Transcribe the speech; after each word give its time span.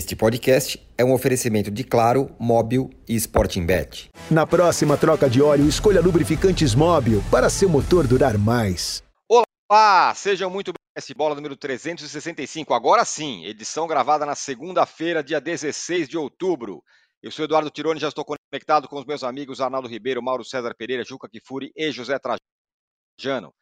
Este 0.00 0.16
podcast 0.16 0.80
é 0.96 1.04
um 1.04 1.12
oferecimento 1.12 1.70
de 1.70 1.84
Claro, 1.84 2.34
Móbil 2.38 2.88
e 3.06 3.14
Sporting 3.16 3.66
Bet. 3.66 4.08
Na 4.30 4.46
próxima 4.46 4.96
troca 4.96 5.28
de 5.28 5.42
óleo, 5.42 5.68
escolha 5.68 6.00
lubrificantes 6.00 6.74
Móbil 6.74 7.22
para 7.30 7.50
seu 7.50 7.68
motor 7.68 8.06
durar 8.08 8.38
mais. 8.38 9.04
Olá, 9.28 10.14
sejam 10.14 10.48
muito 10.48 10.72
bem-vindos 10.72 11.14
bola 11.14 11.34
número 11.34 11.54
365. 11.54 12.72
Agora 12.72 13.04
sim, 13.04 13.44
edição 13.44 13.86
gravada 13.86 14.24
na 14.24 14.34
segunda-feira, 14.34 15.22
dia 15.22 15.38
16 15.38 16.08
de 16.08 16.16
outubro. 16.16 16.82
Eu 17.22 17.30
sou 17.30 17.44
Eduardo 17.44 17.68
Tironi, 17.68 18.00
já 18.00 18.08
estou 18.08 18.24
conectado 18.24 18.88
com 18.88 18.98
os 18.98 19.04
meus 19.04 19.22
amigos 19.22 19.60
Arnaldo 19.60 19.86
Ribeiro, 19.86 20.22
Mauro 20.22 20.46
César 20.46 20.74
Pereira, 20.74 21.04
Juca 21.04 21.28
Kifuri 21.28 21.72
e 21.76 21.92
José 21.92 22.18
Trajano. 22.18 23.52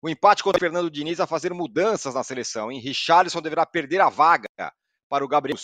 O 0.00 0.08
empate 0.08 0.44
contra 0.44 0.58
o 0.58 0.60
Fernando 0.60 0.88
Diniz 0.88 1.18
a 1.18 1.26
fazer 1.26 1.52
mudanças 1.52 2.14
na 2.14 2.22
seleção, 2.22 2.70
hein? 2.70 2.78
Richarlison 2.78 3.42
deverá 3.42 3.66
perder 3.66 4.00
a 4.00 4.08
vaga 4.08 4.46
para 5.08 5.24
o 5.24 5.28
Gabriel 5.28 5.58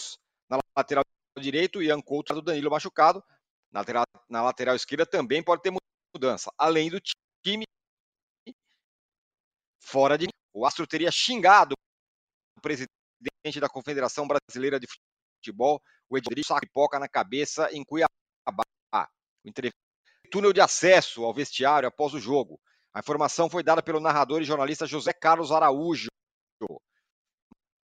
na 0.48 0.58
lateral 0.76 1.04
direito 1.38 1.82
e 1.82 2.02
Couto 2.02 2.34
do 2.34 2.42
Danilo 2.42 2.70
machucado. 2.70 3.22
Na 3.70 3.80
lateral, 3.80 4.04
na 4.28 4.42
lateral 4.42 4.76
esquerda 4.76 5.06
também 5.06 5.42
pode 5.42 5.62
ter 5.62 5.72
mudança. 6.14 6.52
Além 6.58 6.90
do 6.90 7.00
time 7.42 7.64
fora 9.80 10.16
de 10.16 10.28
o 10.54 10.66
Astro 10.66 10.86
teria 10.86 11.10
xingado 11.10 11.74
o 12.56 12.60
presidente 12.60 13.58
da 13.58 13.68
Confederação 13.68 14.28
Brasileira 14.28 14.78
de 14.78 14.86
Futebol, 14.86 15.82
o 16.08 16.18
Edrico 16.18 16.46
Sapipoca 16.46 16.98
na 16.98 17.08
cabeça 17.08 17.70
em 17.72 17.82
Cuiabá. 17.84 18.08
O 19.44 20.30
túnel 20.30 20.52
de 20.52 20.60
acesso 20.60 21.24
ao 21.24 21.34
vestiário 21.34 21.88
após 21.88 22.14
o 22.14 22.20
jogo. 22.20 22.60
A 22.94 23.00
informação 23.00 23.48
foi 23.48 23.62
dada 23.62 23.82
pelo 23.82 24.00
narrador 24.00 24.40
e 24.40 24.44
jornalista 24.44 24.86
José 24.86 25.12
Carlos 25.12 25.50
Araújo. 25.50 26.08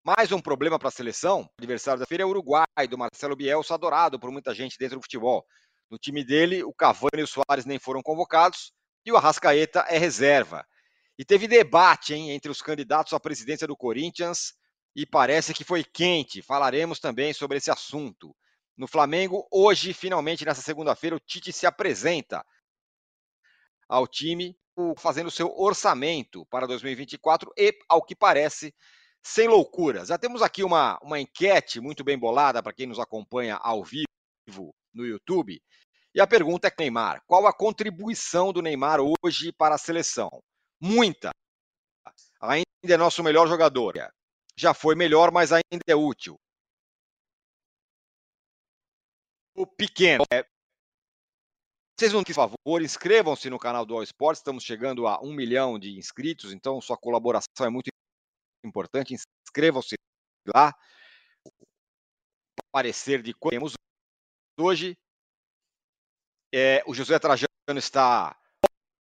Mais 0.07 0.31
um 0.33 0.39
problema 0.39 0.79
para 0.79 0.89
a 0.89 0.93
seleção. 0.93 1.45
O 1.45 1.49
adversário 1.57 1.99
da 1.99 2.05
feira 2.05 2.25
é 2.25 2.27
o 2.27 2.29
Uruguai, 2.29 2.67
do 2.91 2.99
Marcelo 2.99 3.35
Bielsa, 3.35 3.73
adorado 3.73 4.21
por 4.21 4.31
muita 4.31 4.55
gente 4.55 4.77
dentro 4.79 4.99
do 4.99 5.03
futebol. 5.03 5.47
No 5.91 5.97
time 5.97 6.23
dele, 6.23 6.63
o 6.63 6.75
Cavani 6.75 7.21
e 7.21 7.23
o 7.23 7.27
Soares 7.27 7.65
nem 7.65 7.79
foram 7.79 8.03
convocados 8.03 8.71
e 9.03 9.11
o 9.11 9.17
Arrascaeta 9.17 9.81
é 9.89 9.97
reserva. 9.97 10.63
E 11.19 11.25
teve 11.25 11.49
debate 11.49 12.13
hein, 12.13 12.33
entre 12.33 12.51
os 12.51 12.61
candidatos 12.61 13.15
à 13.15 13.19
presidência 13.19 13.67
do 13.67 13.75
Corinthians 13.75 14.53
e 14.95 15.07
parece 15.07 15.55
que 15.55 15.65
foi 15.65 15.83
quente. 15.83 16.43
Falaremos 16.43 17.01
também 17.01 17.33
sobre 17.33 17.57
esse 17.57 17.71
assunto. 17.71 18.37
No 18.77 18.87
Flamengo, 18.87 19.49
hoje, 19.51 19.95
finalmente, 19.95 20.45
nessa 20.45 20.61
segunda-feira, 20.61 21.17
o 21.17 21.21
Tite 21.21 21.51
se 21.51 21.65
apresenta 21.65 22.45
ao 23.89 24.07
time 24.07 24.55
fazendo 24.99 25.31
seu 25.31 25.51
orçamento 25.57 26.45
para 26.51 26.67
2024 26.67 27.51
e, 27.57 27.75
ao 27.89 28.05
que 28.05 28.15
parece, 28.15 28.75
sem 29.25 29.49
loucuras. 29.49 30.09
Já 30.09 30.19
temos 30.19 30.43
aqui 30.43 30.63
uma, 30.63 30.99
uma 31.03 31.19
enquete 31.19 31.81
muito 31.81 32.05
bem 32.05 32.19
bolada 32.19 32.63
para 32.63 32.75
quem 32.75 32.87
nos 32.87 32.99
acompanha 32.99 33.57
ao 33.57 33.83
vivo 33.83 34.75
no 34.93 35.07
YouTube. 35.07 35.61
E 36.15 36.21
a 36.21 36.27
pergunta 36.27 36.69
é: 36.69 36.75
Neymar, 36.79 37.23
qual 37.27 37.47
a 37.47 37.53
contribuição 37.53 38.53
do 38.53 38.61
Neymar 38.61 38.99
hoje 39.01 39.53
para 39.53 39.75
a 39.75 39.79
seleção? 39.79 40.29
Muita. 40.81 41.31
Ainda 42.41 42.65
é 42.83 42.97
nosso 42.97 43.23
melhor 43.23 43.49
jogador. 43.49 43.95
Já 44.57 44.75
foi 44.75 44.95
melhor, 44.95 45.33
mas 45.33 45.51
ainda 45.51 45.85
é 45.89 45.97
útil. 45.97 46.37
O 49.57 49.67
pequeno. 49.67 50.25
É... 50.33 50.45
Vocês 51.99 52.13
não, 52.13 52.25
por 52.25 52.35
favor, 52.35 52.83
inscrevam-se 52.83 53.49
no 53.49 53.59
canal 53.59 53.87
do 53.87 53.95
All 53.95 54.03
Sports. 54.03 54.41
Estamos 54.41 54.65
chegando 54.65 55.07
a 55.07 55.21
um 55.23 55.33
milhão 55.33 55.79
de 55.79 55.97
inscritos, 55.97 56.53
então 56.53 56.81
sua 56.81 56.99
colaboração 56.99 57.65
é 57.65 57.71
muito 57.71 57.89
importante. 58.67 59.15
Inscrevam-se 59.15 59.97
lá. 60.55 60.75
Parecer 62.71 63.23
de 63.23 63.35
temos 63.35 63.75
hoje. 64.59 64.97
É, 66.53 66.83
o 66.87 66.95
José 66.95 67.19
Trajano 67.19 67.49
está 67.77 68.37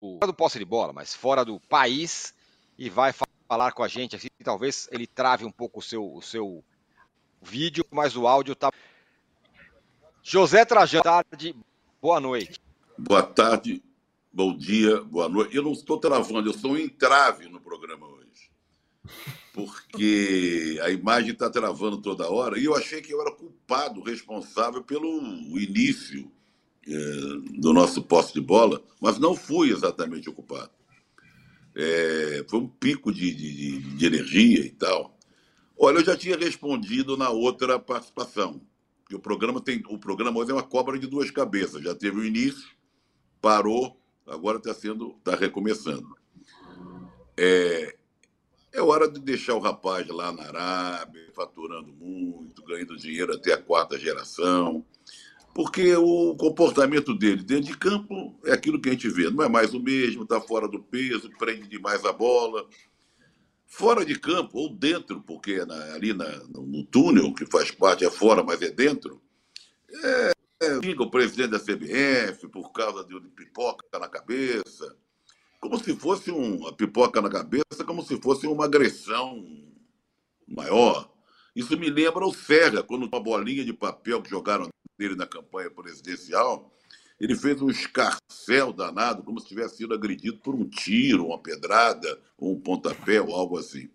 fora 0.00 0.26
do 0.26 0.34
posse 0.34 0.58
de 0.58 0.64
bola, 0.64 0.92
mas 0.92 1.14
fora 1.14 1.44
do 1.44 1.60
país 1.60 2.34
e 2.78 2.88
vai 2.88 3.12
falar 3.48 3.72
com 3.72 3.82
a 3.82 3.88
gente 3.88 4.16
aqui. 4.16 4.28
Talvez 4.42 4.88
ele 4.90 5.06
trave 5.06 5.44
um 5.44 5.52
pouco 5.52 5.80
o 5.80 5.82
seu, 5.82 6.14
o 6.14 6.22
seu 6.22 6.64
vídeo, 7.40 7.84
mas 7.90 8.16
o 8.16 8.26
áudio 8.26 8.52
está. 8.52 8.70
José 10.22 10.64
Trajano, 10.64 11.04
tarde, 11.04 11.54
boa 12.00 12.20
noite. 12.20 12.60
Boa 12.96 13.22
tarde, 13.22 13.82
bom 14.32 14.56
dia, 14.56 15.02
boa 15.02 15.28
noite. 15.28 15.54
Eu 15.54 15.62
não 15.62 15.72
estou 15.72 15.98
travando, 15.98 16.48
eu 16.48 16.54
sou 16.54 16.72
um 16.72 16.78
entrave 16.78 17.48
no 17.48 17.60
programa 17.60 18.06
hoje. 18.06 18.50
Porque 19.52 20.80
a 20.82 20.90
imagem 20.90 21.32
está 21.32 21.50
travando 21.50 21.98
toda 21.98 22.30
hora 22.30 22.58
e 22.58 22.64
eu 22.64 22.74
achei 22.74 23.02
que 23.02 23.12
eu 23.12 23.20
era 23.20 23.30
culpado, 23.30 24.00
responsável 24.00 24.82
pelo 24.82 25.20
início 25.58 26.30
é, 26.86 26.92
do 27.60 27.72
nosso 27.72 28.02
posse 28.02 28.32
de 28.32 28.40
bola, 28.40 28.82
mas 29.00 29.18
não 29.18 29.36
fui 29.36 29.70
exatamente 29.70 30.28
ocupado. 30.28 30.70
É, 31.74 32.44
foi 32.48 32.60
um 32.60 32.68
pico 32.68 33.12
de, 33.12 33.32
de, 33.32 33.78
de, 33.78 34.06
energia 34.06 34.60
e 34.60 34.70
tal. 34.70 35.16
Olha, 35.78 35.98
eu 35.98 36.04
já 36.04 36.16
tinha 36.16 36.36
respondido 36.36 37.16
na 37.16 37.30
outra 37.30 37.78
participação. 37.78 38.60
Que 39.08 39.14
o 39.14 39.20
programa 39.20 39.60
tem, 39.60 39.82
o 39.88 39.98
programa 39.98 40.38
hoje 40.40 40.50
é 40.50 40.54
uma 40.54 40.62
cobra 40.62 40.98
de 40.98 41.06
duas 41.06 41.30
cabeças. 41.30 41.82
Já 41.82 41.94
teve 41.94 42.18
o 42.18 42.24
início, 42.24 42.68
parou, 43.40 44.00
agora 44.26 44.58
está 44.58 44.74
sendo, 44.74 45.14
está 45.18 45.36
recomeçando. 45.36 46.16
É, 47.36 47.96
é 48.72 48.80
hora 48.80 49.08
de 49.08 49.20
deixar 49.20 49.54
o 49.54 49.60
rapaz 49.60 50.06
lá 50.08 50.32
na 50.32 50.44
Arábia, 50.44 51.30
faturando 51.34 51.92
muito, 51.92 52.64
ganhando 52.64 52.96
dinheiro 52.96 53.34
até 53.34 53.52
a 53.52 53.62
quarta 53.62 53.98
geração 53.98 54.84
porque 55.54 55.94
o 55.96 56.34
comportamento 56.36 57.14
dele 57.14 57.42
dentro 57.42 57.66
de 57.66 57.76
campo 57.76 58.38
é 58.44 58.52
aquilo 58.52 58.80
que 58.80 58.88
a 58.88 58.92
gente 58.92 59.08
vê, 59.08 59.30
não 59.30 59.44
é 59.44 59.48
mais 59.48 59.74
o 59.74 59.80
mesmo, 59.80 60.22
está 60.22 60.40
fora 60.40 60.66
do 60.66 60.82
peso, 60.82 61.30
prende 61.38 61.68
demais 61.68 62.04
a 62.04 62.12
bola. 62.12 62.66
Fora 63.66 64.04
de 64.04 64.18
campo, 64.18 64.58
ou 64.58 64.74
dentro, 64.74 65.22
porque 65.22 65.64
na, 65.64 65.94
ali 65.94 66.12
na, 66.12 66.28
no 66.48 66.84
túnel, 66.84 67.32
que 67.32 67.46
faz 67.46 67.70
parte, 67.70 68.04
é 68.04 68.10
fora, 68.10 68.42
mas 68.42 68.60
é 68.60 68.70
dentro, 68.70 69.20
é, 70.04 70.32
é, 70.60 70.76
o 70.98 71.10
presidente 71.10 71.50
da 71.50 71.58
CBF 71.58 72.48
por 72.48 72.70
causa 72.72 73.04
de 73.04 73.18
pipoca 73.30 73.98
na 73.98 74.08
cabeça, 74.08 74.96
como 75.62 75.78
se 75.78 75.94
fosse 75.94 76.32
um, 76.32 76.66
a 76.66 76.72
pipoca 76.72 77.22
na 77.22 77.30
cabeça, 77.30 77.84
como 77.86 78.02
se 78.02 78.20
fosse 78.20 78.48
uma 78.48 78.64
agressão 78.64 79.46
maior. 80.46 81.08
Isso 81.54 81.78
me 81.78 81.88
lembra 81.88 82.26
o 82.26 82.34
Serra, 82.34 82.82
quando 82.82 83.06
uma 83.06 83.20
bolinha 83.22 83.64
de 83.64 83.72
papel 83.72 84.20
que 84.20 84.28
jogaram 84.28 84.68
dele 84.98 85.14
na 85.14 85.24
campanha 85.24 85.70
presidencial, 85.70 86.76
ele 87.20 87.36
fez 87.36 87.62
um 87.62 87.70
escarcel 87.70 88.72
danado, 88.72 89.22
como 89.22 89.38
se 89.38 89.46
tivesse 89.46 89.76
sido 89.76 89.94
agredido 89.94 90.38
por 90.38 90.52
um 90.52 90.68
tiro, 90.68 91.26
uma 91.26 91.38
pedrada, 91.38 92.20
um 92.36 92.58
pontapé, 92.58 93.20
ou 93.20 93.32
algo 93.32 93.56
assim. 93.56 93.88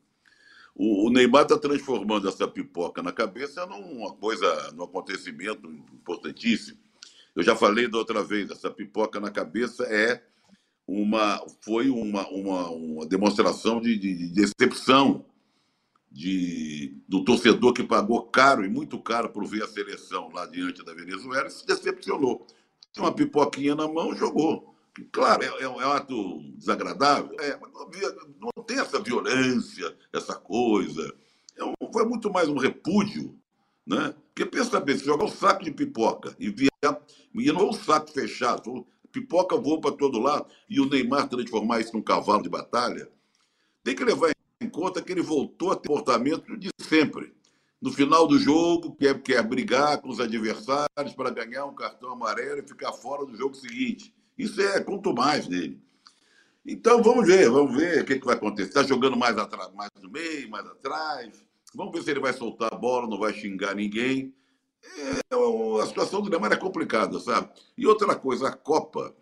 O, 0.73 1.09
Neymar 1.09 1.43
está 1.43 1.57
transformando 1.57 2.29
essa 2.29 2.47
pipoca 2.47 3.03
na 3.03 3.11
cabeça 3.11 3.65
numa 3.65 4.13
coisa, 4.13 4.71
num 4.71 4.85
acontecimento 4.85 5.69
importantíssimo. 5.69 6.79
Eu 7.35 7.43
já 7.43 7.57
falei 7.57 7.89
da 7.89 7.97
outra 7.97 8.23
vez, 8.23 8.49
essa 8.49 8.71
pipoca 8.71 9.19
na 9.19 9.29
cabeça 9.29 9.83
é 9.83 10.23
uma, 10.87 11.45
foi 11.61 11.89
uma, 11.89 12.27
uma, 12.29 12.69
uma 12.69 13.05
demonstração 13.05 13.81
de, 13.81 13.97
de, 13.97 14.15
de 14.15 14.27
decepção 14.29 15.25
de, 16.09 16.97
do 17.07 17.25
torcedor 17.25 17.73
que 17.73 17.83
pagou 17.83 18.23
caro 18.23 18.63
e 18.63 18.69
muito 18.69 18.97
caro 18.99 19.29
por 19.29 19.45
ver 19.45 19.63
a 19.63 19.67
seleção 19.67 20.29
lá 20.33 20.45
diante 20.45 20.83
da 20.83 20.93
Venezuela 20.93 21.47
e 21.47 21.51
se 21.51 21.65
decepcionou. 21.67 22.47
Tem 22.93 23.03
uma 23.03 23.11
pipoquinha 23.11 23.75
na 23.75 23.87
mão, 23.87 24.15
jogou. 24.15 24.73
Claro, 25.11 25.43
é, 25.43 25.63
é 25.63 25.69
um 25.69 25.79
ato 25.79 26.41
desagradável, 26.55 27.35
é, 27.39 27.55
mas 27.61 27.71
não, 27.71 28.51
não, 28.55 28.63
tem 28.63 28.79
essa 28.79 28.99
violência, 28.99 29.95
essa 30.11 30.33
coisa. 30.33 31.13
É 31.55 31.63
um, 31.63 31.73
foi 31.91 32.05
muito 32.05 32.31
mais 32.31 32.47
um 32.47 32.57
repúdio. 32.57 33.37
Né? 33.85 34.13
Porque 34.33 34.45
pensa 34.45 34.79
bem, 34.79 34.97
se 34.97 35.05
jogar 35.05 35.25
um 35.25 35.29
saco 35.29 35.63
de 35.63 35.71
pipoca 35.71 36.35
e 36.39 36.49
vier, 36.49 36.69
e 37.33 37.51
não 37.51 37.61
é 37.61 37.69
um 37.69 37.73
saco 37.73 38.11
fechado, 38.11 38.87
pipoca 39.21 39.57
voa 39.57 39.81
para 39.81 39.95
todo 39.95 40.19
lado, 40.19 40.47
e 40.69 40.79
o 40.79 40.89
Neymar 40.89 41.27
transformar 41.27 41.79
isso 41.79 41.93
num 41.93 42.01
cavalo 42.01 42.43
de 42.43 42.49
batalha, 42.49 43.09
tem 43.83 43.95
que 43.95 44.03
levar 44.03 44.31
em 44.61 44.69
conta 44.69 45.01
que 45.01 45.11
ele 45.11 45.21
voltou 45.21 45.71
a 45.71 45.75
ter 45.75 45.87
comportamento 45.87 46.57
de 46.57 46.69
sempre. 46.79 47.33
No 47.81 47.91
final 47.91 48.27
do 48.27 48.39
jogo, 48.39 48.95
quer, 48.95 49.21
quer 49.21 49.43
brigar 49.43 50.01
com 50.01 50.09
os 50.09 50.19
adversários 50.19 51.13
para 51.15 51.29
ganhar 51.29 51.65
um 51.65 51.75
cartão 51.75 52.11
amarelo 52.11 52.59
e 52.59 52.67
ficar 52.67 52.91
fora 52.91 53.25
do 53.25 53.35
jogo 53.35 53.55
seguinte. 53.55 54.13
Isso 54.37 54.59
é 54.61 54.81
quanto 54.81 55.13
mais 55.13 55.47
dele. 55.47 55.79
Então 56.65 57.01
vamos 57.01 57.25
ver, 57.25 57.49
vamos 57.49 57.75
ver 57.75 58.01
o 58.01 58.05
que, 58.05 58.19
que 58.19 58.25
vai 58.25 58.35
acontecer. 58.35 58.67
Está 58.67 58.83
jogando 58.83 59.15
mais 59.15 59.37
atrás, 59.37 59.71
mais 59.73 59.89
no 60.01 60.09
meio, 60.09 60.49
mais 60.49 60.65
atrás. 60.65 61.45
Vamos 61.73 61.93
ver 61.93 62.03
se 62.03 62.11
ele 62.11 62.19
vai 62.19 62.33
soltar 62.33 62.73
a 62.73 62.77
bola, 62.77 63.07
não 63.07 63.19
vai 63.19 63.33
xingar 63.33 63.75
ninguém. 63.75 64.33
É, 64.95 65.81
a 65.81 65.85
situação 65.85 66.21
do 66.21 66.29
Neymar 66.29 66.51
é 66.51 66.57
complicada, 66.57 67.19
sabe? 67.19 67.49
E 67.77 67.85
outra 67.85 68.15
coisa, 68.15 68.47
a 68.47 68.53
Copa 68.53 69.15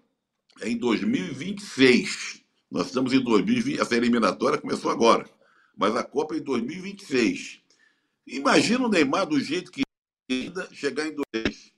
é 0.62 0.70
em 0.70 0.78
2026. 0.78 2.44
Nós 2.70 2.88
estamos 2.88 3.14
em 3.14 3.24
2020, 3.24 3.80
essa 3.80 3.96
eliminatória 3.96 4.60
começou 4.60 4.92
agora, 4.92 5.30
mas 5.78 5.96
a 5.96 6.04
Copa 6.04 6.36
é 6.36 6.40
em 6.40 6.44
2026. 6.44 7.62
Imagina 8.28 8.86
o 8.86 8.90
Neymar 8.90 9.26
do 9.26 9.40
jeito 9.40 9.72
que 9.72 9.84
ainda 10.30 10.68
chegar 10.74 11.08
em 11.08 11.16
dois. 11.16 11.74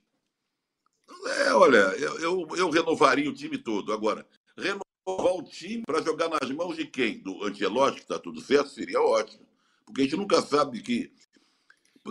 É, 1.40 1.52
olha, 1.52 1.76
eu, 1.76 2.18
eu, 2.18 2.48
eu 2.56 2.70
renovaria 2.70 3.28
o 3.28 3.34
time 3.34 3.58
todo. 3.58 3.92
Agora, 3.92 4.26
renovar 4.56 4.82
o 5.06 5.42
time 5.42 5.82
para 5.86 6.02
jogar 6.02 6.28
nas 6.28 6.50
mãos 6.50 6.76
de 6.76 6.86
quem? 6.86 7.18
Do 7.18 7.44
Ancelotti, 7.44 7.96
que 7.96 8.02
está 8.02 8.18
tudo 8.18 8.40
certo, 8.40 8.70
seria 8.70 9.00
ótimo. 9.00 9.46
Porque 9.84 10.02
a 10.02 10.04
gente 10.04 10.16
nunca 10.16 10.40
sabe 10.42 10.80
que. 10.80 11.12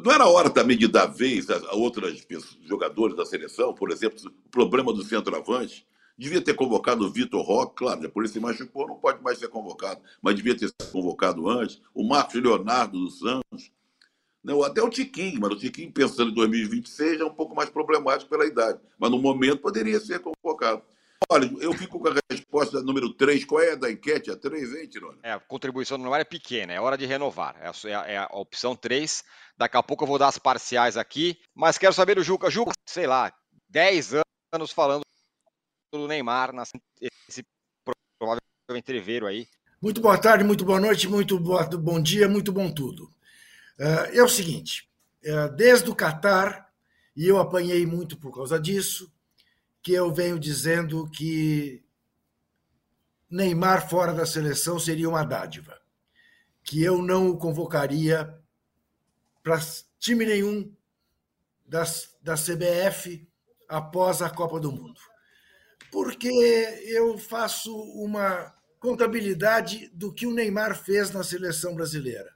Não 0.03 0.11
era 0.11 0.27
hora 0.27 0.49
também 0.49 0.77
de 0.77 0.87
dar 0.87 1.07
vez 1.07 1.49
a, 1.49 1.57
a 1.69 1.75
outros 1.75 2.25
jogadores 2.65 3.15
da 3.15 3.25
seleção, 3.25 3.73
por 3.73 3.91
exemplo, 3.91 4.19
o 4.45 4.49
problema 4.49 4.93
do 4.93 5.03
centroavante. 5.03 5.85
Devia 6.17 6.41
ter 6.41 6.55
convocado 6.55 7.05
o 7.05 7.11
Vitor 7.11 7.45
Roque, 7.45 7.75
claro, 7.75 8.01
depois 8.01 8.25
ele 8.25 8.33
se 8.33 8.39
machucou, 8.39 8.87
não 8.87 8.95
pode 8.95 9.21
mais 9.21 9.37
ser 9.37 9.49
convocado, 9.49 10.01
mas 10.19 10.35
devia 10.35 10.57
ter 10.57 10.67
sido 10.67 10.91
convocado 10.91 11.47
antes. 11.47 11.79
O 11.93 12.07
Marcos 12.07 12.41
Leonardo 12.41 12.99
dos 12.99 13.19
Santos. 13.19 13.71
Não, 14.43 14.63
até 14.63 14.81
o 14.81 14.89
Tiquinho, 14.89 15.39
mas 15.39 15.51
o 15.51 15.57
Tiquinho, 15.57 15.91
pensando 15.91 16.31
em 16.31 16.33
2026, 16.33 17.21
é 17.21 17.25
um 17.25 17.33
pouco 17.33 17.55
mais 17.55 17.69
problemático 17.69 18.29
pela 18.29 18.47
idade. 18.47 18.79
Mas 18.97 19.11
no 19.11 19.19
momento 19.19 19.61
poderia 19.61 19.99
ser 19.99 20.19
convocado. 20.19 20.81
Olha, 21.29 21.51
eu 21.59 21.73
fico 21.73 21.99
com 21.99 22.07
a 22.07 22.13
resposta 22.57 22.81
número 22.81 23.13
3. 23.13 23.45
Qual 23.45 23.61
é 23.61 23.73
a 23.73 23.75
da 23.75 23.91
enquete? 23.91 24.31
A 24.31 24.35
3, 24.35 24.75
hein, 24.75 24.87
Tirone? 24.87 25.19
É, 25.23 25.33
a 25.33 25.39
contribuição 25.39 26.13
ar 26.13 26.21
é 26.21 26.23
pequena, 26.23 26.73
é 26.73 26.81
hora 26.81 26.97
de 26.97 27.05
renovar. 27.05 27.55
É 27.61 27.93
a, 27.93 28.07
é 28.07 28.17
a, 28.17 28.27
opção 28.31 28.75
3. 28.75 29.23
Daqui 29.57 29.77
a 29.77 29.83
pouco 29.83 30.03
eu 30.03 30.07
vou 30.07 30.17
dar 30.17 30.27
as 30.27 30.37
parciais 30.37 30.97
aqui. 30.97 31.39
Mas 31.53 31.77
quero 31.77 31.93
saber 31.93 32.15
do 32.15 32.23
Juca. 32.23 32.49
Juca, 32.49 32.73
sei 32.85 33.07
lá, 33.07 33.31
10 33.69 34.15
anos 34.53 34.71
falando 34.71 35.01
do 35.91 36.07
Neymar 36.07 36.51
nesse 36.53 37.43
provável 38.19 38.41
entreveiro 38.71 39.25
aí. 39.25 39.47
Muito 39.81 40.01
boa 40.01 40.17
tarde, 40.17 40.43
muito 40.43 40.65
boa 40.65 40.79
noite, 40.79 41.07
muito 41.07 41.39
boa, 41.39 41.63
bom 41.65 42.01
dia, 42.01 42.27
muito 42.27 42.51
bom 42.51 42.71
tudo. 42.71 43.09
É, 43.79 44.17
é 44.17 44.23
o 44.23 44.27
seguinte, 44.27 44.89
é, 45.23 45.47
desde 45.49 45.89
o 45.89 45.95
Catar, 45.95 46.67
e 47.15 47.27
eu 47.27 47.37
apanhei 47.37 47.85
muito 47.85 48.17
por 48.17 48.33
causa 48.33 48.59
disso, 48.59 49.11
que 49.83 49.93
eu 49.93 50.11
venho 50.11 50.39
dizendo 50.39 51.09
que 51.11 51.86
Neymar 53.29 53.89
fora 53.89 54.13
da 54.13 54.25
seleção 54.25 54.79
seria 54.79 55.09
uma 55.09 55.23
dádiva, 55.23 55.77
que 56.63 56.81
eu 56.81 57.01
não 57.01 57.29
o 57.29 57.37
convocaria 57.37 58.37
para 59.43 59.59
time 59.99 60.25
nenhum 60.25 60.73
das, 61.65 62.15
da 62.21 62.35
CBF 62.35 63.27
após 63.67 64.21
a 64.21 64.29
Copa 64.29 64.59
do 64.59 64.71
Mundo. 64.71 64.99
Porque 65.91 66.29
eu 66.85 67.17
faço 67.17 67.75
uma 67.93 68.53
contabilidade 68.79 69.89
do 69.93 70.13
que 70.13 70.25
o 70.25 70.33
Neymar 70.33 70.75
fez 70.75 71.11
na 71.11 71.23
seleção 71.23 71.75
brasileira 71.75 72.31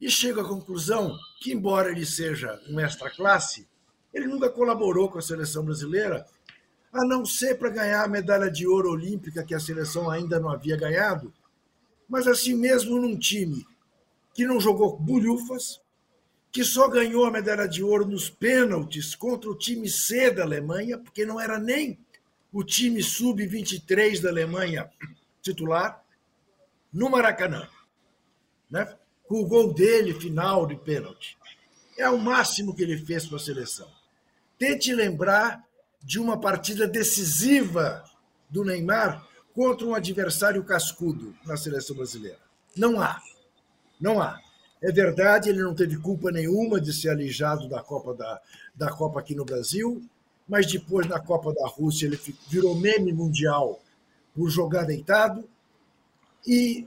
e 0.00 0.10
chego 0.10 0.40
à 0.40 0.48
conclusão 0.48 1.16
que, 1.40 1.52
embora 1.52 1.90
ele 1.90 2.06
seja 2.06 2.60
um 2.68 2.78
extra-classe, 2.78 3.68
ele 4.12 4.26
nunca 4.26 4.48
colaborou 4.48 5.10
com 5.10 5.18
a 5.18 5.22
seleção 5.22 5.64
brasileira, 5.64 6.26
a 6.92 7.04
não 7.04 7.24
ser 7.24 7.58
para 7.58 7.70
ganhar 7.70 8.04
a 8.04 8.08
medalha 8.08 8.50
de 8.50 8.66
ouro 8.66 8.90
olímpica 8.90 9.44
que 9.44 9.54
a 9.54 9.60
seleção 9.60 10.10
ainda 10.10 10.40
não 10.40 10.48
havia 10.48 10.76
ganhado, 10.76 11.32
mas 12.08 12.26
assim 12.26 12.54
mesmo 12.54 13.00
num 13.00 13.18
time 13.18 13.66
que 14.34 14.44
não 14.44 14.60
jogou 14.60 14.96
bulhufas, 14.98 15.80
que 16.52 16.64
só 16.64 16.88
ganhou 16.88 17.24
a 17.24 17.30
medalha 17.30 17.68
de 17.68 17.82
ouro 17.82 18.06
nos 18.06 18.30
pênaltis 18.30 19.14
contra 19.14 19.50
o 19.50 19.54
time 19.54 19.88
C 19.88 20.30
da 20.30 20.42
Alemanha, 20.42 20.98
porque 20.98 21.26
não 21.26 21.40
era 21.40 21.58
nem 21.58 21.98
o 22.52 22.64
time 22.64 23.02
sub-23 23.02 24.22
da 24.22 24.30
Alemanha 24.30 24.90
titular, 25.42 26.02
no 26.92 27.10
Maracanã. 27.10 27.68
Né? 28.70 28.96
com 29.28 29.42
o 29.42 29.46
gol 29.46 29.72
dele 29.72 30.14
final 30.14 30.66
de 30.66 30.76
pênalti. 30.76 31.36
É 31.98 32.08
o 32.08 32.18
máximo 32.18 32.74
que 32.74 32.82
ele 32.82 32.98
fez 32.98 33.26
para 33.26 33.36
a 33.36 33.40
seleção. 33.40 33.90
Tente 34.58 34.94
lembrar 34.94 35.65
de 36.06 36.20
uma 36.20 36.38
partida 36.38 36.86
decisiva 36.86 38.04
do 38.48 38.64
Neymar 38.64 39.26
contra 39.52 39.84
um 39.84 39.92
adversário 39.92 40.62
cascudo 40.62 41.34
na 41.44 41.56
seleção 41.56 41.96
brasileira. 41.96 42.38
Não 42.76 43.00
há. 43.00 43.20
Não 44.00 44.22
há. 44.22 44.40
É 44.80 44.92
verdade, 44.92 45.48
ele 45.48 45.62
não 45.62 45.74
teve 45.74 45.98
culpa 45.98 46.30
nenhuma 46.30 46.80
de 46.80 46.92
ser 46.92 47.08
alijado 47.08 47.68
da 47.68 47.82
Copa, 47.82 48.14
da, 48.14 48.40
da 48.72 48.88
Copa 48.92 49.18
aqui 49.18 49.34
no 49.34 49.44
Brasil, 49.44 50.00
mas 50.48 50.70
depois 50.70 51.08
na 51.08 51.18
Copa 51.18 51.52
da 51.52 51.66
Rússia 51.66 52.06
ele 52.06 52.20
virou 52.48 52.76
meme 52.76 53.12
mundial 53.12 53.82
por 54.32 54.48
jogar 54.48 54.84
deitado. 54.84 55.48
E 56.46 56.86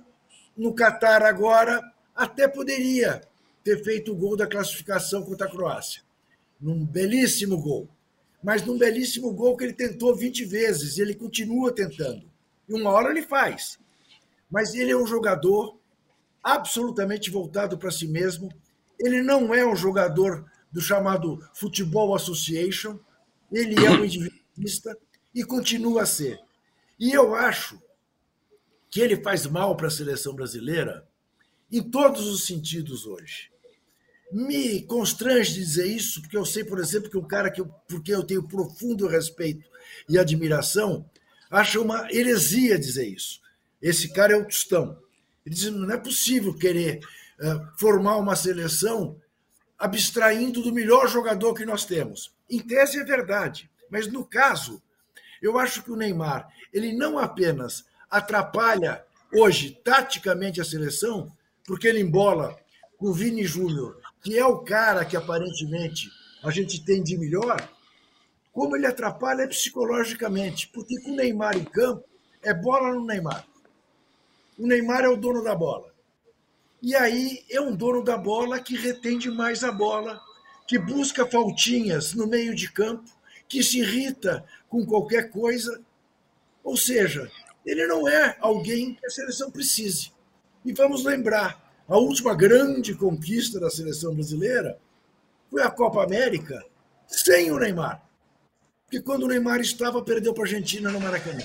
no 0.55 0.73
Catar 0.73 1.23
agora 1.23 1.81
até 2.15 2.47
poderia 2.47 3.21
ter 3.65 3.83
feito 3.83 4.13
o 4.13 4.15
gol 4.15 4.37
da 4.37 4.47
classificação 4.47 5.23
contra 5.23 5.45
a 5.45 5.51
Croácia. 5.51 6.03
Num 6.61 6.85
belíssimo 6.85 7.61
gol. 7.61 7.89
Mas 8.43 8.65
num 8.65 8.77
belíssimo 8.77 9.33
gol 9.33 9.57
que 9.57 9.65
ele 9.65 9.73
tentou 9.73 10.15
20 10.15 10.45
vezes, 10.45 10.97
ele 10.97 11.13
continua 11.13 11.73
tentando. 11.73 12.29
E 12.67 12.73
uma 12.73 12.91
hora 12.91 13.11
ele 13.11 13.21
faz. 13.21 13.77
Mas 14.49 14.73
ele 14.73 14.91
é 14.91 14.97
um 14.97 15.05
jogador 15.05 15.77
absolutamente 16.43 17.29
voltado 17.29 17.77
para 17.77 17.91
si 17.91 18.07
mesmo. 18.07 18.49
Ele 18.99 19.21
não 19.21 19.53
é 19.53 19.65
um 19.65 19.75
jogador 19.75 20.49
do 20.71 20.81
chamado 20.81 21.39
Futebol 21.53 22.15
Association. 22.15 22.97
Ele 23.51 23.75
é 23.85 23.89
um 23.89 24.05
individualista 24.05 24.97
e 25.33 25.43
continua 25.43 26.03
a 26.03 26.05
ser. 26.05 26.39
E 26.99 27.11
eu 27.11 27.35
acho 27.35 27.81
que 28.89 28.99
ele 28.99 29.21
faz 29.21 29.45
mal 29.45 29.75
para 29.75 29.87
a 29.87 29.91
seleção 29.91 30.33
brasileira 30.33 31.07
em 31.71 31.81
todos 31.81 32.27
os 32.27 32.45
sentidos 32.45 33.05
hoje. 33.05 33.51
Me 34.31 34.83
constrange 34.83 35.53
dizer 35.53 35.87
isso, 35.87 36.21
porque 36.21 36.37
eu 36.37 36.45
sei, 36.45 36.63
por 36.63 36.79
exemplo, 36.79 37.09
que 37.09 37.17
um 37.17 37.27
cara 37.27 37.49
que 37.49 37.61
eu, 37.61 37.67
porque 37.87 38.13
eu 38.13 38.23
tenho 38.23 38.47
profundo 38.47 39.07
respeito 39.07 39.67
e 40.07 40.17
admiração, 40.17 41.09
acha 41.49 41.79
uma 41.79 42.07
heresia 42.11 42.77
dizer 42.77 43.07
isso. 43.07 43.41
Esse 43.81 44.13
cara 44.13 44.33
é 44.33 44.35
o 44.35 44.45
Tostão. 44.45 44.97
Ele 45.45 45.55
diz: 45.55 45.71
não 45.71 45.91
é 45.91 45.97
possível 45.97 46.53
querer 46.53 46.99
uh, 47.39 47.79
formar 47.79 48.17
uma 48.17 48.35
seleção 48.35 49.19
abstraindo 49.77 50.61
do 50.61 50.73
melhor 50.73 51.07
jogador 51.07 51.53
que 51.53 51.65
nós 51.65 51.85
temos. 51.85 52.31
Em 52.49 52.59
tese 52.59 52.99
é 52.99 53.03
verdade, 53.03 53.69
mas 53.89 54.07
no 54.07 54.25
caso, 54.25 54.81
eu 55.41 55.57
acho 55.57 55.81
que 55.81 55.91
o 55.91 55.95
Neymar 55.95 56.47
ele 56.73 56.93
não 56.93 57.17
apenas 57.17 57.85
atrapalha 58.09 59.03
hoje 59.33 59.79
taticamente 59.83 60.59
a 60.59 60.65
seleção, 60.65 61.31
porque 61.65 61.87
ele 61.87 61.99
embola 61.99 62.57
o 62.99 63.13
Vini 63.13 63.43
Júnior, 63.43 63.99
que 64.21 64.37
é 64.37 64.45
o 64.45 64.59
cara 64.59 65.05
que 65.05 65.15
aparentemente 65.15 66.09
a 66.43 66.51
gente 66.51 66.83
tem 66.83 67.01
de 67.01 67.17
melhor, 67.17 67.69
como 68.51 68.75
ele 68.75 68.85
atrapalha 68.85 69.47
psicologicamente, 69.47 70.67
porque 70.67 70.99
com 71.01 71.11
o 71.11 71.15
Neymar 71.15 71.57
em 71.57 71.63
campo, 71.63 72.03
é 72.41 72.53
bola 72.53 72.93
no 72.93 73.05
Neymar. 73.05 73.45
O 74.57 74.67
Neymar 74.67 75.03
é 75.03 75.09
o 75.09 75.15
dono 75.15 75.43
da 75.43 75.55
bola. 75.55 75.93
E 76.81 76.95
aí 76.95 77.45
é 77.49 77.59
um 77.59 77.75
dono 77.75 78.03
da 78.03 78.17
bola 78.17 78.59
que 78.59 78.75
retém 78.75 79.17
demais 79.17 79.63
a 79.63 79.71
bola, 79.71 80.19
que 80.67 80.77
busca 80.77 81.25
faltinhas 81.25 82.13
no 82.13 82.27
meio 82.27 82.55
de 82.55 82.71
campo, 82.71 83.09
que 83.47 83.63
se 83.63 83.79
irrita 83.79 84.45
com 84.67 84.85
qualquer 84.85 85.29
coisa. 85.29 85.81
Ou 86.63 86.77
seja, 86.77 87.29
ele 87.65 87.85
não 87.87 88.07
é 88.07 88.37
alguém 88.39 88.95
que 88.95 89.05
a 89.05 89.09
seleção 89.09 89.51
precise. 89.51 90.11
E 90.63 90.73
vamos 90.73 91.03
lembrar, 91.03 91.68
a 91.89 91.97
última 91.97 92.35
grande 92.35 92.93
conquista 92.93 93.59
da 93.59 93.69
seleção 93.69 94.13
brasileira 94.13 94.79
foi 95.49 95.63
a 95.63 95.71
Copa 95.71 96.03
América 96.03 96.63
sem 97.07 97.51
o 97.51 97.57
Neymar. 97.57 98.07
Porque 98.85 99.01
quando 99.01 99.23
o 99.23 99.27
Neymar 99.27 99.59
estava, 99.59 100.03
perdeu 100.03 100.33
para 100.33 100.43
a 100.43 100.45
Argentina 100.45 100.91
no 100.91 101.01
Maracanã. 101.01 101.43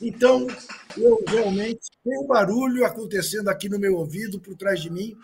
Então, 0.00 0.46
eu 0.96 1.22
realmente 1.26 1.90
tem 2.04 2.18
um 2.18 2.26
barulho 2.26 2.84
acontecendo 2.84 3.48
aqui 3.48 3.68
no 3.68 3.78
meu 3.78 3.96
ouvido, 3.96 4.40
por 4.40 4.56
trás 4.56 4.80
de 4.80 4.90
mim, 4.90 5.16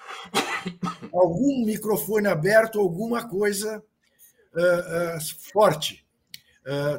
algum 1.13 1.65
microfone 1.65 2.27
aberto, 2.27 2.81
alguma 2.81 3.29
coisa 3.29 3.83
uh, 4.55 5.17
uh, 5.17 5.21
forte. 5.53 6.05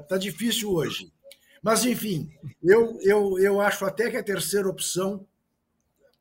Está 0.01 0.15
uh, 0.15 0.19
difícil 0.19 0.71
hoje. 0.71 1.11
Mas, 1.61 1.85
enfim, 1.85 2.31
eu, 2.63 2.97
eu, 3.01 3.39
eu 3.39 3.61
acho 3.61 3.85
até 3.85 4.09
que 4.09 4.17
a 4.17 4.23
terceira 4.23 4.67
opção 4.67 5.25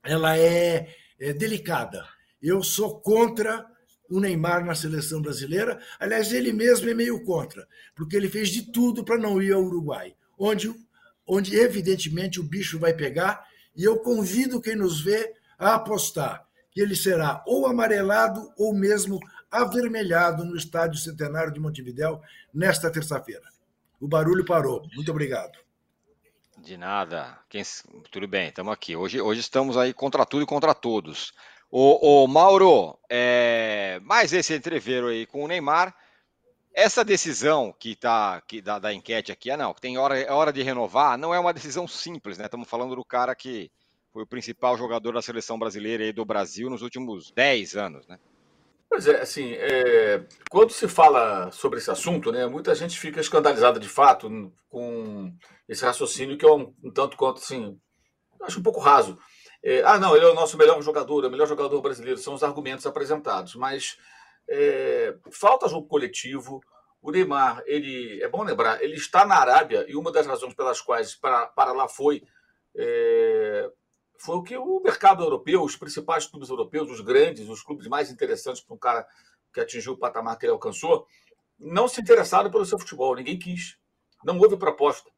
ela 0.02 0.36
é, 0.36 0.94
é 1.20 1.32
delicada. 1.32 2.04
Eu 2.42 2.62
sou 2.62 3.00
contra 3.00 3.66
o 4.08 4.18
Neymar 4.18 4.64
na 4.64 4.74
seleção 4.74 5.20
brasileira. 5.20 5.78
Aliás, 5.98 6.32
ele 6.32 6.52
mesmo 6.52 6.88
é 6.88 6.94
meio 6.94 7.22
contra, 7.24 7.68
porque 7.94 8.16
ele 8.16 8.28
fez 8.28 8.48
de 8.48 8.72
tudo 8.72 9.04
para 9.04 9.18
não 9.18 9.40
ir 9.40 9.52
ao 9.52 9.62
Uruguai, 9.62 10.14
onde, 10.38 10.74
onde 11.26 11.56
evidentemente 11.56 12.40
o 12.40 12.44
bicho 12.44 12.78
vai 12.78 12.94
pegar. 12.94 13.46
E 13.76 13.84
eu 13.84 13.98
convido 13.98 14.60
quem 14.60 14.74
nos 14.74 15.00
vê 15.00 15.32
a 15.58 15.74
apostar 15.74 16.44
que 16.72 16.80
ele 16.80 16.96
será 16.96 17.42
ou 17.46 17.66
amarelado 17.66 18.52
ou 18.56 18.72
mesmo 18.72 19.18
avermelhado 19.50 20.44
no 20.44 20.56
Estádio 20.56 21.00
Centenário 21.00 21.52
de 21.52 21.60
Montevidéu 21.60 22.20
nesta 22.54 22.90
terça-feira. 22.90 23.46
O 24.00 24.08
barulho 24.08 24.44
parou. 24.44 24.86
Muito 24.94 25.10
obrigado. 25.10 25.58
De 26.62 26.76
nada. 26.76 27.38
Quem... 27.48 27.62
Tudo 28.10 28.28
bem, 28.28 28.48
estamos 28.48 28.72
aqui. 28.72 28.94
Hoje, 28.94 29.20
hoje 29.20 29.40
estamos 29.40 29.76
aí 29.78 29.94
contra 29.94 30.26
tudo 30.26 30.42
e 30.42 30.46
contra 30.46 30.74
todos. 30.74 31.32
O, 31.70 32.24
o 32.24 32.28
Mauro, 32.28 32.98
é, 33.08 33.98
mais 34.02 34.32
esse 34.32 34.54
entreveiro 34.54 35.08
aí 35.08 35.24
com 35.24 35.42
o 35.42 35.48
Neymar. 35.48 35.94
Essa 36.74 37.04
decisão 37.04 37.74
que 37.78 37.96
tá 37.96 38.40
que 38.42 38.60
da, 38.60 38.78
da 38.78 38.92
enquete 38.92 39.32
aqui, 39.32 39.50
ah, 39.50 39.56
não, 39.56 39.72
que 39.72 39.80
tem 39.80 39.96
hora, 39.98 40.18
é 40.18 40.30
hora 40.30 40.52
de 40.52 40.62
renovar, 40.62 41.16
não 41.18 41.34
é 41.34 41.40
uma 41.40 41.52
decisão 41.52 41.88
simples, 41.88 42.38
né? 42.38 42.44
Estamos 42.44 42.68
falando 42.68 42.94
do 42.94 43.04
cara 43.04 43.34
que 43.34 43.70
foi 44.12 44.22
o 44.22 44.26
principal 44.26 44.76
jogador 44.76 45.14
da 45.14 45.22
seleção 45.22 45.58
brasileira 45.58 46.04
e 46.04 46.12
do 46.12 46.24
Brasil 46.24 46.68
nos 46.68 46.82
últimos 46.82 47.30
10 47.32 47.76
anos, 47.76 48.06
né? 48.06 48.18
Pois 48.90 49.06
é, 49.06 49.20
assim, 49.20 49.52
é, 49.52 50.26
quando 50.50 50.72
se 50.72 50.88
fala 50.88 51.52
sobre 51.52 51.78
esse 51.78 51.88
assunto, 51.92 52.32
né, 52.32 52.44
muita 52.48 52.74
gente 52.74 52.98
fica 52.98 53.20
escandalizada 53.20 53.78
de 53.78 53.88
fato 53.88 54.28
com 54.68 55.32
esse 55.68 55.84
raciocínio 55.84 56.36
que 56.36 56.44
é 56.44 56.50
um, 56.50 56.74
um 56.82 56.92
tanto 56.92 57.16
quanto, 57.16 57.38
assim, 57.38 57.78
acho 58.42 58.58
um 58.58 58.62
pouco 58.64 58.80
raso. 58.80 59.16
É, 59.62 59.80
ah, 59.84 59.96
não, 59.96 60.16
ele 60.16 60.24
é 60.24 60.28
o 60.28 60.34
nosso 60.34 60.58
melhor 60.58 60.82
jogador, 60.82 61.24
é 61.24 61.28
o 61.28 61.30
melhor 61.30 61.46
jogador 61.46 61.80
brasileiro, 61.80 62.18
são 62.18 62.34
os 62.34 62.42
argumentos 62.42 62.84
apresentados, 62.84 63.54
mas 63.54 63.96
é, 64.48 65.14
falta 65.30 65.68
jogo 65.68 65.86
coletivo. 65.86 66.60
O 67.00 67.12
Neymar, 67.12 67.62
ele 67.66 68.20
é 68.20 68.28
bom 68.28 68.42
lembrar, 68.42 68.82
ele 68.82 68.96
está 68.96 69.24
na 69.24 69.36
Arábia 69.36 69.86
e 69.88 69.94
uma 69.94 70.10
das 70.10 70.26
razões 70.26 70.52
pelas 70.52 70.80
quais 70.80 71.14
para, 71.14 71.46
para 71.46 71.72
lá 71.72 71.86
foi 71.86 72.24
é, 72.76 73.70
foi 74.20 74.36
o 74.36 74.42
que 74.42 74.56
o 74.56 74.80
mercado 74.80 75.24
europeu, 75.24 75.62
os 75.62 75.76
principais 75.76 76.26
clubes 76.26 76.50
europeus, 76.50 76.90
os 76.90 77.00
grandes, 77.00 77.48
os 77.48 77.62
clubes 77.62 77.86
mais 77.86 78.10
interessantes 78.10 78.60
para 78.60 78.74
um 78.74 78.78
cara 78.78 79.06
que 79.50 79.60
atingiu 79.60 79.94
o 79.94 79.96
patamar 79.96 80.36
que 80.36 80.44
ele 80.44 80.52
alcançou, 80.52 81.06
não 81.58 81.88
se 81.88 82.02
interessaram 82.02 82.50
pelo 82.50 82.66
seu 82.66 82.78
futebol, 82.78 83.16
ninguém 83.16 83.38
quis. 83.38 83.78
Não 84.22 84.38
houve 84.38 84.58
proposta. 84.58 85.10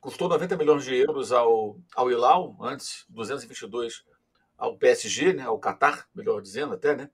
Custou 0.00 0.28
90 0.28 0.56
milhões 0.56 0.84
de 0.84 0.96
euros 0.96 1.30
ao, 1.30 1.78
ao 1.94 2.10
Hilal, 2.10 2.56
antes 2.60 3.04
222 3.08 4.04
ao 4.56 4.76
PSG, 4.76 5.34
né, 5.34 5.44
ao 5.44 5.60
Qatar, 5.60 6.08
melhor 6.12 6.42
dizendo 6.42 6.74
até, 6.74 6.96
né? 6.96 7.08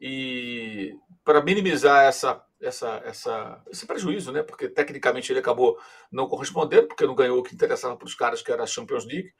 E 0.00 0.96
para 1.24 1.40
minimizar 1.42 2.06
essa, 2.06 2.44
essa, 2.60 3.00
essa, 3.04 3.62
esse 3.70 3.86
prejuízo, 3.86 4.32
né? 4.32 4.42
Porque 4.42 4.68
tecnicamente 4.68 5.30
ele 5.30 5.38
acabou 5.38 5.78
não 6.10 6.26
correspondendo, 6.26 6.88
porque 6.88 7.06
não 7.06 7.14
ganhou 7.14 7.38
o 7.38 7.42
que 7.42 7.54
interessava 7.54 7.96
para 7.96 8.06
os 8.06 8.16
caras, 8.16 8.42
que 8.42 8.50
era 8.50 8.64
a 8.64 8.66
Champions 8.66 9.04
League 9.04 9.32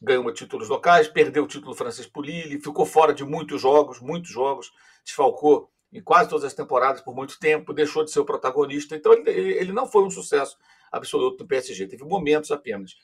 ganhou 0.00 0.32
títulos 0.32 0.68
locais, 0.68 1.08
perdeu 1.08 1.44
o 1.44 1.46
título 1.46 1.74
francês 1.74 2.06
por 2.06 2.24
Lille, 2.24 2.60
ficou 2.60 2.86
fora 2.86 3.12
de 3.12 3.24
muitos 3.24 3.60
jogos, 3.60 4.00
muitos 4.00 4.30
jogos, 4.30 4.72
desfalcou 5.04 5.70
em 5.92 6.00
quase 6.00 6.30
todas 6.30 6.44
as 6.44 6.54
temporadas 6.54 7.02
por 7.02 7.14
muito 7.14 7.38
tempo, 7.38 7.72
deixou 7.72 8.04
de 8.04 8.10
ser 8.10 8.20
o 8.20 8.24
protagonista. 8.24 8.96
Então 8.96 9.12
ele, 9.12 9.30
ele 9.30 9.72
não 9.72 9.86
foi 9.86 10.04
um 10.04 10.10
sucesso 10.10 10.56
absoluto 10.90 11.42
no 11.42 11.48
PSG, 11.48 11.86
teve 11.86 12.04
momentos 12.04 12.50
apenas. 12.50 12.96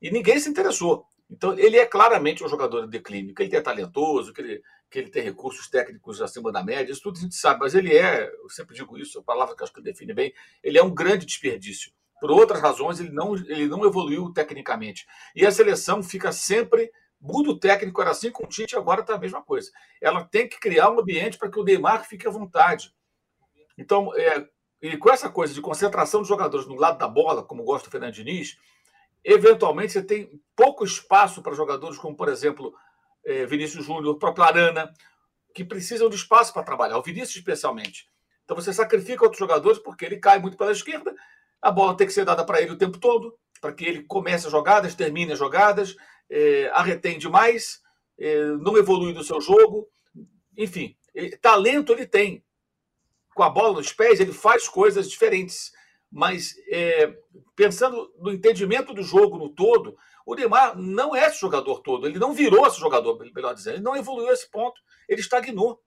E 0.00 0.10
ninguém 0.10 0.38
se 0.38 0.48
interessou. 0.48 1.06
Então 1.28 1.58
ele 1.58 1.76
é 1.78 1.86
claramente 1.86 2.44
um 2.44 2.48
jogador 2.48 2.82
de 2.82 2.90
declínio, 2.90 3.34
que 3.34 3.42
ele 3.42 3.56
é 3.56 3.60
talentoso, 3.60 4.32
que 4.32 4.40
ele, 4.40 4.62
que 4.88 4.98
ele 4.98 5.10
tem 5.10 5.22
recursos 5.22 5.68
técnicos 5.68 6.22
acima 6.22 6.52
da 6.52 6.62
média, 6.62 6.92
isso 6.92 7.02
tudo 7.02 7.18
a 7.18 7.22
gente 7.22 7.34
sabe, 7.34 7.60
mas 7.60 7.74
ele 7.74 7.96
é, 7.96 8.30
eu 8.42 8.48
sempre 8.48 8.76
digo 8.76 8.96
isso, 8.96 9.18
a 9.18 9.22
palavra 9.22 9.56
que 9.56 9.64
acho 9.64 9.72
que 9.72 9.82
define 9.82 10.14
bem, 10.14 10.32
ele 10.62 10.78
é 10.78 10.82
um 10.82 10.94
grande 10.94 11.26
desperdício 11.26 11.90
por 12.20 12.30
outras 12.30 12.60
razões, 12.60 12.98
ele 12.98 13.10
não, 13.10 13.34
ele 13.34 13.66
não 13.66 13.84
evoluiu 13.84 14.32
tecnicamente. 14.32 15.06
E 15.34 15.44
a 15.46 15.50
seleção 15.50 16.02
fica 16.02 16.32
sempre. 16.32 16.90
Muda 17.18 17.50
o 17.50 17.58
técnico, 17.58 18.00
era 18.00 18.10
assim 18.10 18.30
com 18.30 18.44
o 18.44 18.48
Tite, 18.48 18.76
agora 18.76 19.00
está 19.00 19.14
a 19.14 19.18
mesma 19.18 19.42
coisa. 19.42 19.70
Ela 20.02 20.22
tem 20.24 20.46
que 20.46 20.60
criar 20.60 20.90
um 20.90 21.00
ambiente 21.00 21.38
para 21.38 21.50
que 21.50 21.58
o 21.58 21.64
Neymar 21.64 22.06
fique 22.06 22.28
à 22.28 22.30
vontade. 22.30 22.92
Então, 23.76 24.14
é, 24.14 24.46
e 24.82 24.96
com 24.98 25.10
essa 25.10 25.30
coisa 25.30 25.54
de 25.54 25.60
concentração 25.62 26.22
de 26.22 26.28
jogadores 26.28 26.66
no 26.66 26.74
lado 26.74 26.98
da 26.98 27.08
bola, 27.08 27.42
como 27.42 27.64
gosta 27.64 27.88
o 27.88 27.90
Fernando 27.90 28.12
Diniz, 28.12 28.58
eventualmente 29.24 29.92
você 29.92 30.02
tem 30.02 30.30
pouco 30.54 30.84
espaço 30.84 31.42
para 31.42 31.54
jogadores 31.54 31.98
como, 31.98 32.14
por 32.14 32.28
exemplo, 32.28 32.74
é, 33.24 33.46
Vinícius 33.46 33.84
Júnior, 33.84 34.14
o 34.14 34.18
próprio 34.18 34.44
Arana, 34.44 34.92
que 35.54 35.64
precisam 35.64 36.10
de 36.10 36.16
espaço 36.16 36.52
para 36.52 36.62
trabalhar, 36.62 36.98
o 36.98 37.02
Vinícius 37.02 37.36
especialmente. 37.36 38.08
Então 38.44 38.54
você 38.54 38.72
sacrifica 38.72 39.24
outros 39.24 39.38
jogadores 39.38 39.78
porque 39.78 40.04
ele 40.04 40.18
cai 40.18 40.38
muito 40.38 40.56
pela 40.56 40.70
esquerda 40.70 41.14
a 41.60 41.70
bola 41.70 41.96
tem 41.96 42.06
que 42.06 42.12
ser 42.12 42.24
dada 42.24 42.44
para 42.44 42.60
ele 42.60 42.72
o 42.72 42.78
tempo 42.78 42.98
todo, 42.98 43.36
para 43.60 43.72
que 43.72 43.84
ele 43.84 44.04
comece 44.04 44.46
as 44.46 44.52
jogadas, 44.52 44.94
termine 44.94 45.32
as 45.32 45.38
jogadas, 45.38 45.96
é, 46.30 46.70
arretém 46.72 47.18
demais, 47.18 47.80
é, 48.18 48.44
não 48.60 48.76
evolui 48.76 49.12
no 49.12 49.24
seu 49.24 49.40
jogo. 49.40 49.88
Enfim, 50.56 50.96
ele, 51.14 51.36
talento 51.36 51.92
ele 51.92 52.06
tem. 52.06 52.44
Com 53.34 53.42
a 53.42 53.50
bola 53.50 53.74
nos 53.74 53.92
pés, 53.92 54.18
ele 54.18 54.32
faz 54.32 54.68
coisas 54.68 55.10
diferentes. 55.10 55.72
Mas 56.10 56.54
é, 56.70 57.14
pensando 57.54 58.10
no 58.18 58.32
entendimento 58.32 58.94
do 58.94 59.02
jogo 59.02 59.36
no 59.36 59.50
todo, 59.50 59.96
o 60.24 60.34
Neymar 60.34 60.76
não 60.76 61.14
é 61.14 61.26
esse 61.26 61.40
jogador 61.40 61.80
todo. 61.80 62.06
Ele 62.06 62.18
não 62.18 62.32
virou 62.32 62.66
esse 62.66 62.80
jogador, 62.80 63.18
melhor 63.34 63.54
dizendo. 63.54 63.76
Ele 63.76 63.82
não 63.82 63.96
evoluiu 63.96 64.32
esse 64.32 64.50
ponto. 64.50 64.80
Ele 65.08 65.20
estagnou. 65.20 65.80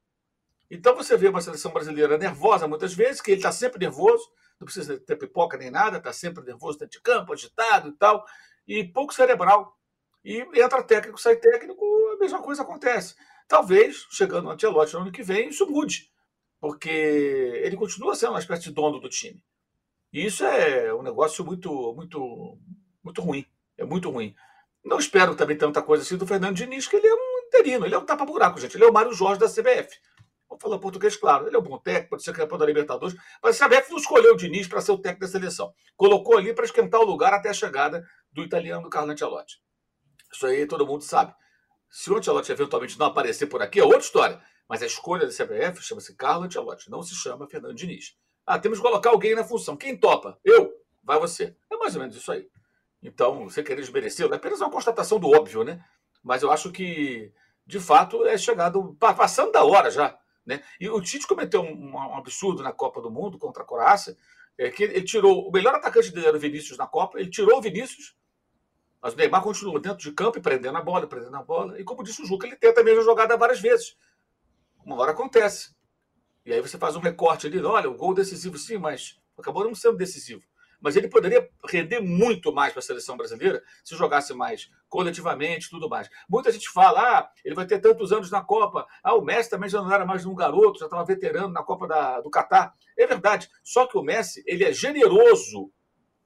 Então 0.69 0.95
você 0.95 1.17
vê 1.17 1.27
uma 1.27 1.41
seleção 1.41 1.71
brasileira 1.71 2.17
nervosa 2.17 2.67
muitas 2.67 2.93
vezes, 2.93 3.21
que 3.21 3.31
ele 3.31 3.39
está 3.39 3.51
sempre 3.51 3.79
nervoso, 3.79 4.29
não 4.59 4.65
precisa 4.65 4.99
ter 4.99 5.15
pipoca 5.15 5.57
nem 5.57 5.71
nada, 5.71 5.97
está 5.97 6.11
sempre 6.11 6.43
nervoso 6.43 6.79
dentro 6.79 6.97
de 6.97 7.01
campo, 7.01 7.31
agitado 7.31 7.89
e 7.89 7.93
tal, 7.93 8.25
e 8.67 8.83
pouco 8.83 9.13
cerebral. 9.13 9.77
E 10.23 10.45
entra 10.55 10.83
técnico, 10.83 11.19
sai 11.19 11.37
técnico, 11.37 11.83
a 12.13 12.17
mesma 12.19 12.41
coisa 12.41 12.61
acontece. 12.63 13.15
Talvez, 13.47 14.05
chegando 14.11 14.43
no 14.43 14.51
Antelote 14.51 14.93
no 14.93 15.01
ano 15.01 15.11
que 15.11 15.23
vem, 15.23 15.49
isso 15.49 15.65
mude, 15.69 16.11
porque 16.59 16.89
ele 16.89 17.77
continua 17.77 18.15
sendo 18.15 18.33
uma 18.33 18.39
espécie 18.39 18.63
de 18.63 18.71
dono 18.71 18.99
do 18.99 19.09
time. 19.09 19.41
E 20.11 20.25
isso 20.25 20.43
é 20.43 20.93
um 20.93 21.01
negócio 21.01 21.45
muito, 21.45 21.93
muito, 21.93 22.57
muito 23.03 23.21
ruim. 23.21 23.45
É 23.77 23.85
muito 23.85 24.09
ruim. 24.09 24.35
Não 24.83 24.99
espero 24.99 25.35
também 25.35 25.57
tanta 25.57 25.81
coisa 25.81 26.03
assim 26.03 26.17
do 26.17 26.27
Fernando 26.27 26.55
Diniz, 26.55 26.87
que 26.87 26.95
ele 26.95 27.07
é 27.07 27.13
um 27.13 27.39
interino, 27.47 27.85
ele 27.85 27.95
é 27.95 27.97
um 27.97 28.05
tapa-buraco, 28.05 28.59
gente. 28.59 28.75
Ele 28.75 28.83
é 28.83 28.87
o 28.87 28.93
Mário 28.93 29.13
Jorge 29.13 29.39
da 29.39 29.47
CBF. 29.47 29.97
Falar 30.59 30.77
português, 30.79 31.15
claro. 31.15 31.47
Ele 31.47 31.55
é 31.55 31.59
um 31.59 31.63
bom 31.63 31.77
técnico, 31.77 32.09
pode 32.09 32.23
ser 32.23 32.33
campeão 32.33 32.57
da 32.57 32.65
Libertadores, 32.65 33.15
mas 33.41 33.61
a 33.61 33.65
CBF 33.67 33.91
não 33.91 33.97
escolheu 33.97 34.33
o 34.33 34.37
Diniz 34.37 34.67
para 34.67 34.81
ser 34.81 34.91
o 34.91 34.97
técnico 34.97 35.25
da 35.25 35.31
seleção. 35.31 35.73
Colocou 35.95 36.37
ali 36.37 36.53
para 36.53 36.65
esquentar 36.65 36.99
o 36.99 37.05
lugar 37.05 37.33
até 37.33 37.49
a 37.49 37.53
chegada 37.53 38.05
do 38.31 38.43
italiano 38.43 38.83
do 38.83 38.89
Carlo 38.89 39.11
Ancelotti. 39.11 39.61
Isso 40.31 40.45
aí 40.45 40.67
todo 40.67 40.85
mundo 40.85 41.01
sabe. 41.03 41.33
Se 41.89 42.11
o 42.11 42.17
Ancelotti 42.17 42.51
eventualmente 42.51 42.99
não 42.99 43.07
aparecer 43.07 43.47
por 43.47 43.61
aqui, 43.61 43.79
é 43.79 43.83
outra 43.83 43.99
história. 43.99 44.41
Mas 44.67 44.83
a 44.83 44.85
escolha 44.85 45.25
da 45.25 45.33
CBF 45.33 45.81
chama-se 45.81 46.15
Carlo 46.15 46.43
Ancelotti, 46.43 46.91
não 46.91 47.01
se 47.01 47.15
chama 47.15 47.47
Fernando 47.47 47.73
Diniz. 47.73 48.15
Ah, 48.45 48.59
temos 48.59 48.79
que 48.79 48.83
colocar 48.83 49.11
alguém 49.11 49.33
na 49.33 49.43
função. 49.43 49.77
Quem 49.77 49.97
topa? 49.97 50.37
Eu? 50.43 50.73
Vai 51.03 51.19
você. 51.19 51.55
É 51.71 51.77
mais 51.77 51.95
ou 51.95 52.01
menos 52.01 52.15
isso 52.15 52.31
aí. 52.31 52.47
Então, 53.01 53.45
você 53.45 53.63
querer 53.63 53.81
desmerecer, 53.81 54.29
é 54.29 54.35
apenas 54.35 54.59
uma 54.59 54.69
constatação 54.69 55.19
do 55.19 55.29
óbvio, 55.29 55.63
né? 55.63 55.83
Mas 56.21 56.43
eu 56.43 56.51
acho 56.51 56.71
que, 56.71 57.31
de 57.65 57.79
fato, 57.79 58.25
é 58.25 58.37
chegado, 58.37 58.95
passando 58.99 59.51
da 59.51 59.63
hora 59.63 59.89
já. 59.89 60.17
Né? 60.49 60.63
E 60.79 60.89
o 60.89 60.99
Tite 60.99 61.27
cometeu 61.27 61.61
um, 61.61 61.91
um 61.91 62.15
absurdo 62.15 62.63
na 62.63 62.71
Copa 62.71 62.99
do 62.99 63.11
Mundo 63.11 63.37
contra 63.37 63.61
a 63.61 63.65
Croácia, 63.65 64.17
é 64.57 64.71
que 64.71 64.81
ele 64.81 65.03
tirou 65.03 65.47
o 65.47 65.51
melhor 65.51 65.75
atacante 65.75 66.11
dele 66.11 66.25
era 66.25 66.35
o 66.35 66.39
Vinícius 66.39 66.75
na 66.75 66.87
Copa, 66.87 67.19
ele 67.19 67.29
tirou 67.29 67.59
o 67.59 67.61
Vinícius, 67.61 68.15
mas 68.99 69.13
o 69.13 69.17
Neymar 69.17 69.43
continua 69.43 69.79
dentro 69.79 69.99
de 69.99 70.11
campo 70.11 70.39
e 70.39 70.41
prendendo 70.41 70.75
a 70.75 70.81
bola, 70.81 71.05
prendendo 71.05 71.37
a 71.37 71.43
bola. 71.43 71.79
E 71.79 71.83
como 71.83 72.03
disse 72.03 72.23
o 72.23 72.25
Juca, 72.25 72.47
ele 72.47 72.55
tenta 72.55 72.81
a 72.81 72.83
mesma 72.83 73.03
jogada 73.03 73.37
várias 73.37 73.59
vezes. 73.59 73.95
Uma 74.83 74.95
hora 74.97 75.11
acontece. 75.11 75.75
E 76.43 76.51
aí 76.51 76.59
você 76.61 76.79
faz 76.79 76.95
um 76.95 76.99
recorte 76.99 77.45
ali, 77.45 77.61
olha, 77.61 77.87
o 77.87 77.93
gol 77.93 78.15
decisivo 78.15 78.57
sim, 78.57 78.79
mas 78.79 79.21
acabou 79.37 79.63
não 79.63 79.75
sendo 79.75 79.97
decisivo 79.97 80.41
mas 80.81 80.95
ele 80.95 81.07
poderia 81.07 81.47
render 81.67 81.99
muito 81.99 82.53
mais 82.53 82.71
para 82.71 82.79
a 82.79 82.83
seleção 82.83 83.17
brasileira 83.17 83.61
se 83.83 83.95
jogasse 83.95 84.33
mais 84.33 84.69
coletivamente 84.87 85.69
tudo 85.69 85.89
mais. 85.89 86.09
Muita 86.27 86.51
gente 86.51 86.69
fala, 86.69 87.01
ah, 87.01 87.31
ele 87.43 87.55
vai 87.55 87.65
ter 87.65 87.79
tantos 87.79 88.11
anos 88.11 88.31
na 88.31 88.41
Copa, 88.41 88.87
ah, 89.03 89.15
o 89.15 89.21
Messi 89.21 89.49
também 89.49 89.69
já 89.69 89.81
não 89.81 89.91
era 89.91 90.05
mais 90.05 90.25
um 90.25 90.35
garoto, 90.35 90.79
já 90.79 90.85
estava 90.85 91.05
veterano 91.05 91.49
na 91.49 91.63
Copa 91.63 91.87
da, 91.87 92.21
do 92.21 92.29
Catar. 92.29 92.73
É 92.97 93.05
verdade, 93.05 93.49
só 93.63 93.85
que 93.85 93.97
o 93.97 94.03
Messi 94.03 94.43
ele 94.45 94.63
é 94.63 94.73
generoso 94.73 95.71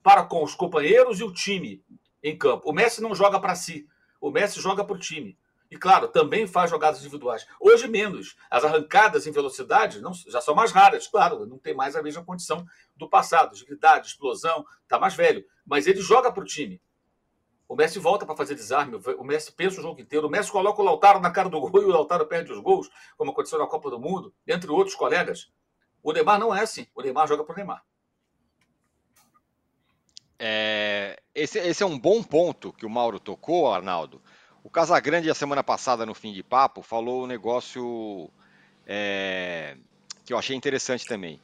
para 0.01 0.23
com 0.23 0.43
os 0.43 0.53
companheiros 0.53 1.19
e 1.19 1.23
o 1.23 1.33
time 1.33 1.83
em 2.21 2.37
campo. 2.37 2.69
O 2.69 2.73
Messi 2.73 3.01
não 3.01 3.15
joga 3.15 3.39
para 3.39 3.55
si, 3.55 3.87
o 4.19 4.31
Messi 4.31 4.61
joga 4.61 4.83
para 4.83 4.95
o 4.95 4.99
time. 4.99 5.37
E, 5.73 5.75
claro, 5.75 6.07
também 6.07 6.45
faz 6.45 6.69
jogadas 6.69 6.99
individuais. 6.99 7.47
Hoje, 7.59 7.87
menos. 7.87 8.35
As 8.47 8.63
arrancadas 8.63 9.25
em 9.25 9.31
velocidade 9.31 9.99
não, 10.01 10.13
já 10.13 10.39
são 10.39 10.53
mais 10.53 10.71
raras, 10.71 11.07
claro, 11.07 11.47
não 11.47 11.57
tem 11.57 11.73
mais 11.73 11.95
a 11.95 12.03
mesma 12.03 12.23
condição 12.23 12.63
do 12.95 13.09
passado. 13.09 13.53
Agilidade, 13.53 14.05
explosão, 14.05 14.63
está 14.83 14.99
mais 14.99 15.15
velho. 15.15 15.43
Mas 15.65 15.87
ele 15.87 15.99
joga 15.99 16.31
para 16.31 16.43
o 16.43 16.45
time. 16.45 16.79
O 17.67 17.75
Messi 17.75 17.97
volta 17.97 18.23
para 18.23 18.35
fazer 18.35 18.53
desarme, 18.53 19.01
o 19.17 19.23
Messi 19.23 19.51
pensa 19.51 19.79
o 19.79 19.81
jogo 19.81 19.99
inteiro, 19.99 20.27
o 20.27 20.29
Messi 20.29 20.51
coloca 20.51 20.79
o 20.79 20.85
Lautaro 20.85 21.19
na 21.19 21.31
cara 21.31 21.49
do 21.49 21.59
gol 21.59 21.71
e 21.81 21.85
o 21.85 21.89
Lautaro 21.89 22.27
perde 22.27 22.51
os 22.51 22.59
gols, 22.59 22.87
como 23.17 23.31
aconteceu 23.31 23.57
na 23.57 23.65
Copa 23.65 23.89
do 23.89 23.99
Mundo, 23.99 24.31
entre 24.47 24.69
outros 24.69 24.95
colegas. 24.95 25.51
O 26.03 26.11
Neymar 26.11 26.39
não 26.39 26.53
é 26.53 26.61
assim, 26.61 26.85
o 26.93 27.01
Neymar 27.01 27.27
joga 27.27 27.43
para 27.43 27.53
o 27.53 27.55
Neymar. 27.55 27.83
É, 30.37 31.19
esse, 31.33 31.57
esse 31.57 31.81
é 31.81 31.85
um 31.85 31.97
bom 31.97 32.21
ponto 32.21 32.71
que 32.73 32.85
o 32.85 32.89
Mauro 32.89 33.19
tocou, 33.19 33.73
Arnaldo, 33.73 34.21
o 34.63 34.69
Casagrande, 34.69 35.29
a 35.29 35.35
semana 35.35 35.63
passada, 35.63 36.05
no 36.05 36.13
fim 36.13 36.31
de 36.31 36.41
papo, 36.41 36.81
falou 36.81 37.23
um 37.23 37.27
negócio 37.27 38.29
é, 38.87 39.75
que 40.23 40.31
eu 40.31 40.37
achei 40.37 40.55
interessante 40.55 41.05
também. 41.05 41.39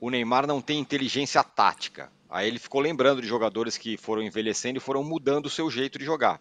O 0.00 0.10
Neymar 0.10 0.46
não 0.46 0.60
tem 0.60 0.80
inteligência 0.80 1.42
tática. 1.44 2.10
Aí 2.28 2.48
ele 2.48 2.58
ficou 2.58 2.80
lembrando 2.80 3.22
de 3.22 3.28
jogadores 3.28 3.78
que 3.78 3.96
foram 3.96 4.22
envelhecendo 4.22 4.78
e 4.78 4.80
foram 4.80 5.04
mudando 5.04 5.46
o 5.46 5.50
seu 5.50 5.70
jeito 5.70 5.98
de 5.98 6.04
jogar. 6.04 6.40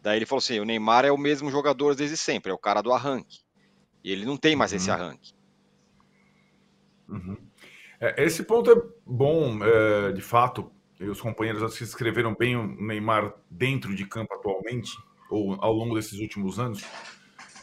Daí 0.00 0.18
ele 0.18 0.26
falou 0.26 0.38
assim: 0.38 0.60
o 0.60 0.64
Neymar 0.64 1.04
é 1.04 1.10
o 1.10 1.18
mesmo 1.18 1.50
jogador 1.50 1.94
desde 1.94 2.16
sempre, 2.16 2.52
é 2.52 2.54
o 2.54 2.58
cara 2.58 2.82
do 2.82 2.92
arranque. 2.92 3.40
E 4.04 4.12
ele 4.12 4.24
não 4.24 4.36
tem 4.36 4.54
mais 4.54 4.70
uhum. 4.70 4.76
esse 4.76 4.90
arranque. 4.90 5.32
Uhum. 7.08 7.36
É, 7.98 8.22
esse 8.22 8.44
ponto 8.44 8.70
é 8.70 8.76
bom, 9.04 9.58
é, 9.64 10.12
de 10.12 10.20
fato. 10.20 10.70
E 11.00 11.04
os 11.04 11.20
companheiros 11.20 11.74
se 11.74 11.82
escreveram 11.82 12.36
bem 12.38 12.54
o 12.54 12.66
Neymar 12.66 13.34
dentro 13.50 13.94
de 13.96 14.06
campo 14.06 14.32
atualmente, 14.34 14.96
ou 15.34 15.56
ao 15.60 15.72
longo 15.72 15.94
desses 15.94 16.20
últimos 16.20 16.58
anos. 16.58 16.84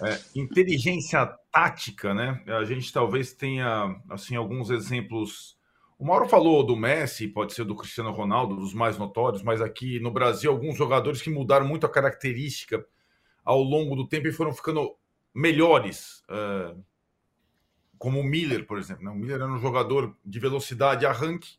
É, 0.01 0.19
inteligência 0.35 1.25
tática, 1.51 2.13
né? 2.13 2.43
A 2.47 2.65
gente 2.65 2.91
talvez 2.91 3.33
tenha 3.33 3.95
assim 4.09 4.35
alguns 4.35 4.69
exemplos. 4.69 5.57
O 5.97 6.05
Mauro 6.05 6.27
falou 6.27 6.65
do 6.65 6.75
Messi, 6.75 7.27
pode 7.27 7.53
ser 7.53 7.63
do 7.63 7.75
Cristiano 7.75 8.11
Ronaldo, 8.11 8.55
dos 8.55 8.73
mais 8.73 8.97
notórios, 8.97 9.43
mas 9.43 9.61
aqui 9.61 9.99
no 9.99 10.09
Brasil 10.09 10.51
alguns 10.51 10.75
jogadores 10.75 11.21
que 11.21 11.29
mudaram 11.29 11.67
muito 11.67 11.85
a 11.85 11.89
característica 11.89 12.83
ao 13.45 13.61
longo 13.61 13.95
do 13.95 14.07
tempo 14.07 14.27
e 14.27 14.31
foram 14.31 14.51
ficando 14.51 14.95
melhores. 15.33 16.23
Uh, 16.29 16.83
como 17.99 18.19
o 18.19 18.23
Miller, 18.23 18.65
por 18.65 18.79
exemplo. 18.79 19.03
Né? 19.03 19.11
O 19.11 19.15
Miller 19.15 19.35
era 19.35 19.47
um 19.47 19.59
jogador 19.59 20.17
de 20.25 20.39
velocidade 20.39 21.05
arranque, 21.05 21.57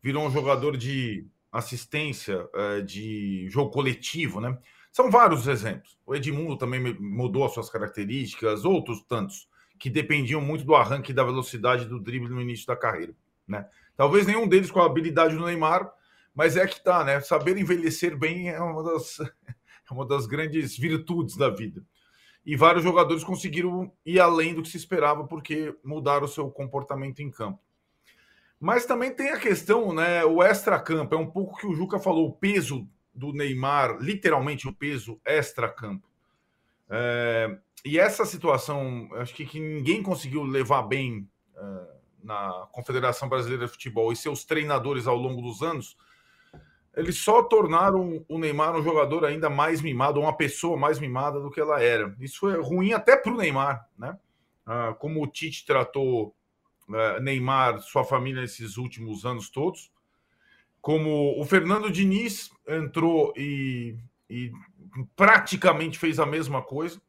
virou 0.00 0.24
um 0.24 0.30
jogador 0.30 0.76
de 0.76 1.26
assistência, 1.50 2.48
uh, 2.54 2.80
de 2.84 3.48
jogo 3.50 3.72
coletivo, 3.72 4.40
né? 4.40 4.56
São 4.94 5.10
vários 5.10 5.48
exemplos. 5.48 5.98
O 6.06 6.14
Edmundo 6.14 6.56
também 6.56 6.94
mudou 7.00 7.44
as 7.44 7.52
suas 7.52 7.68
características, 7.68 8.64
outros 8.64 9.02
tantos, 9.02 9.48
que 9.76 9.90
dependiam 9.90 10.40
muito 10.40 10.64
do 10.64 10.72
arranque 10.72 11.10
e 11.10 11.14
da 11.14 11.24
velocidade 11.24 11.86
do 11.86 11.98
drible 11.98 12.28
no 12.28 12.40
início 12.40 12.64
da 12.64 12.76
carreira. 12.76 13.12
Né? 13.46 13.68
Talvez 13.96 14.24
nenhum 14.24 14.46
deles 14.46 14.70
com 14.70 14.78
a 14.80 14.86
habilidade 14.86 15.34
do 15.34 15.44
Neymar, 15.44 15.92
mas 16.32 16.56
é 16.56 16.64
que 16.64 16.80
tá, 16.80 17.02
né? 17.02 17.20
Saber 17.20 17.56
envelhecer 17.56 18.16
bem 18.16 18.50
é 18.50 18.60
uma 18.60 18.84
das, 18.84 19.18
é 19.18 19.92
uma 19.92 20.06
das 20.06 20.26
grandes 20.26 20.78
virtudes 20.78 21.36
da 21.36 21.50
vida. 21.50 21.82
E 22.46 22.54
vários 22.54 22.84
jogadores 22.84 23.24
conseguiram 23.24 23.92
ir 24.06 24.20
além 24.20 24.54
do 24.54 24.62
que 24.62 24.68
se 24.68 24.76
esperava, 24.76 25.26
porque 25.26 25.74
mudaram 25.82 26.26
o 26.26 26.28
seu 26.28 26.48
comportamento 26.52 27.18
em 27.18 27.32
campo. 27.32 27.58
Mas 28.60 28.86
também 28.86 29.12
tem 29.12 29.30
a 29.30 29.40
questão, 29.40 29.92
né? 29.92 30.24
O 30.24 30.40
extra-campo, 30.40 31.16
é 31.16 31.18
um 31.18 31.28
pouco 31.28 31.58
que 31.58 31.66
o 31.66 31.74
Juca 31.74 31.98
falou, 31.98 32.28
o 32.28 32.32
peso 32.32 32.88
do 33.14 33.32
Neymar, 33.32 33.98
literalmente 34.00 34.68
o 34.68 34.72
peso 34.72 35.20
extra-campo. 35.24 36.08
É, 36.88 37.58
e 37.84 37.98
essa 37.98 38.24
situação, 38.24 39.08
acho 39.14 39.34
que, 39.34 39.46
que 39.46 39.60
ninguém 39.60 40.02
conseguiu 40.02 40.42
levar 40.42 40.82
bem 40.82 41.28
é, 41.56 41.86
na 42.22 42.66
Confederação 42.72 43.28
Brasileira 43.28 43.66
de 43.66 43.72
Futebol 43.72 44.12
e 44.12 44.16
seus 44.16 44.44
treinadores 44.44 45.06
ao 45.06 45.16
longo 45.16 45.42
dos 45.42 45.62
anos, 45.62 45.96
eles 46.96 47.18
só 47.18 47.42
tornaram 47.42 48.24
o 48.28 48.38
Neymar 48.38 48.76
um 48.76 48.82
jogador 48.82 49.24
ainda 49.24 49.50
mais 49.50 49.82
mimado, 49.82 50.20
uma 50.20 50.36
pessoa 50.36 50.76
mais 50.76 50.98
mimada 50.98 51.40
do 51.40 51.50
que 51.50 51.60
ela 51.60 51.82
era. 51.82 52.14
Isso 52.20 52.48
é 52.48 52.56
ruim 52.56 52.92
até 52.92 53.16
para 53.16 53.32
o 53.32 53.36
Neymar, 53.36 53.88
né? 53.98 54.16
Ah, 54.64 54.94
como 54.98 55.22
o 55.22 55.26
Tite 55.26 55.66
tratou 55.66 56.34
uh, 56.88 57.20
Neymar, 57.20 57.80
sua 57.80 58.04
família 58.04 58.40
nesses 58.40 58.76
últimos 58.76 59.26
anos 59.26 59.50
todos, 59.50 59.92
como 60.84 61.40
o 61.40 61.44
Fernando 61.46 61.90
Diniz 61.90 62.50
entrou 62.68 63.32
e, 63.38 63.96
e 64.28 64.52
praticamente 65.16 65.98
fez 65.98 66.18
a 66.18 66.26
mesma 66.26 66.60
coisa. 66.60 67.00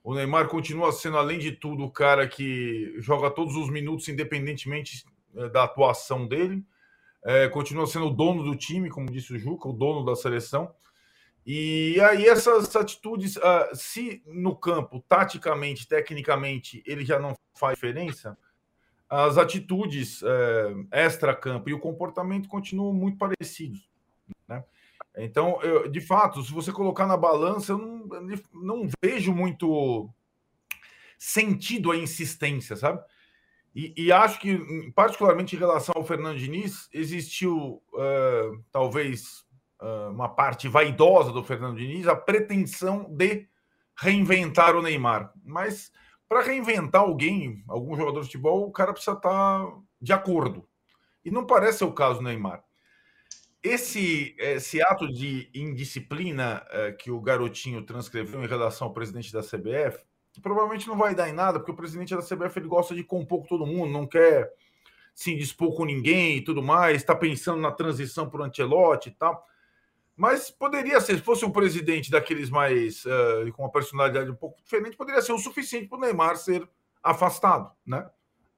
O 0.00 0.14
Neymar 0.14 0.46
continua 0.46 0.92
sendo, 0.92 1.18
além 1.18 1.40
de 1.40 1.50
tudo, 1.50 1.82
o 1.82 1.90
cara 1.90 2.28
que 2.28 2.94
joga 3.00 3.28
todos 3.28 3.56
os 3.56 3.68
minutos, 3.68 4.08
independentemente 4.08 5.04
eh, 5.34 5.48
da 5.48 5.64
atuação 5.64 6.24
dele. 6.28 6.64
É, 7.24 7.48
continua 7.48 7.88
sendo 7.88 8.06
o 8.06 8.14
dono 8.14 8.44
do 8.44 8.54
time, 8.54 8.88
como 8.88 9.10
disse 9.10 9.34
o 9.34 9.38
Juca, 9.40 9.68
o 9.68 9.72
dono 9.72 10.04
da 10.04 10.14
seleção. 10.14 10.72
E 11.44 12.00
aí, 12.02 12.28
essas 12.28 12.76
atitudes, 12.76 13.34
uh, 13.38 13.74
se 13.74 14.22
no 14.24 14.54
campo, 14.54 15.04
taticamente, 15.08 15.88
tecnicamente, 15.88 16.80
ele 16.86 17.04
já 17.04 17.18
não 17.18 17.34
faz 17.58 17.74
diferença, 17.74 18.38
as 19.08 19.38
atitudes 19.38 20.22
é, 20.22 21.04
extra-campo 21.04 21.70
e 21.70 21.74
o 21.74 21.78
comportamento 21.78 22.48
continuam 22.48 22.92
muito 22.92 23.18
parecidos. 23.18 23.88
Né? 24.48 24.64
Então, 25.16 25.60
eu, 25.62 25.88
de 25.88 26.00
fato, 26.00 26.42
se 26.42 26.52
você 26.52 26.72
colocar 26.72 27.06
na 27.06 27.16
balança, 27.16 27.72
eu 27.72 27.78
não, 27.78 28.08
não 28.52 28.88
vejo 29.02 29.32
muito 29.32 30.10
sentido 31.18 31.90
a 31.90 31.96
insistência, 31.96 32.76
sabe? 32.76 33.02
E, 33.74 33.92
e, 33.96 34.12
acho 34.12 34.40
que, 34.40 34.58
particularmente 34.94 35.54
em 35.54 35.58
relação 35.58 35.94
ao 35.96 36.04
Fernando 36.04 36.38
Diniz, 36.38 36.88
existiu 36.94 37.82
uh, 37.92 38.64
talvez 38.72 39.44
uh, 39.82 40.10
uma 40.10 40.30
parte 40.30 40.66
vaidosa 40.66 41.30
do 41.30 41.44
Fernando 41.44 41.76
Diniz, 41.76 42.08
a 42.08 42.16
pretensão 42.16 43.04
de 43.10 43.46
reinventar 43.94 44.74
o 44.74 44.82
Neymar. 44.82 45.30
Mas 45.44 45.92
para 46.28 46.42
reinventar 46.42 47.02
alguém, 47.02 47.62
algum 47.68 47.96
jogador 47.96 48.20
de 48.20 48.26
futebol, 48.26 48.66
o 48.66 48.72
cara 48.72 48.92
precisa 48.92 49.16
estar 49.16 49.30
tá 49.30 49.78
de 50.00 50.12
acordo. 50.12 50.68
E 51.24 51.30
não 51.30 51.46
parece 51.46 51.78
ser 51.78 51.84
o 51.84 51.92
caso 51.92 52.18
do 52.18 52.24
Neymar. 52.24 52.62
Esse, 53.62 54.36
esse 54.38 54.80
ato 54.80 55.12
de 55.12 55.50
indisciplina 55.52 56.64
é, 56.70 56.92
que 56.92 57.10
o 57.10 57.20
garotinho 57.20 57.82
transcreveu 57.82 58.42
em 58.44 58.46
relação 58.46 58.86
ao 58.86 58.92
presidente 58.92 59.32
da 59.32 59.40
CBF, 59.40 60.04
provavelmente 60.40 60.86
não 60.86 60.96
vai 60.96 61.14
dar 61.14 61.28
em 61.28 61.32
nada, 61.32 61.58
porque 61.58 61.72
o 61.72 61.76
presidente 61.76 62.14
da 62.14 62.22
CBF 62.22 62.58
ele 62.58 62.68
gosta 62.68 62.94
de 62.94 63.02
compor 63.02 63.40
com 63.40 63.46
todo 63.46 63.66
mundo, 63.66 63.92
não 63.92 64.06
quer 64.06 64.52
se 65.14 65.32
indispor 65.32 65.74
com 65.74 65.84
ninguém 65.84 66.36
e 66.36 66.40
tudo 66.42 66.62
mais, 66.62 66.98
está 66.98 67.14
pensando 67.14 67.60
na 67.60 67.72
transição 67.72 68.28
para 68.28 68.42
o 68.42 68.44
Ancelotti 68.44 69.08
e 69.08 69.12
tal. 69.12 69.46
Mas 70.16 70.50
poderia 70.50 70.98
ser, 70.98 71.16
se 71.16 71.22
fosse 71.22 71.44
um 71.44 71.50
presidente 71.50 72.10
daqueles 72.10 72.48
mais 72.48 73.04
uh, 73.04 73.52
com 73.52 73.64
uma 73.64 73.70
personalidade 73.70 74.30
um 74.30 74.34
pouco 74.34 74.56
diferente, 74.62 74.96
poderia 74.96 75.20
ser 75.20 75.32
o 75.32 75.38
suficiente 75.38 75.88
para 75.88 75.98
o 75.98 76.00
Neymar 76.00 76.36
ser 76.36 76.66
afastado, 77.02 77.70
né? 77.86 78.08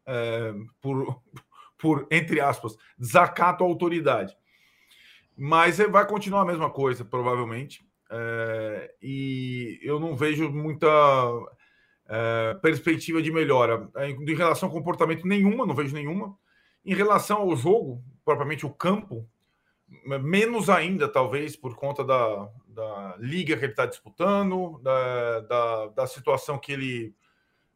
Uh, 0.07 0.67
por, 0.81 1.21
por, 1.77 2.07
entre 2.13 2.41
aspas, 2.41 2.77
desacato 2.97 3.65
à 3.65 3.67
autoridade. 3.67 4.37
Mas 5.37 5.79
vai 5.79 6.07
continuar 6.07 6.43
a 6.43 6.47
mesma 6.47 6.71
coisa, 6.71 7.05
provavelmente. 7.05 7.85
Uh, 8.09 8.89
e 9.03 9.81
eu 9.83 9.99
não 9.99 10.17
vejo 10.17 10.49
muita 10.51 10.87
perspectiva 12.63 13.21
de 13.21 13.31
melhora. 13.31 13.87
Em 13.99 14.35
relação 14.35 14.71
ao 14.71 14.75
comportamento, 14.75 15.27
nenhuma, 15.27 15.67
não 15.67 15.75
vejo 15.75 15.95
nenhuma. 15.95 16.35
Em 16.83 16.95
relação 16.95 17.43
ao 17.43 17.55
jogo, 17.55 18.03
propriamente 18.25 18.65
o 18.65 18.71
campo, 18.71 19.29
menos 19.89 20.69
ainda, 20.69 21.09
talvez, 21.09 21.57
por 21.57 21.75
conta 21.75 22.05
da, 22.05 22.49
da 22.69 23.17
liga 23.19 23.57
que 23.57 23.65
ele 23.65 23.73
está 23.73 23.87
disputando, 23.87 24.79
da, 24.83 25.41
da, 25.41 25.87
da, 25.89 26.07
situação 26.07 26.59
que 26.59 26.73
ele, 26.73 27.15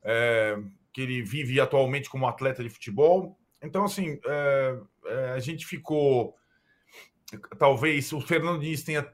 é, 0.02 0.58
que 0.92 1.00
ele 1.00 1.22
vive 1.22 1.60
atualmente 1.60 2.10
como 2.10 2.26
atleta 2.26 2.62
de 2.62 2.68
futebol. 2.70 3.38
Então, 3.62 3.84
assim, 3.84 4.18
é, 4.26 4.78
é, 5.06 5.30
a 5.30 5.38
gente 5.38 5.66
ficou. 5.66 6.36
Talvez 7.58 8.12
o 8.12 8.20
Fernando 8.20 8.60
Diniz 8.60 8.82
tenha 8.82 9.10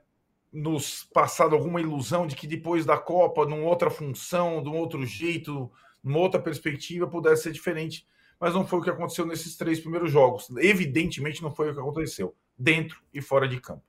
nos 0.53 1.05
passado 1.05 1.55
alguma 1.55 1.81
ilusão 1.81 2.27
de 2.27 2.35
que 2.35 2.47
depois 2.47 2.85
da 2.85 2.97
Copa, 2.97 3.45
numa 3.45 3.69
outra 3.69 3.91
função, 3.91 4.63
de 4.63 4.69
um 4.69 4.77
outro 4.77 5.05
jeito, 5.07 5.71
numa 6.03 6.19
outra 6.19 6.41
perspectiva, 6.41 7.07
pudesse 7.07 7.45
ser 7.45 7.53
diferente. 7.53 8.07
Mas 8.41 8.55
não 8.55 8.67
foi 8.67 8.79
o 8.79 8.83
que 8.83 8.91
aconteceu 8.91 9.27
nesses 9.27 9.57
três 9.57 9.79
primeiros 9.79 10.11
jogos. 10.11 10.49
Evidentemente, 10.59 11.43
não 11.43 11.55
foi 11.55 11.71
o 11.71 11.75
que 11.75 11.81
aconteceu 11.81 12.35
dentro 12.59 12.99
e 13.13 13.21
fora 13.21 13.49
de 13.49 13.61
campo. 13.61 13.83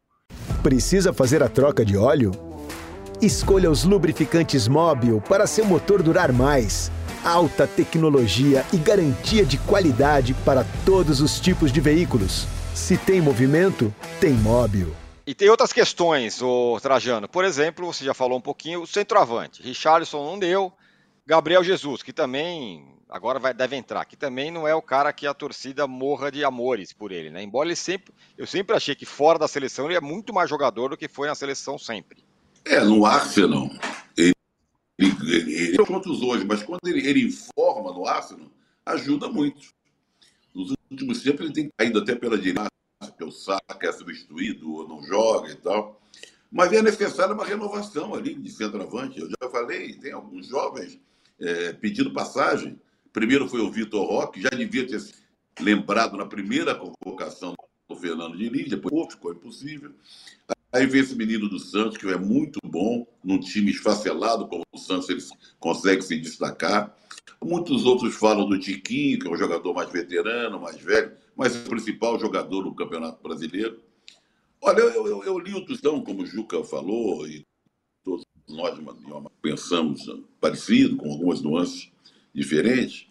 Precisa 0.62 1.13
fazer 1.13 1.41
a 1.41 1.49
troca 1.49 1.84
de 1.86 1.97
óleo? 1.97 2.32
Escolha 3.21 3.69
os 3.69 3.84
lubrificantes 3.84 4.67
Móbil 4.67 5.19
para 5.21 5.47
seu 5.47 5.65
motor 5.65 6.03
durar 6.03 6.32
mais. 6.32 6.91
Alta 7.23 7.67
tecnologia 7.67 8.65
e 8.71 8.77
garantia 8.77 9.45
de 9.45 9.58
qualidade 9.58 10.34
para 10.45 10.65
todos 10.86 11.19
os 11.19 11.39
tipos 11.39 11.71
de 11.71 11.82
veículos. 11.82 12.47
Se 12.73 12.97
tem 12.97 13.19
movimento, 13.19 13.93
tem 14.21 14.34
Móbil. 14.34 14.95
E 15.27 15.36
tem 15.36 15.49
outras 15.49 15.73
questões, 15.73 16.41
o 16.41 16.79
Trajano. 16.82 17.27
Por 17.27 17.43
exemplo, 17.43 17.86
você 17.86 18.03
já 18.03 18.13
falou 18.13 18.38
um 18.38 18.41
pouquinho, 18.41 18.82
o 18.82 18.88
centroavante. 18.88 19.62
Richarlison 19.62 20.25
não 20.25 20.39
deu. 20.39 20.73
Gabriel 21.30 21.63
Jesus, 21.63 22.02
que 22.02 22.12
também 22.12 22.84
agora 23.08 23.38
vai, 23.38 23.54
deve 23.54 23.76
entrar, 23.76 24.04
que 24.04 24.18
também 24.18 24.50
não 24.50 24.68
é 24.68 24.74
o 24.74 24.82
cara 24.82 25.13
que 25.13 25.28
a 25.28 25.34
torcida 25.34 25.86
morra 25.86 26.32
de 26.32 26.44
amores 26.44 26.92
por 26.92 27.12
ele, 27.12 27.30
né? 27.30 27.44
Embora 27.44 27.70
ele 27.70 27.76
sempre, 27.76 28.12
eu 28.36 28.48
sempre 28.48 28.76
achei 28.76 28.96
que 28.96 29.06
fora 29.06 29.38
da 29.38 29.48
seleção 29.48 29.86
ele 29.86 29.94
é 29.94 30.02
muito 30.02 30.34
mais 30.34 30.50
jogador 30.50 30.89
do 30.89 30.98
que 30.98 31.08
foi 31.08 31.28
na 31.28 31.36
seleção 31.36 31.78
sempre. 31.78 32.24
É, 32.65 32.80
no 32.80 33.06
Arsenal, 33.06 33.70
ele, 34.18 34.34
ele, 34.98 35.15
ele, 35.28 35.54
ele 35.54 35.86
quantos 35.86 36.20
hoje, 36.24 36.44
mas 36.46 36.63
quando 36.63 36.80
ele, 36.88 37.08
ele 37.08 37.28
informa 37.28 37.94
no 37.94 38.08
Arsenal, 38.08 38.48
ajuda 38.84 39.30
muito. 39.30 39.68
Nos 40.52 40.74
últimos 40.89 41.22
tempos 41.22 41.42
ele 41.42 41.54
tem 41.54 41.70
caído 41.78 42.00
até 42.00 42.15
pela 42.15 42.39
direita, 42.39 42.72
que 43.15 43.24
o 43.24 43.32
Saka 43.32 43.88
é 43.88 43.92
substituído 43.92 44.74
ou 44.74 44.88
não 44.88 45.04
joga 45.04 45.52
e 45.52 45.56
tal. 45.58 46.02
Mas 46.52 46.74
é 46.74 46.82
necessária 46.82 47.36
uma 47.36 47.46
renovação 47.46 48.15
ali 48.15 48.34
de 48.34 48.50
centroavante. 48.50 49.20
Eu 49.20 49.30
já 49.30 49.48
falei, 49.52 49.94
tem 49.94 50.12
alguns 50.12 50.48
jovens 50.48 51.00
é, 51.39 51.73
pedindo 51.73 52.13
passagem. 52.13 52.80
Primeiro 53.12 53.47
foi 53.47 53.62
o 53.62 53.71
Vitor 53.71 54.06
Roque, 54.06 54.41
já 54.41 54.49
devia 54.49 54.86
ter 54.86 55.02
lembrado 55.60 56.15
na 56.15 56.25
primeira 56.25 56.75
convocação 56.75 57.56
do 57.88 57.95
Fernando 57.95 58.38
Diniz, 58.38 58.69
depois 58.69 59.13
ficou 59.13 59.34
impossível. 59.34 59.91
Aí 60.71 60.86
vem 60.86 61.02
esse 61.02 61.15
menino 61.15 61.49
do 61.49 61.58
Santos, 61.58 61.97
que 61.97 62.08
é 62.08 62.17
muito 62.17 62.60
bom, 62.63 63.08
num 63.23 63.39
time 63.39 63.71
esfacelado 63.71 64.47
como 64.47 64.63
o 64.71 64.78
Santos, 64.78 65.10
ele 65.10 65.21
consegue 65.60 66.04
se 66.04 66.15
destacar. 66.17 66.95
Muitos 67.43 67.86
outros 67.86 68.15
falam 68.15 68.47
do 68.47 68.60
Tiquinho, 68.60 69.17
que 69.17 69.28
é 69.28 69.32
um 69.32 69.38
jogador 69.38 69.73
mais 69.73 69.91
veterano, 69.91 70.60
mais 70.60 70.80
velho, 70.80 71.13
mas 71.36 71.56
o 71.56 71.69
principal 71.69 72.19
jogador 72.19 72.63
do 72.63 72.75
Campeonato 72.75 73.23
Brasileiro. 73.23 73.80
Olha, 74.62 74.82
eu, 74.82 75.08
eu, 75.08 75.23
eu 75.23 75.39
li 75.39 75.56
o 75.56 75.65
Tostão, 75.65 76.04
como 76.04 76.21
o 76.21 76.25
Juca 76.25 76.63
falou, 76.63 77.28
e 77.28 77.43
nós 78.50 78.80
pensamos 79.42 80.06
parecido, 80.40 80.98
com 80.98 81.12
algumas 81.12 81.42
nuances 81.42 81.92
diferentes. 82.34 83.08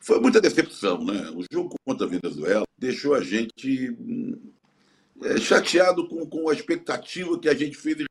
Foi 0.00 0.20
muita 0.20 0.40
decepção, 0.40 1.04
né? 1.04 1.30
O 1.30 1.44
jogo 1.52 1.74
contra 1.84 2.06
a 2.06 2.10
Venezuela 2.10 2.64
deixou 2.76 3.14
a 3.14 3.22
gente 3.22 3.96
é, 5.22 5.38
chateado 5.38 6.08
com, 6.08 6.26
com 6.26 6.48
a 6.48 6.52
expectativa 6.52 7.38
que 7.38 7.48
a 7.48 7.54
gente 7.54 7.76
fez 7.76 8.00
em 8.00 8.06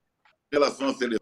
relação 0.52 0.90
à 0.90 0.94
seleção. 0.94 1.20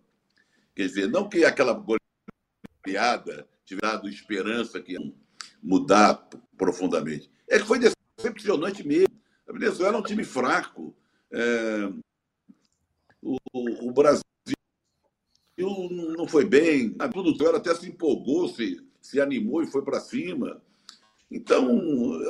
Quer 0.75 0.87
dizer, 0.87 1.07
não 1.07 1.27
que 1.27 1.43
aquela 1.43 1.73
goleada 1.73 3.47
tivesse 3.65 3.81
dado 3.81 4.09
esperança 4.09 4.81
que 4.81 4.93
ia 4.93 5.13
mudar 5.61 6.27
profundamente. 6.57 7.29
É 7.47 7.59
que 7.59 7.65
foi 7.65 7.79
decepcionante 7.79 8.85
mesmo. 8.85 9.19
A 9.47 9.53
Venezuela 9.53 9.97
é 9.97 9.99
um 9.99 10.03
time 10.03 10.23
fraco. 10.23 10.95
É, 11.31 11.91
o, 13.21 13.37
o, 13.53 13.91
Brasil 13.91 14.23
não 15.67 16.27
foi 16.27 16.45
bem. 16.45 16.95
A 16.99 17.07
produtora 17.07 17.57
até 17.57 17.73
se 17.75 17.87
empolgou, 17.87 18.47
se, 18.47 18.81
se 19.01 19.19
animou 19.19 19.61
e 19.61 19.67
foi 19.67 19.81
para 19.83 19.99
cima. 19.99 20.61
Então, 21.29 21.79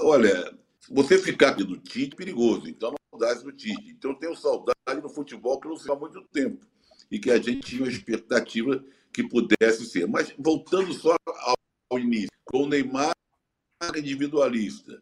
olha, 0.04 0.58
você 0.90 1.18
ficar 1.18 1.50
aqui 1.50 1.64
do 1.64 1.78
Tite 1.78 2.14
é 2.14 2.18
perigoso. 2.18 2.68
Então, 2.68 2.94
saudades 3.12 3.44
do 3.44 3.52
Tite. 3.52 3.92
Então, 3.92 4.12
eu 4.12 4.18
tenho 4.18 4.36
saudade 4.36 5.02
do 5.02 5.10
futebol 5.10 5.60
que 5.60 5.68
não 5.68 5.78
se 5.78 5.92
há 5.92 5.96
muito 5.96 6.22
tempo 6.32 6.66
e 7.12 7.20
que 7.20 7.32
a 7.32 7.38
gente 7.38 7.62
tinha 7.62 7.84
uma 7.84 7.92
expectativa 7.92 8.84
que 9.14 9.24
pudesse 9.24 9.86
ser. 9.86 10.08
Mas, 10.08 10.34
voltando 10.38 10.94
só 10.94 11.16
ao 11.90 12.00
início, 12.00 12.30
com 12.46 12.64
o 12.64 12.68
Neymar 12.68 13.12
individualista, 13.96 15.02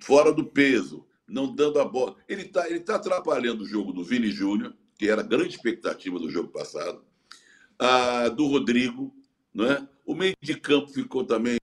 fora 0.00 0.32
do 0.32 0.44
peso, 0.44 1.06
não 1.26 1.54
dando 1.54 1.80
a 1.80 1.84
bola. 1.84 2.16
Ele 2.28 2.42
está 2.42 2.68
ele 2.68 2.80
tá 2.80 2.96
atrapalhando 2.96 3.64
o 3.64 3.66
jogo 3.66 3.92
do 3.92 4.04
Vini 4.04 4.30
Júnior, 4.30 4.74
que 4.96 5.08
era 5.08 5.20
a 5.20 5.24
grande 5.24 5.54
expectativa 5.54 6.18
do 6.18 6.30
jogo 6.30 6.48
passado, 6.48 7.04
a, 7.78 8.28
do 8.28 8.46
Rodrigo, 8.46 9.14
é? 9.56 9.86
o 10.04 10.14
meio 10.14 10.34
de 10.40 10.58
campo 10.58 10.88
ficou 10.88 11.24
também, 11.24 11.58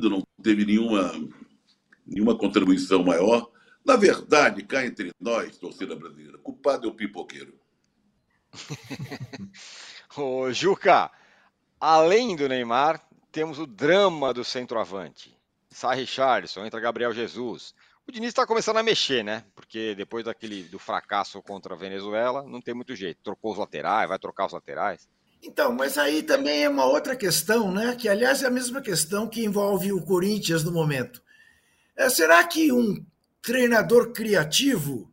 não 0.00 0.22
teve 0.42 0.64
nenhuma, 0.64 1.12
nenhuma 2.06 2.36
contribuição 2.36 3.02
maior. 3.04 3.50
Na 3.84 3.96
verdade, 3.96 4.62
cá 4.62 4.84
entre 4.84 5.12
nós, 5.20 5.56
torcida 5.56 5.96
brasileira, 5.96 6.38
culpado 6.38 6.86
é 6.86 6.90
o 6.90 6.94
pipoqueiro. 6.94 7.58
Ô, 10.16 10.52
Juca, 10.52 11.10
além 11.80 12.36
do 12.36 12.48
Neymar, 12.48 13.06
temos 13.30 13.58
o 13.58 13.66
drama 13.66 14.34
do 14.34 14.44
centroavante. 14.44 15.36
Sai 15.70 15.98
Richardson, 15.98 16.64
entra 16.64 16.80
Gabriel 16.80 17.12
Jesus. 17.12 17.74
O 18.06 18.12
Diniz 18.12 18.30
está 18.30 18.44
começando 18.44 18.78
a 18.78 18.82
mexer, 18.82 19.22
né? 19.22 19.44
Porque 19.54 19.94
depois 19.94 20.24
daquele 20.24 20.64
do 20.64 20.80
fracasso 20.80 21.40
contra 21.42 21.74
a 21.74 21.78
Venezuela, 21.78 22.42
não 22.42 22.60
tem 22.60 22.74
muito 22.74 22.96
jeito. 22.96 23.22
Trocou 23.22 23.52
os 23.52 23.58
laterais, 23.58 24.08
vai 24.08 24.18
trocar 24.18 24.46
os 24.46 24.52
laterais. 24.52 25.08
Então, 25.42 25.72
mas 25.72 25.96
aí 25.96 26.22
também 26.22 26.64
é 26.64 26.68
uma 26.68 26.84
outra 26.84 27.16
questão, 27.16 27.72
né? 27.72 27.96
Que 27.96 28.08
aliás 28.08 28.42
é 28.42 28.46
a 28.46 28.50
mesma 28.50 28.80
questão 28.80 29.26
que 29.26 29.44
envolve 29.44 29.92
o 29.92 30.02
Corinthians 30.02 30.62
no 30.62 30.70
momento. 30.70 31.22
É, 31.96 32.08
será 32.10 32.44
que 32.44 32.70
um 32.70 33.04
treinador 33.42 34.12
criativo 34.12 35.10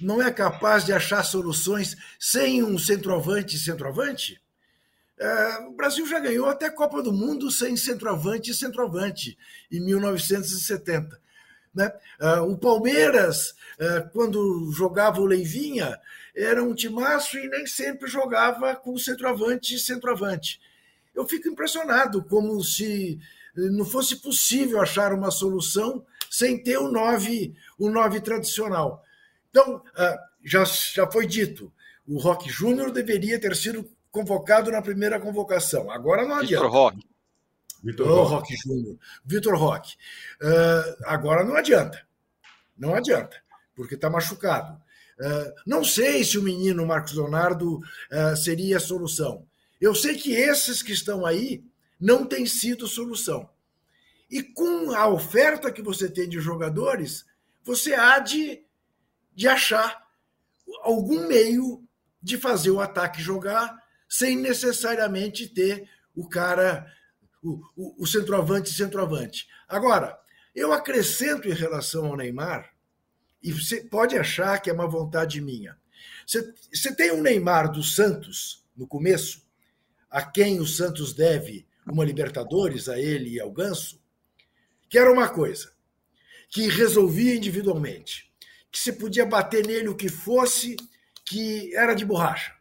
não 0.00 0.22
é 0.22 0.30
capaz 0.30 0.84
de 0.84 0.92
achar 0.92 1.22
soluções 1.22 1.96
sem 2.18 2.62
um 2.62 2.78
centroavante 2.78 3.58
centroavante? 3.58 4.40
É, 5.18 5.58
o 5.66 5.72
Brasil 5.72 6.06
já 6.06 6.18
ganhou 6.18 6.48
até 6.48 6.70
Copa 6.70 7.02
do 7.02 7.12
Mundo 7.12 7.50
sem 7.50 7.76
centroavante 7.76 8.50
e 8.50 8.54
centroavante, 8.54 9.36
em 9.70 9.80
1970. 9.80 11.20
Né? 11.74 11.92
É, 12.18 12.40
o 12.40 12.56
Palmeiras, 12.56 13.54
é, 13.78 14.00
quando 14.12 14.72
jogava 14.72 15.20
o 15.20 15.26
Leivinha, 15.26 15.98
era 16.34 16.62
um 16.62 16.74
timaço 16.74 17.38
e 17.38 17.48
nem 17.48 17.66
sempre 17.66 18.08
jogava 18.08 18.74
com 18.76 18.96
centroavante 18.98 19.74
e 19.74 19.78
centroavante. 19.78 20.60
Eu 21.14 21.26
fico 21.26 21.48
impressionado, 21.48 22.22
como 22.24 22.62
se 22.62 23.18
não 23.54 23.84
fosse 23.84 24.16
possível 24.16 24.80
achar 24.80 25.12
uma 25.12 25.30
solução 25.30 26.04
sem 26.30 26.62
ter 26.62 26.78
o 26.78 26.90
9, 26.90 27.54
o 27.78 27.90
9 27.90 28.20
tradicional. 28.20 29.02
Então, 29.50 29.82
ah, 29.96 30.18
já, 30.44 30.64
já 30.64 31.10
foi 31.10 31.26
dito, 31.26 31.72
o 32.06 32.18
Roque 32.18 32.48
Júnior 32.48 32.90
deveria 32.92 33.40
ter 33.40 33.54
sido 33.56 33.90
convocado 34.10 34.70
na 34.70 34.82
primeira 34.82 35.20
convocação. 35.20 35.90
Agora 35.90 36.26
não 36.26 36.36
adianta. 36.36 36.64
Vitor 36.64 36.70
Roque. 36.70 37.10
Vitor 37.82 38.08
oh, 38.08 38.22
Roque 38.24 38.56
Júnior. 38.56 38.98
Vitor 39.24 39.56
Roque. 39.56 39.94
Uh, 40.40 41.04
agora 41.04 41.44
não 41.44 41.56
adianta. 41.56 42.06
Não 42.76 42.94
adianta, 42.94 43.36
porque 43.74 43.94
está 43.94 44.08
machucado. 44.08 44.80
Uh, 45.20 45.52
não 45.66 45.84
sei 45.84 46.24
se 46.24 46.38
o 46.38 46.42
menino 46.42 46.86
Marcos 46.86 47.12
Leonardo 47.12 47.76
uh, 47.76 48.36
seria 48.36 48.78
a 48.78 48.80
solução. 48.80 49.46
Eu 49.78 49.94
sei 49.94 50.16
que 50.16 50.32
esses 50.32 50.82
que 50.82 50.92
estão 50.92 51.26
aí 51.26 51.62
não 52.00 52.24
têm 52.24 52.46
sido 52.46 52.88
solução. 52.88 53.48
E 54.30 54.42
com 54.42 54.92
a 54.92 55.06
oferta 55.06 55.70
que 55.70 55.82
você 55.82 56.08
tem 56.08 56.26
de 56.26 56.40
jogadores, 56.40 57.26
você 57.62 57.94
há 57.94 58.18
de, 58.18 58.64
de 59.34 59.46
achar 59.46 60.02
algum 60.82 61.26
meio 61.26 61.84
de 62.22 62.38
fazer 62.38 62.70
o 62.70 62.80
ataque 62.80 63.20
jogar 63.20 63.78
sem 64.08 64.36
necessariamente 64.36 65.46
ter 65.48 65.88
o 66.14 66.28
cara, 66.28 66.86
o, 67.42 67.60
o, 67.76 68.02
o 68.02 68.06
centroavante 68.06 68.72
centroavante. 68.72 69.48
Agora, 69.68 70.18
eu 70.54 70.72
acrescento 70.72 71.48
em 71.48 71.54
relação 71.54 72.06
ao 72.06 72.16
Neymar, 72.16 72.69
e 73.42 73.52
você 73.52 73.82
pode 73.82 74.16
achar 74.16 74.58
que 74.60 74.70
é 74.70 74.72
uma 74.72 74.86
vontade 74.86 75.40
minha. 75.40 75.76
Você, 76.26 76.52
você 76.72 76.94
tem 76.94 77.12
um 77.12 77.22
Neymar 77.22 77.70
do 77.70 77.82
Santos, 77.82 78.64
no 78.76 78.86
começo, 78.86 79.42
a 80.10 80.22
quem 80.22 80.60
o 80.60 80.66
Santos 80.66 81.12
deve 81.12 81.66
uma 81.86 82.04
Libertadores, 82.04 82.88
a 82.88 82.98
ele 82.98 83.30
e 83.30 83.40
ao 83.40 83.50
Ganso, 83.50 84.00
que 84.88 84.98
era 84.98 85.12
uma 85.12 85.28
coisa, 85.28 85.72
que 86.48 86.68
resolvia 86.68 87.34
individualmente, 87.34 88.30
que 88.70 88.78
se 88.78 88.92
podia 88.92 89.26
bater 89.26 89.66
nele 89.66 89.88
o 89.88 89.96
que 89.96 90.08
fosse, 90.08 90.76
que 91.24 91.74
era 91.74 91.94
de 91.94 92.04
borracha. 92.04 92.54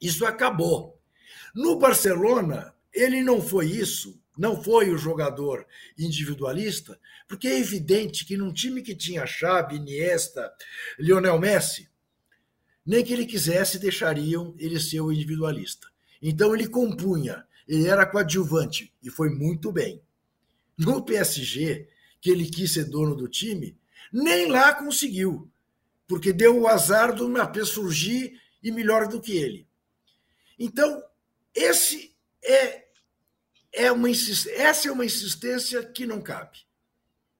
Isso 0.00 0.24
acabou. 0.26 1.00
No 1.54 1.78
Barcelona, 1.78 2.74
ele 2.92 3.22
não 3.22 3.40
foi 3.40 3.66
isso, 3.66 4.20
não 4.36 4.62
foi 4.62 4.90
o 4.90 4.98
jogador 4.98 5.66
individualista, 5.98 6.98
porque 7.26 7.48
é 7.48 7.58
evidente 7.58 8.24
que 8.24 8.36
num 8.36 8.52
time 8.52 8.82
que 8.82 8.94
tinha 8.94 9.26
Xavi, 9.26 9.76
Iniesta, 9.76 10.52
Lionel 10.98 11.38
Messi, 11.38 11.88
nem 12.84 13.04
que 13.04 13.12
ele 13.12 13.26
quisesse 13.26 13.78
deixariam 13.78 14.54
ele 14.58 14.78
ser 14.78 15.00
o 15.00 15.10
individualista. 15.10 15.88
Então 16.22 16.54
ele 16.54 16.68
compunha, 16.68 17.44
ele 17.66 17.88
era 17.88 18.06
coadjuvante 18.06 18.92
e 19.02 19.10
foi 19.10 19.30
muito 19.30 19.72
bem. 19.72 20.00
No 20.78 21.02
PSG, 21.02 21.88
que 22.20 22.30
ele 22.30 22.48
quis 22.48 22.72
ser 22.72 22.84
dono 22.84 23.14
do 23.16 23.28
time, 23.28 23.76
nem 24.12 24.46
lá 24.50 24.74
conseguiu, 24.74 25.50
porque 26.06 26.32
deu 26.32 26.60
o 26.60 26.68
azar 26.68 27.14
do 27.14 27.28
Mbappé 27.28 27.64
surgir 27.64 28.40
e 28.62 28.70
melhor 28.70 29.08
do 29.08 29.20
que 29.20 29.36
ele. 29.36 29.66
Então, 30.58 31.02
esse 31.54 32.14
é, 32.42 32.85
é 33.76 33.92
uma, 33.92 34.08
essa 34.10 34.88
é 34.88 34.90
uma 34.90 35.04
insistência 35.04 35.84
que 35.84 36.06
não 36.06 36.20
cabe 36.20 36.58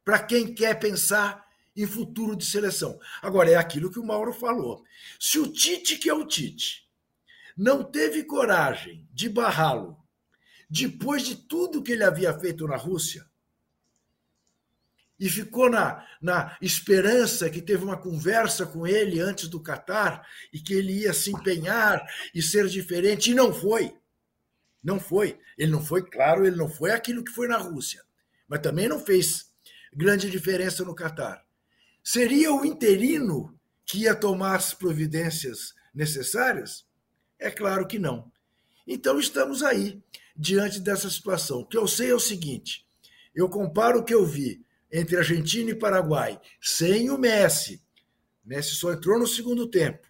para 0.04 0.22
quem 0.22 0.54
quer 0.54 0.78
pensar 0.78 1.44
em 1.74 1.86
futuro 1.86 2.36
de 2.36 2.44
seleção. 2.44 2.98
Agora, 3.20 3.50
é 3.50 3.56
aquilo 3.56 3.90
que 3.90 3.98
o 3.98 4.04
Mauro 4.04 4.32
falou. 4.32 4.84
Se 5.18 5.38
o 5.38 5.50
Tite, 5.50 5.96
que 5.96 6.08
é 6.08 6.14
o 6.14 6.26
Tite, 6.26 6.88
não 7.56 7.82
teve 7.82 8.22
coragem 8.22 9.08
de 9.12 9.28
barrá-lo 9.28 9.98
depois 10.68 11.24
de 11.24 11.34
tudo 11.34 11.82
que 11.82 11.92
ele 11.92 12.04
havia 12.04 12.38
feito 12.38 12.66
na 12.66 12.76
Rússia, 12.76 13.24
e 15.18 15.30
ficou 15.30 15.70
na, 15.70 16.06
na 16.20 16.56
esperança 16.60 17.48
que 17.48 17.62
teve 17.62 17.82
uma 17.82 17.96
conversa 17.96 18.66
com 18.66 18.86
ele 18.86 19.18
antes 19.18 19.48
do 19.48 19.62
Catar 19.62 20.26
e 20.52 20.60
que 20.60 20.74
ele 20.74 20.92
ia 20.92 21.14
se 21.14 21.30
empenhar 21.30 22.06
e 22.34 22.42
ser 22.42 22.66
diferente, 22.68 23.30
e 23.30 23.34
não 23.34 23.54
foi. 23.54 23.96
Não 24.82 25.00
foi. 25.00 25.38
Ele 25.58 25.72
não 25.72 25.84
foi, 25.84 26.02
claro, 26.02 26.46
ele 26.46 26.56
não 26.56 26.68
foi 26.68 26.90
aquilo 26.90 27.24
que 27.24 27.32
foi 27.32 27.48
na 27.48 27.56
Rússia, 27.56 28.02
mas 28.48 28.60
também 28.60 28.88
não 28.88 28.98
fez 28.98 29.50
grande 29.92 30.30
diferença 30.30 30.84
no 30.84 30.94
Catar. 30.94 31.44
Seria 32.02 32.52
o 32.52 32.64
interino 32.64 33.58
que 33.84 34.00
ia 34.00 34.14
tomar 34.14 34.56
as 34.56 34.72
providências 34.72 35.74
necessárias? 35.94 36.86
É 37.38 37.50
claro 37.50 37.86
que 37.86 37.98
não. 37.98 38.30
Então 38.86 39.18
estamos 39.18 39.62
aí, 39.62 40.00
diante 40.36 40.80
dessa 40.80 41.10
situação. 41.10 41.60
O 41.60 41.66
que 41.66 41.76
eu 41.76 41.88
sei 41.88 42.10
é 42.10 42.14
o 42.14 42.20
seguinte: 42.20 42.86
eu 43.34 43.48
comparo 43.48 44.00
o 44.00 44.04
que 44.04 44.14
eu 44.14 44.24
vi 44.24 44.64
entre 44.92 45.16
Argentina 45.16 45.70
e 45.70 45.74
Paraguai, 45.74 46.40
sem 46.60 47.10
o 47.10 47.18
Messi, 47.18 47.84
Messi 48.46 48.76
só 48.76 48.92
entrou 48.92 49.18
no 49.18 49.26
segundo 49.26 49.66
tempo. 49.66 50.06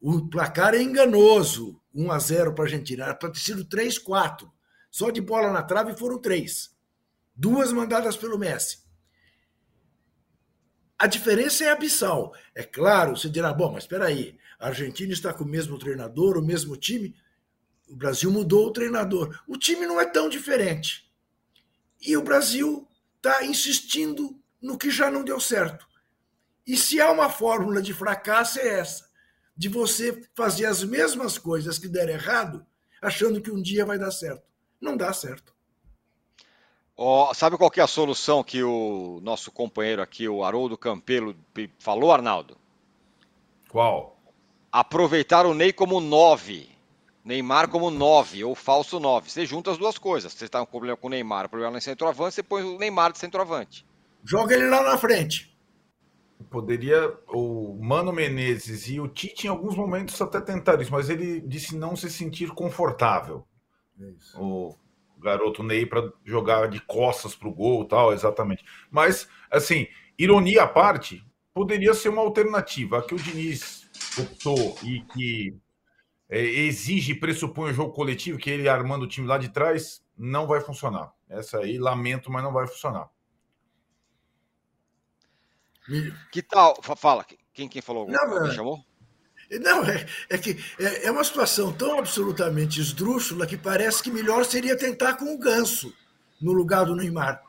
O 0.00 0.28
placar 0.28 0.74
é 0.74 0.80
enganoso, 0.80 1.80
1 1.94 2.10
a 2.10 2.18
0 2.18 2.54
para 2.54 2.64
a 2.64 2.66
Argentina. 2.66 3.04
Era 3.04 3.14
para 3.14 3.30
ter 3.30 3.40
sido 3.40 3.64
3 3.64 3.98
4. 3.98 4.52
Só 4.90 5.10
de 5.10 5.20
bola 5.20 5.52
na 5.52 5.62
trave 5.62 5.96
foram 5.96 6.18
três. 6.18 6.72
Duas 7.34 7.72
mandadas 7.72 8.16
pelo 8.16 8.38
Messi. 8.38 8.78
A 10.96 11.06
diferença 11.06 11.64
é 11.64 11.70
abissal. 11.70 12.32
É 12.54 12.62
claro, 12.62 13.16
você 13.16 13.28
dirá, 13.28 13.52
bom, 13.52 13.72
mas 13.72 13.82
espera 13.82 14.06
aí, 14.06 14.38
a 14.58 14.68
Argentina 14.68 15.12
está 15.12 15.32
com 15.32 15.42
o 15.42 15.48
mesmo 15.48 15.78
treinador, 15.78 16.38
o 16.38 16.42
mesmo 16.42 16.76
time. 16.76 17.14
O 17.88 17.96
Brasil 17.96 18.30
mudou 18.30 18.68
o 18.68 18.72
treinador. 18.72 19.36
O 19.48 19.58
time 19.58 19.84
não 19.84 20.00
é 20.00 20.06
tão 20.06 20.28
diferente. 20.28 21.12
E 22.00 22.16
o 22.16 22.22
Brasil 22.22 22.88
está 23.16 23.44
insistindo 23.44 24.40
no 24.62 24.78
que 24.78 24.90
já 24.90 25.10
não 25.10 25.24
deu 25.24 25.40
certo. 25.40 25.86
E 26.66 26.76
se 26.76 27.00
há 27.00 27.10
uma 27.10 27.28
fórmula 27.28 27.82
de 27.82 27.92
fracasso, 27.92 28.60
é 28.60 28.78
essa: 28.78 29.10
de 29.56 29.68
você 29.68 30.22
fazer 30.34 30.66
as 30.66 30.82
mesmas 30.82 31.38
coisas 31.38 31.78
que 31.78 31.88
deram 31.88 32.12
errado, 32.12 32.66
achando 33.00 33.40
que 33.40 33.50
um 33.50 33.62
dia 33.62 33.84
vai 33.84 33.98
dar 33.98 34.10
certo. 34.10 34.42
Não 34.80 34.96
dá 34.96 35.12
certo. 35.12 35.54
Oh, 36.96 37.32
sabe 37.34 37.56
qual 37.56 37.70
que 37.70 37.80
é 37.80 37.82
a 37.82 37.88
solução 37.88 38.44
que 38.44 38.62
o 38.62 39.18
nosso 39.22 39.50
companheiro 39.50 40.00
aqui, 40.00 40.28
o 40.28 40.44
Haroldo 40.44 40.78
Campelo, 40.78 41.34
falou, 41.78 42.12
Arnaldo? 42.12 42.56
Qual? 43.68 44.16
Aproveitar 44.70 45.46
o 45.46 45.54
Ney 45.54 45.72
como 45.72 46.00
9. 46.00 46.68
Neymar 47.24 47.68
como 47.68 47.90
9, 47.90 48.44
ou 48.44 48.54
falso 48.54 49.00
9. 49.00 49.30
Você 49.30 49.46
junta 49.46 49.70
as 49.70 49.78
duas 49.78 49.96
coisas. 49.96 50.32
Você 50.32 50.44
está 50.44 50.58
com 50.58 50.64
um 50.64 50.70
problema 50.70 50.96
com 50.96 51.06
o 51.06 51.10
Neymar, 51.10 51.46
um 51.46 51.48
problema 51.48 51.72
no 51.72 51.80
centroavante, 51.80 52.34
você 52.34 52.42
põe 52.42 52.62
o 52.62 52.78
Neymar 52.78 53.12
de 53.12 53.18
centroavante. 53.18 53.84
Joga 54.22 54.54
ele 54.54 54.68
lá 54.68 54.82
na 54.82 54.98
frente. 54.98 55.53
Poderia. 56.50 57.16
O 57.28 57.78
Mano 57.80 58.12
Menezes 58.12 58.88
e 58.88 59.00
o 59.00 59.08
Tite, 59.08 59.46
em 59.46 59.50
alguns 59.50 59.76
momentos, 59.76 60.20
até 60.20 60.40
tentaram 60.40 60.82
isso, 60.82 60.92
mas 60.92 61.08
ele 61.08 61.40
disse 61.40 61.76
não 61.76 61.96
se 61.96 62.10
sentir 62.10 62.50
confortável. 62.50 63.46
É 64.00 64.10
isso. 64.10 64.40
O 64.40 64.76
garoto 65.18 65.62
Ney 65.62 65.86
para 65.86 66.12
jogar 66.24 66.68
de 66.68 66.80
costas 66.80 67.34
para 67.34 67.48
o 67.48 67.54
gol 67.54 67.84
tal, 67.86 68.12
exatamente. 68.12 68.64
Mas, 68.90 69.28
assim, 69.50 69.86
ironia 70.18 70.64
à 70.64 70.68
parte, 70.68 71.24
poderia 71.52 71.94
ser 71.94 72.10
uma 72.10 72.22
alternativa. 72.22 72.98
A 72.98 73.02
que 73.02 73.14
o 73.14 73.18
Diniz 73.18 73.88
optou 74.18 74.76
e 74.82 75.00
que 75.12 75.56
é, 76.28 76.40
exige 76.40 77.12
e 77.12 77.18
pressupõe 77.18 77.70
o 77.70 77.74
jogo 77.74 77.92
coletivo, 77.92 78.38
que 78.38 78.50
ele 78.50 78.68
armando 78.68 79.04
o 79.04 79.08
time 79.08 79.26
lá 79.26 79.38
de 79.38 79.48
trás, 79.48 80.04
não 80.16 80.46
vai 80.46 80.60
funcionar. 80.60 81.12
Essa 81.28 81.58
aí, 81.58 81.78
lamento, 81.78 82.30
mas 82.30 82.42
não 82.42 82.52
vai 82.52 82.66
funcionar. 82.66 83.08
Que 86.30 86.42
tal? 86.42 86.80
Fala, 86.96 87.24
quem, 87.52 87.68
quem 87.68 87.82
falou? 87.82 88.08
Não, 88.08 88.42
me 88.42 88.54
chamou? 88.54 88.84
Não, 89.60 89.84
é, 89.84 90.06
é 90.30 90.38
que 90.38 90.58
é, 90.78 91.06
é, 91.06 91.10
uma 91.10 91.22
situação 91.22 91.72
tão 91.72 91.98
absolutamente 91.98 92.80
esdrúxula 92.80 93.46
que 93.46 93.56
parece 93.56 94.02
que 94.02 94.10
melhor 94.10 94.44
seria 94.44 94.76
tentar 94.76 95.14
com 95.14 95.34
o 95.34 95.38
Ganso 95.38 95.94
no 96.40 96.52
lugar 96.52 96.86
do 96.86 96.96
Neymar. 96.96 97.42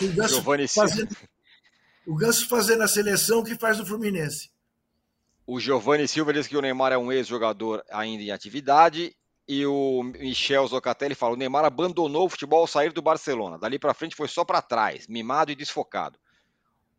O 0.00 0.08
Ganso, 0.14 0.42
fazendo, 0.72 1.16
o 2.06 2.14
Ganso 2.14 2.48
fazendo 2.48 2.82
a 2.82 2.88
seleção 2.88 3.42
que 3.42 3.56
faz 3.56 3.78
no 3.78 3.84
Fluminense. 3.84 4.50
O 5.46 5.58
Giovanni 5.58 6.06
Silva 6.06 6.32
diz 6.32 6.46
que 6.46 6.56
o 6.56 6.62
Neymar 6.62 6.92
é 6.92 6.98
um 6.98 7.10
ex-jogador 7.10 7.82
ainda 7.90 8.22
em 8.22 8.30
atividade 8.30 9.14
e 9.48 9.66
o 9.66 10.04
Michel 10.04 10.66
Zocatelli 10.68 11.14
fala: 11.16 11.34
o 11.34 11.36
Neymar 11.36 11.64
abandonou 11.64 12.26
o 12.26 12.28
futebol 12.28 12.60
ao 12.60 12.66
sair 12.68 12.92
do 12.92 13.02
Barcelona. 13.02 13.58
Dali 13.58 13.78
para 13.78 13.92
frente 13.92 14.14
foi 14.14 14.28
só 14.28 14.44
para 14.44 14.62
trás, 14.62 15.08
mimado 15.08 15.50
e 15.50 15.56
desfocado. 15.56 16.16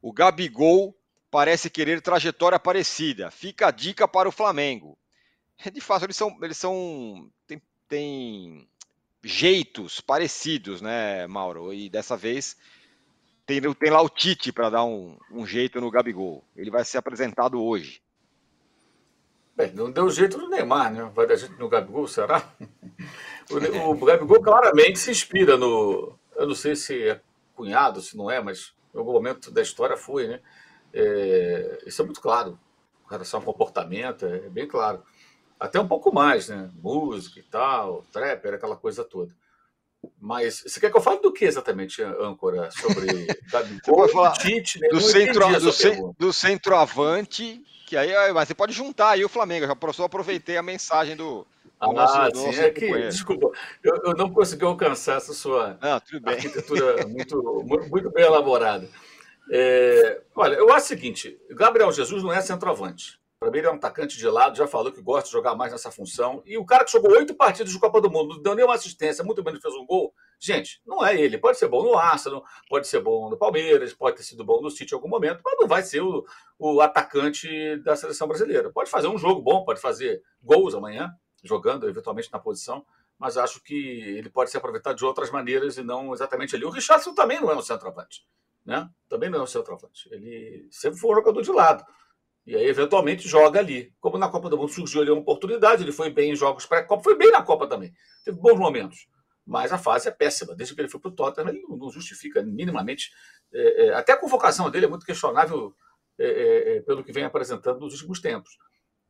O 0.01 0.11
Gabigol 0.11 0.95
parece 1.29 1.69
querer 1.69 2.01
trajetória 2.01 2.59
parecida. 2.59 3.29
Fica 3.29 3.67
a 3.67 3.71
dica 3.71 4.07
para 4.07 4.27
o 4.27 4.31
Flamengo. 4.31 4.97
De 5.71 5.81
fato, 5.81 6.05
eles 6.05 6.17
são. 6.17 6.37
Eles 6.41 6.57
são. 6.57 7.29
Tem, 7.45 7.61
tem 7.87 8.67
jeitos 9.23 10.01
parecidos, 10.01 10.81
né, 10.81 11.27
Mauro? 11.27 11.73
E 11.73 11.89
dessa 11.89 12.17
vez 12.17 12.57
tem, 13.45 13.73
tem 13.73 13.89
lá 13.89 14.01
o 14.01 14.09
Tite 14.09 14.51
para 14.51 14.69
dar 14.69 14.85
um, 14.85 15.17
um, 15.31 15.45
jeito 15.45 15.81
no 15.81 15.91
Gabigol. 15.91 16.43
Ele 16.55 16.71
vai 16.71 16.85
ser 16.85 16.97
apresentado 16.97 17.61
hoje. 17.61 18.01
Bem, 19.55 19.73
não 19.73 19.91
deu 19.91 20.09
jeito 20.09 20.37
no 20.37 20.49
Neymar, 20.49 20.91
né? 20.93 21.11
Vai 21.13 21.27
dar 21.27 21.35
jeito 21.35 21.57
no 21.57 21.69
Gabigol, 21.69 22.07
será? 22.07 22.49
O, 23.49 23.91
o 23.91 24.05
Gabigol 24.05 24.41
claramente 24.41 24.97
se 24.97 25.11
inspira 25.11 25.57
no. 25.57 26.17
Eu 26.35 26.47
não 26.47 26.55
sei 26.55 26.75
se 26.75 27.09
é 27.09 27.21
cunhado, 27.53 27.99
se 27.99 28.15
não 28.15 28.31
é, 28.31 28.41
mas 28.41 28.73
em 28.93 28.97
algum 28.97 29.13
momento 29.13 29.51
da 29.51 29.61
história 29.61 29.97
foi, 29.97 30.27
né? 30.27 30.39
É, 30.93 31.83
isso 31.85 32.01
é 32.01 32.05
muito 32.05 32.21
claro. 32.21 32.59
Com 33.03 33.09
relação 33.09 33.39
ao 33.39 33.45
comportamento, 33.45 34.25
é 34.25 34.49
bem 34.49 34.67
claro. 34.67 35.03
Até 35.59 35.79
um 35.79 35.87
pouco 35.87 36.13
mais, 36.13 36.49
né? 36.49 36.69
Música 36.75 37.39
e 37.39 37.43
tal, 37.43 38.03
trapper, 38.11 38.53
aquela 38.53 38.75
coisa 38.75 39.03
toda. 39.03 39.33
Mas 40.19 40.63
você 40.65 40.79
quer 40.79 40.89
que 40.91 40.97
eu 40.97 41.01
fale 41.01 41.19
do 41.19 41.31
que 41.31 41.45
exatamente, 41.45 42.01
âncora? 42.01 42.71
Sobre 42.71 43.27
Gabigol 43.51 44.09
falar 44.09 44.31
Tite, 44.33 44.79
né? 44.79 44.87
do, 44.89 44.99
centro, 44.99 45.59
do, 45.59 45.71
ce, 45.71 45.91
do, 46.17 46.33
centroavante, 46.33 47.61
que 47.85 47.95
aí 47.95 48.11
mas 48.33 48.47
você 48.47 48.55
pode 48.55 48.73
juntar 48.73 49.11
aí 49.11 49.23
o 49.23 49.29
Flamengo. 49.29 49.65
Eu 49.65 49.93
já 49.93 50.05
aproveitei 50.05 50.57
a 50.57 50.63
mensagem 50.63 51.15
do. 51.15 51.45
Do 51.87 51.93
nosso, 51.93 52.17
ah, 52.17 52.29
do 52.29 52.37
sim, 52.37 52.59
é 52.59 52.69
que, 52.69 52.87
desculpa, 53.09 53.51
eu, 53.83 54.01
eu, 54.05 54.13
não 54.13 54.31
consegui 54.31 54.63
alcançar 54.63 55.17
essa 55.17 55.33
sua 55.33 55.77
não, 55.81 56.31
arquitetura 56.31 57.07
muito, 57.07 57.63
muito 57.89 58.11
bem 58.11 58.25
elaborada. 58.25 58.87
É, 59.51 60.21
olha, 60.35 60.55
eu 60.55 60.71
acho 60.71 60.85
o 60.85 60.87
seguinte: 60.89 61.39
Gabriel 61.51 61.91
Jesus 61.91 62.23
não 62.23 62.31
é 62.31 62.41
centroavante. 62.41 63.19
Para 63.41 63.49
mim, 63.49 63.57
ele 63.57 63.65
é 63.65 63.71
um 63.71 63.75
atacante 63.75 64.19
de 64.19 64.27
lado, 64.27 64.55
já 64.55 64.67
falou 64.67 64.91
que 64.91 65.01
gosta 65.01 65.25
de 65.25 65.31
jogar 65.31 65.55
mais 65.55 65.71
nessa 65.71 65.89
função. 65.89 66.43
E 66.45 66.59
o 66.59 66.63
cara 66.63 66.85
que 66.85 66.91
jogou 66.91 67.09
oito 67.13 67.33
partidas 67.33 67.73
de 67.73 67.79
Copa 67.79 67.99
do 67.99 68.07
Mundo, 68.07 68.35
não 68.35 68.43
deu 68.43 68.53
nenhuma 68.53 68.75
assistência, 68.75 69.23
muito 69.23 69.43
menos 69.43 69.59
fez 69.59 69.73
um 69.73 69.83
gol. 69.83 70.13
Gente, 70.39 70.79
não 70.85 71.03
é 71.03 71.19
ele. 71.19 71.39
Pode 71.39 71.57
ser 71.57 71.67
bom 71.67 71.81
no 71.81 71.97
Arsenal, 71.97 72.45
pode 72.69 72.87
ser 72.87 72.99
bom 72.99 73.31
no 73.31 73.37
Palmeiras, 73.37 73.95
pode 73.95 74.17
ter 74.17 74.21
sido 74.23 74.45
bom 74.45 74.61
no 74.61 74.69
City 74.69 74.93
em 74.93 74.95
algum 74.95 75.09
momento, 75.09 75.41
mas 75.43 75.57
não 75.59 75.67
vai 75.67 75.81
ser 75.81 76.01
o, 76.01 76.23
o 76.59 76.81
atacante 76.81 77.77
da 77.77 77.95
seleção 77.95 78.27
brasileira. 78.27 78.71
Pode 78.71 78.91
fazer 78.91 79.07
um 79.07 79.17
jogo 79.17 79.41
bom, 79.41 79.65
pode 79.65 79.81
fazer 79.81 80.21
gols 80.43 80.75
amanhã, 80.75 81.11
jogando 81.43 81.87
eventualmente 81.87 82.31
na 82.31 82.39
posição, 82.39 82.85
mas 83.17 83.37
acho 83.37 83.61
que 83.63 83.75
ele 84.17 84.29
pode 84.29 84.51
ser 84.51 84.57
aproveitado 84.57 84.97
de 84.97 85.05
outras 85.05 85.29
maneiras 85.29 85.77
e 85.77 85.83
não 85.83 86.13
exatamente 86.13 86.55
ali. 86.55 86.65
O 86.65 86.69
Richardson 86.69 87.13
também 87.13 87.39
não 87.39 87.51
é 87.51 87.55
um 87.55 87.61
centroavante 87.61 88.25
né? 88.65 88.89
Também 89.09 89.29
não 89.29 89.39
é 89.39 89.43
o 89.43 89.47
centroavante. 89.47 90.07
Ele 90.11 90.67
sempre 90.71 90.99
foi 90.99 91.11
um 91.11 91.15
jogador 91.15 91.41
de 91.41 91.51
lado. 91.51 91.83
E 92.45 92.55
aí, 92.55 92.65
eventualmente, 92.65 93.27
joga 93.27 93.59
ali. 93.59 93.93
Como 93.99 94.17
na 94.17 94.29
Copa 94.29 94.49
do 94.49 94.57
Mundo 94.57 94.71
surgiu 94.71 95.01
ali 95.01 95.11
uma 95.11 95.21
oportunidade, 95.21 95.83
ele 95.83 95.91
foi 95.91 96.09
bem 96.09 96.31
em 96.31 96.35
jogos 96.35 96.65
pré-Copa, 96.65 97.03
foi 97.03 97.17
bem 97.17 97.31
na 97.31 97.41
Copa 97.41 97.67
também. 97.67 97.93
Teve 98.23 98.37
bons 98.37 98.57
momentos. 98.57 99.07
Mas 99.45 99.71
a 99.71 99.77
fase 99.77 100.07
é 100.07 100.11
péssima. 100.11 100.55
Desde 100.55 100.73
que 100.73 100.81
ele 100.81 100.87
foi 100.87 100.99
para 100.99 101.09
o 101.09 101.15
Tottenham, 101.15 101.49
ele 101.49 101.61
não 101.67 101.89
justifica 101.89 102.41
minimamente. 102.41 103.11
É, 103.53 103.85
é, 103.85 103.93
até 103.93 104.13
a 104.13 104.17
convocação 104.17 104.69
dele 104.69 104.85
é 104.85 104.89
muito 104.89 105.05
questionável 105.05 105.75
é, 106.17 106.25
é, 106.25 106.77
é, 106.77 106.81
pelo 106.81 107.03
que 107.03 107.11
vem 107.11 107.23
apresentando 107.23 107.79
nos 107.79 107.93
últimos 107.93 108.19
tempos. 108.19 108.57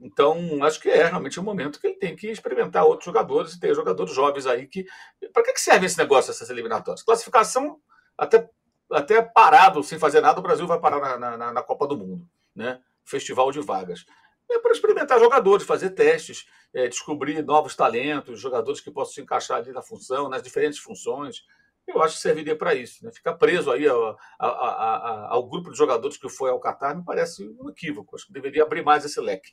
Então, 0.01 0.63
acho 0.63 0.79
que 0.79 0.89
é 0.89 1.05
realmente 1.05 1.39
o 1.39 1.43
um 1.43 1.45
momento 1.45 1.79
que 1.79 1.87
ele 1.87 1.97
tem 1.97 2.15
que 2.15 2.27
experimentar 2.27 2.83
outros 2.85 3.05
jogadores 3.05 3.53
e 3.53 3.59
ter 3.59 3.75
jogadores 3.75 4.13
jovens 4.13 4.47
aí 4.47 4.67
que. 4.67 4.85
Para 5.31 5.43
que, 5.43 5.53
que 5.53 5.61
serve 5.61 5.85
esse 5.85 5.97
negócio, 5.97 6.31
essas 6.31 6.49
eliminatórias? 6.49 7.03
Classificação, 7.03 7.79
até 8.17 8.49
até 8.91 9.21
parado, 9.21 9.83
sem 9.83 9.97
fazer 9.97 10.21
nada, 10.21 10.39
o 10.39 10.43
Brasil 10.43 10.67
vai 10.67 10.79
parar 10.79 11.17
na, 11.17 11.37
na, 11.37 11.53
na 11.53 11.63
Copa 11.63 11.87
do 11.87 11.97
Mundo, 11.97 12.27
né? 12.55 12.79
Festival 13.05 13.51
de 13.51 13.61
vagas. 13.61 14.05
É 14.49 14.59
para 14.59 14.73
experimentar 14.73 15.19
jogadores, 15.19 15.65
fazer 15.65 15.91
testes, 15.91 16.45
é, 16.73 16.87
descobrir 16.87 17.41
novos 17.43 17.75
talentos, 17.75 18.39
jogadores 18.39 18.81
que 18.81 18.91
possam 18.91 19.13
se 19.13 19.21
encaixar 19.21 19.57
ali 19.57 19.71
na 19.71 19.81
função, 19.81 20.27
nas 20.27 20.43
diferentes 20.43 20.77
funções. 20.77 21.43
Eu 21.87 22.01
acho 22.01 22.15
que 22.15 22.21
serviria 22.21 22.55
para 22.55 22.75
isso. 22.75 23.03
Né? 23.05 23.11
Ficar 23.13 23.35
preso 23.35 23.71
aí 23.71 23.87
ao, 23.87 24.17
ao, 24.37 25.33
ao, 25.33 25.49
grupo 25.49 25.71
de 25.71 25.77
jogadores 25.77 26.17
que 26.17 26.29
foi 26.29 26.49
ao 26.49 26.59
Qatar 26.59 26.95
me 26.95 27.03
parece 27.03 27.47
um 27.59 27.69
equívoco. 27.69 28.15
Acho 28.15 28.27
que 28.27 28.33
deveria 28.33 28.63
abrir 28.63 28.83
mais 28.83 29.05
esse 29.05 29.19
leque. 29.21 29.51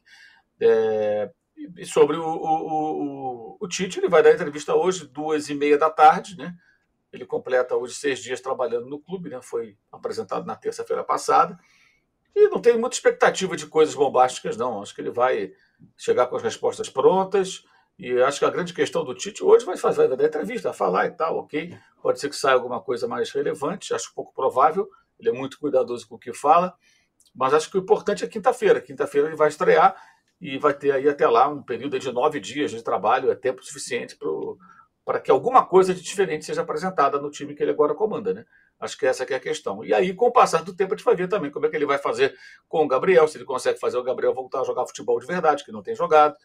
É, 0.60 1.30
sobre 1.86 2.16
o, 2.16 2.24
o, 2.24 3.54
o, 3.54 3.56
o, 3.60 3.68
Tite, 3.68 3.98
ele 3.98 4.08
vai 4.08 4.22
dar 4.22 4.32
entrevista 4.32 4.74
hoje, 4.74 5.06
duas 5.06 5.48
e 5.48 5.54
meia 5.54 5.78
da 5.78 5.90
tarde, 5.90 6.36
né? 6.36 6.54
Ele 7.12 7.24
completa 7.24 7.76
hoje 7.76 7.94
seis 7.94 8.20
dias 8.20 8.40
trabalhando 8.40 8.86
no 8.86 9.00
clube, 9.00 9.30
né? 9.30 9.40
foi 9.40 9.76
apresentado 9.90 10.44
na 10.46 10.54
terça-feira 10.54 11.02
passada. 11.02 11.58
E 12.34 12.48
não 12.48 12.60
tem 12.60 12.76
muita 12.76 12.96
expectativa 12.96 13.56
de 13.56 13.66
coisas 13.66 13.94
bombásticas, 13.94 14.56
não. 14.56 14.82
Acho 14.82 14.94
que 14.94 15.00
ele 15.00 15.10
vai 15.10 15.52
chegar 15.96 16.26
com 16.26 16.36
as 16.36 16.42
respostas 16.42 16.88
prontas. 16.88 17.64
E 17.98 18.20
acho 18.22 18.38
que 18.38 18.44
a 18.44 18.50
grande 18.50 18.72
questão 18.72 19.04
do 19.04 19.14
Tite 19.14 19.42
hoje 19.42 19.64
vai 19.64 19.76
fazer 19.76 20.06
vai 20.06 20.16
dar 20.16 20.26
entrevista, 20.26 20.72
falar 20.72 21.06
e 21.06 21.10
tal, 21.10 21.38
ok? 21.38 21.76
Pode 22.00 22.20
ser 22.20 22.28
que 22.28 22.36
saia 22.36 22.54
alguma 22.54 22.80
coisa 22.80 23.08
mais 23.08 23.30
relevante, 23.30 23.92
acho 23.92 24.14
pouco 24.14 24.32
provável. 24.32 24.88
Ele 25.18 25.30
é 25.30 25.32
muito 25.32 25.58
cuidadoso 25.58 26.06
com 26.06 26.14
o 26.14 26.18
que 26.18 26.32
fala. 26.32 26.74
Mas 27.34 27.54
acho 27.54 27.70
que 27.70 27.76
o 27.76 27.80
importante 27.80 28.24
é 28.24 28.28
quinta-feira. 28.28 28.80
Quinta-feira 28.80 29.28
ele 29.28 29.36
vai 29.36 29.48
estrear 29.48 29.96
e 30.40 30.59
vai 30.59 30.74
ter 30.74 30.92
aí 30.92 31.09
até 31.09 31.27
lá 31.27 31.48
um 31.48 31.62
período 31.62 31.98
de 31.98 32.12
nove 32.12 32.38
dias 32.40 32.70
de 32.70 32.83
trabalho, 32.83 33.31
é 33.31 33.35
tempo 33.35 33.64
suficiente 33.64 34.16
para 35.05 35.20
que 35.20 35.31
alguma 35.31 35.64
coisa 35.64 35.94
de 35.94 36.03
diferente 36.03 36.44
seja 36.44 36.62
apresentada 36.62 37.18
no 37.18 37.31
time 37.31 37.55
que 37.55 37.62
ele 37.62 37.72
agora 37.72 37.94
comanda, 37.94 38.33
né? 38.35 38.44
Acho 38.79 38.96
que 38.96 39.07
essa 39.07 39.27
que 39.27 39.35
é 39.35 39.37
a 39.37 39.40
questão. 39.40 39.85
E 39.85 39.92
aí, 39.92 40.14
com 40.14 40.27
o 40.27 40.33
passar 40.33 40.62
do 40.62 40.74
tempo, 40.74 40.94
a 40.94 40.96
gente 40.96 41.05
vai 41.05 41.16
ver 41.16 41.29
também 41.29 41.51
como 41.51 41.66
é 41.66 41.68
que 41.68 41.74
ele 41.74 41.87
vai 41.87 41.98
fazer 41.98 42.35
com 42.68 42.85
o 42.85 42.88
Gabriel, 42.88 43.27
se 43.27 43.37
ele 43.37 43.44
consegue 43.44 43.81
fazer 43.81 43.98
o 43.98 44.03
Gabriel 44.05 44.35
voltar 44.35 44.61
a 44.61 44.64
jogar 44.64 44.87
futebol 44.87 45.18
de 45.18 45.27
verdade, 45.27 45.64
que 45.64 45.72
não 45.72 45.83
tem 45.83 45.96
jogado. 45.96 46.37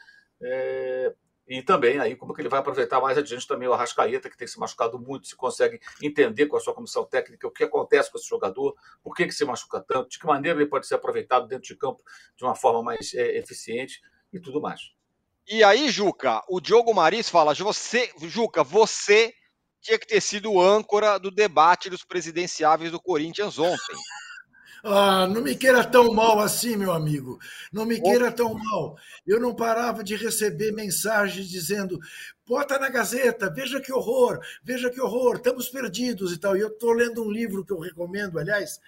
É... 0.42 1.14
E 1.48 1.62
também 1.62 2.00
aí 2.00 2.16
como 2.16 2.34
que 2.34 2.42
ele 2.42 2.50
vai 2.50 2.60
aproveitar 2.60 3.02
mais 3.02 3.18
adiante 3.18 3.46
também 3.46 3.68
o 3.68 3.74
Arrascaeta, 3.74 4.30
que 4.30 4.38
tem 4.38 4.48
se 4.48 4.58
machucado 4.58 4.98
muito, 4.98 5.28
se 5.28 5.36
consegue 5.36 5.80
entender 6.02 6.46
com 6.46 6.56
a 6.56 6.60
sua 6.60 6.74
comissão 6.74 7.04
técnica 7.04 7.48
o 7.48 7.52
que 7.52 7.66
acontece 7.66 8.12
com 8.12 8.18
esse 8.18 8.30
jogador, 8.30 8.76
por 9.04 9.14
que, 9.14 9.26
que 9.26 9.34
se 9.34 9.44
machuca 9.44 9.82
tanto, 9.82 10.10
de 10.10 10.20
que 10.20 10.26
maneira 10.26 10.60
ele 10.60 10.70
pode 10.70 10.88
ser 10.88 10.96
aproveitado 10.96 11.48
dentro 11.48 11.68
de 11.68 11.76
campo 11.76 12.02
de 12.36 12.44
uma 12.44 12.56
forma 12.56 12.82
mais 12.82 13.14
é, 13.14 13.38
eficiente 13.38 14.02
e 14.32 14.40
tudo 14.40 14.62
mais. 14.62 14.94
E 15.46 15.64
aí, 15.64 15.90
Juca, 15.90 16.42
o 16.48 16.62
Diogo 16.62 16.94
Maris 16.94 17.30
fala: 17.30 17.54
você, 17.54 18.10
Juca, 18.22 18.64
você 18.64 19.34
tinha 19.82 20.00
que 20.00 20.08
ter 20.08 20.22
sido 20.22 20.54
o 20.54 20.62
âncora 20.62 21.20
do 21.20 21.30
debate 21.30 21.90
dos 21.90 22.06
presidenciáveis 22.06 22.92
do 22.92 23.02
Corinthians 23.02 23.60
ontem. 23.60 23.96
Ah, 24.86 25.26
não 25.28 25.42
me 25.42 25.56
queira 25.56 25.82
tão 25.86 26.14
mal 26.14 26.42
assim, 26.42 26.76
meu 26.76 26.92
amigo. 26.92 27.40
Não 27.72 27.86
me 27.86 28.02
queira 28.02 28.30
tão 28.30 28.54
mal. 28.54 28.98
Eu 29.26 29.40
não 29.40 29.56
parava 29.56 30.04
de 30.04 30.18
receber 30.18 30.74
mensagens 30.74 31.48
dizendo: 31.48 31.98
bota 32.46 32.78
na 32.78 32.90
Gazeta, 32.90 33.50
veja 33.50 33.80
que 33.80 33.94
horror, 33.94 34.42
veja 34.62 34.90
que 34.90 35.00
horror, 35.00 35.38
estamos 35.38 35.70
perdidos 35.70 36.34
e 36.34 36.38
tal. 36.38 36.58
E 36.58 36.60
eu 36.60 36.68
estou 36.68 36.92
lendo 36.92 37.24
um 37.24 37.32
livro 37.32 37.64
que 37.64 37.72
eu 37.72 37.80
recomendo, 37.80 38.38
aliás, 38.38 38.82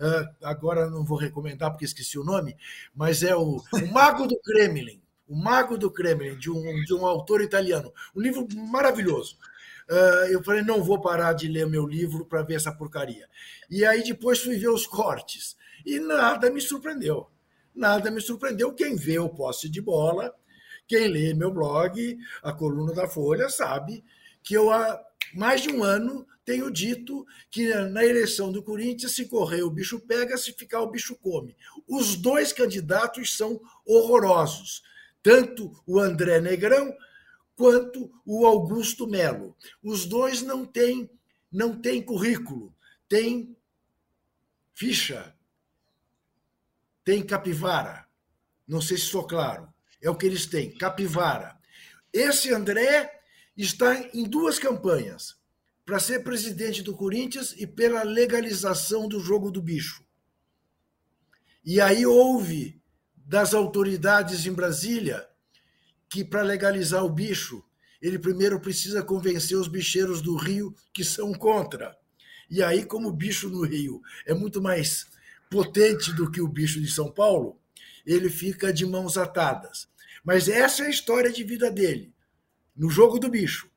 uh, 0.00 0.34
agora 0.42 0.88
não 0.88 1.04
vou 1.04 1.18
recomendar 1.18 1.70
porque 1.70 1.84
esqueci 1.84 2.18
o 2.18 2.24
nome, 2.24 2.56
mas 2.94 3.22
é 3.22 3.36
o, 3.36 3.56
o 3.56 3.92
Mago 3.92 4.26
do 4.26 4.38
Kremlin. 4.38 5.02
O 5.28 5.36
Mago 5.36 5.76
do 5.76 5.90
Kremlin, 5.90 6.38
de 6.38 6.50
um, 6.50 6.62
de 6.82 6.94
um 6.94 7.04
autor 7.04 7.42
italiano. 7.42 7.92
Um 8.16 8.22
livro 8.22 8.48
maravilhoso. 8.54 9.36
Uh, 9.92 10.32
eu 10.32 10.42
falei, 10.42 10.62
não 10.62 10.82
vou 10.82 10.98
parar 11.02 11.34
de 11.34 11.46
ler 11.48 11.66
meu 11.66 11.86
livro 11.86 12.24
para 12.24 12.40
ver 12.42 12.54
essa 12.54 12.72
porcaria. 12.72 13.28
E 13.70 13.84
aí 13.84 14.02
depois 14.02 14.40
fui 14.40 14.56
ver 14.56 14.70
os 14.70 14.86
cortes. 14.86 15.54
E 15.84 16.00
nada 16.00 16.50
me 16.50 16.62
surpreendeu. 16.62 17.28
Nada 17.74 18.10
me 18.10 18.20
surpreendeu. 18.20 18.72
Quem 18.72 18.96
vê 18.96 19.18
o 19.18 19.28
posse 19.28 19.68
de 19.68 19.82
bola, 19.82 20.34
quem 20.88 21.08
lê 21.08 21.34
meu 21.34 21.50
blog, 21.50 22.18
a 22.42 22.52
coluna 22.54 22.94
da 22.94 23.06
Folha, 23.06 23.50
sabe 23.50 24.02
que 24.42 24.54
eu 24.54 24.70
há 24.70 24.98
mais 25.34 25.60
de 25.60 25.70
um 25.70 25.84
ano 25.84 26.26
tenho 26.44 26.70
dito 26.70 27.26
que 27.50 27.72
na 27.74 28.04
eleição 28.04 28.50
do 28.50 28.62
Corinthians, 28.62 29.12
se 29.12 29.26
correr 29.26 29.62
o 29.62 29.70
bicho 29.70 30.00
pega, 30.00 30.36
se 30.36 30.52
ficar 30.52 30.80
o 30.80 30.90
bicho 30.90 31.14
come. 31.16 31.54
Os 31.86 32.16
dois 32.16 32.52
candidatos 32.52 33.36
são 33.36 33.60
horrorosos. 33.86 34.82
Tanto 35.22 35.70
o 35.86 36.00
André 36.00 36.40
Negrão 36.40 36.92
quanto 37.56 38.12
o 38.24 38.46
Augusto 38.46 39.06
Melo. 39.06 39.56
Os 39.82 40.06
dois 40.06 40.42
não 40.42 40.64
têm, 40.64 41.10
não 41.50 41.80
têm 41.80 42.02
currículo, 42.02 42.74
têm 43.08 43.56
ficha, 44.74 45.34
têm 47.04 47.24
capivara. 47.24 48.06
Não 48.66 48.80
sei 48.80 48.96
se 48.96 49.04
sou 49.04 49.26
claro. 49.26 49.72
É 50.00 50.10
o 50.10 50.16
que 50.16 50.26
eles 50.26 50.46
têm, 50.46 50.70
capivara. 50.70 51.58
Esse 52.12 52.52
André 52.52 53.22
está 53.56 53.98
em 54.14 54.24
duas 54.24 54.58
campanhas 54.58 55.36
para 55.84 56.00
ser 56.00 56.22
presidente 56.22 56.82
do 56.82 56.96
Corinthians 56.96 57.54
e 57.56 57.66
pela 57.66 58.02
legalização 58.02 59.08
do 59.08 59.20
jogo 59.20 59.50
do 59.50 59.62
bicho. 59.62 60.04
E 61.64 61.80
aí 61.80 62.04
houve 62.04 62.80
das 63.14 63.54
autoridades 63.54 64.46
em 64.46 64.52
Brasília 64.52 65.28
que 66.12 66.22
para 66.22 66.42
legalizar 66.42 67.02
o 67.02 67.08
bicho, 67.08 67.64
ele 68.00 68.18
primeiro 68.18 68.60
precisa 68.60 69.02
convencer 69.02 69.56
os 69.56 69.66
bicheiros 69.66 70.20
do 70.20 70.36
Rio 70.36 70.74
que 70.92 71.02
são 71.02 71.32
contra. 71.32 71.96
E 72.50 72.62
aí, 72.62 72.84
como 72.84 73.08
o 73.08 73.12
bicho 73.12 73.48
no 73.48 73.62
Rio 73.62 74.02
é 74.26 74.34
muito 74.34 74.60
mais 74.60 75.06
potente 75.50 76.12
do 76.12 76.30
que 76.30 76.42
o 76.42 76.46
bicho 76.46 76.82
de 76.82 76.90
São 76.90 77.10
Paulo, 77.10 77.58
ele 78.04 78.28
fica 78.28 78.70
de 78.70 78.84
mãos 78.84 79.16
atadas. 79.16 79.88
Mas 80.22 80.48
essa 80.48 80.82
é 80.82 80.88
a 80.88 80.90
história 80.90 81.32
de 81.32 81.42
vida 81.44 81.70
dele, 81.70 82.12
no 82.76 82.90
jogo 82.90 83.18
do 83.18 83.30
bicho. 83.30 83.70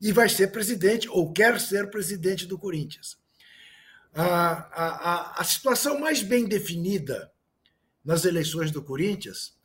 E 0.00 0.12
vai 0.12 0.30
ser 0.30 0.48
presidente, 0.48 1.10
ou 1.10 1.30
quer 1.30 1.60
ser 1.60 1.90
presidente 1.90 2.46
do 2.46 2.58
Corinthians. 2.58 3.18
A, 4.14 4.24
a, 4.24 4.86
a, 4.86 5.40
a 5.42 5.44
situação 5.44 6.00
mais 6.00 6.22
bem 6.22 6.46
definida 6.46 7.30
nas 8.02 8.24
eleições 8.24 8.70
do 8.70 8.82
Corinthians 8.82 9.59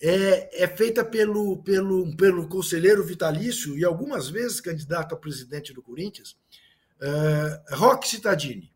é, 0.00 0.64
é 0.64 0.68
feita 0.68 1.04
pelo, 1.04 1.62
pelo, 1.62 2.16
pelo 2.16 2.48
conselheiro 2.48 3.04
vitalício 3.04 3.76
e 3.78 3.84
algumas 3.84 4.28
vezes 4.28 4.60
candidato 4.60 5.14
a 5.14 5.18
presidente 5.18 5.72
do 5.72 5.82
Corinthians, 5.82 6.36
uh, 7.00 7.76
Roque 7.76 8.08
Cittadini. 8.08 8.72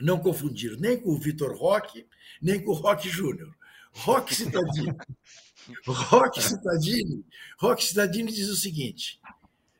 Não 0.00 0.18
confundir 0.18 0.78
nem 0.78 0.98
com 0.98 1.10
o 1.10 1.18
Vitor 1.18 1.56
Roque, 1.56 2.06
nem 2.40 2.62
com 2.62 2.70
o 2.70 2.74
Roque 2.74 3.08
Júnior. 3.08 3.54
Roque 3.92 4.34
Cittadini. 4.34 4.96
Roque 5.86 6.42
Cittadini, 6.42 7.24
Roque 7.58 7.84
Cittadini 7.84 8.32
diz 8.32 8.48
o 8.48 8.56
seguinte: 8.56 9.20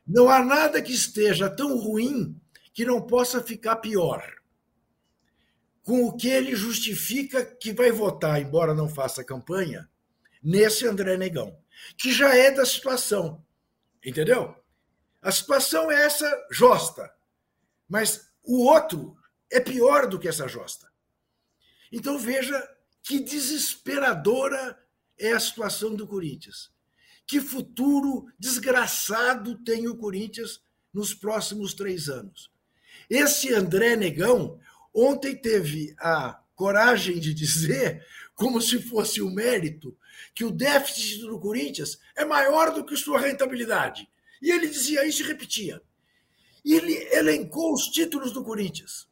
não 0.07 0.29
há 0.29 0.43
nada 0.43 0.81
que 0.81 0.93
esteja 0.93 1.49
tão 1.49 1.77
ruim 1.77 2.39
que 2.73 2.85
não 2.85 3.01
possa 3.01 3.41
ficar 3.41 3.77
pior. 3.77 4.23
Com 5.83 6.05
o 6.05 6.15
que 6.15 6.27
ele 6.27 6.55
justifica 6.55 7.43
que 7.43 7.73
vai 7.73 7.91
votar, 7.91 8.41
embora 8.41 8.73
não 8.73 8.87
faça 8.87 9.23
campanha, 9.23 9.89
nesse 10.41 10.87
André 10.87 11.17
Negão, 11.17 11.57
que 11.97 12.11
já 12.11 12.35
é 12.35 12.51
da 12.51 12.65
situação. 12.65 13.45
Entendeu? 14.03 14.55
A 15.21 15.31
situação 15.31 15.91
é 15.91 16.03
essa 16.03 16.47
josta, 16.51 17.13
mas 17.87 18.31
o 18.43 18.65
outro 18.65 19.15
é 19.51 19.59
pior 19.59 20.07
do 20.07 20.17
que 20.17 20.27
essa 20.27 20.47
josta. 20.47 20.91
Então 21.91 22.17
veja 22.17 22.67
que 23.03 23.19
desesperadora 23.19 24.79
é 25.19 25.33
a 25.33 25.39
situação 25.39 25.95
do 25.95 26.07
Corinthians. 26.07 26.71
Que 27.27 27.39
futuro 27.39 28.27
desgraçado 28.39 29.55
tem 29.63 29.87
o 29.87 29.95
Corinthians 29.95 30.63
nos 30.93 31.13
próximos 31.13 31.73
três 31.73 32.09
anos. 32.09 32.51
Esse 33.09 33.53
André 33.53 33.95
Negão 33.95 34.59
ontem 34.93 35.35
teve 35.35 35.93
a 35.99 36.41
coragem 36.55 37.19
de 37.19 37.33
dizer, 37.33 38.05
como 38.35 38.61
se 38.61 38.81
fosse 38.81 39.21
um 39.21 39.31
mérito, 39.31 39.97
que 40.33 40.43
o 40.45 40.51
déficit 40.51 41.21
do 41.21 41.39
Corinthians 41.39 41.99
é 42.15 42.25
maior 42.25 42.73
do 42.73 42.85
que 42.85 42.95
sua 42.95 43.19
rentabilidade. 43.19 44.09
E 44.41 44.51
ele 44.51 44.67
dizia 44.67 45.05
isso 45.05 45.21
e 45.23 45.27
repetia. 45.27 45.81
E 46.63 46.73
ele 46.73 46.93
elencou 47.13 47.73
os 47.73 47.87
títulos 47.87 48.31
do 48.31 48.43
Corinthians: 48.43 49.07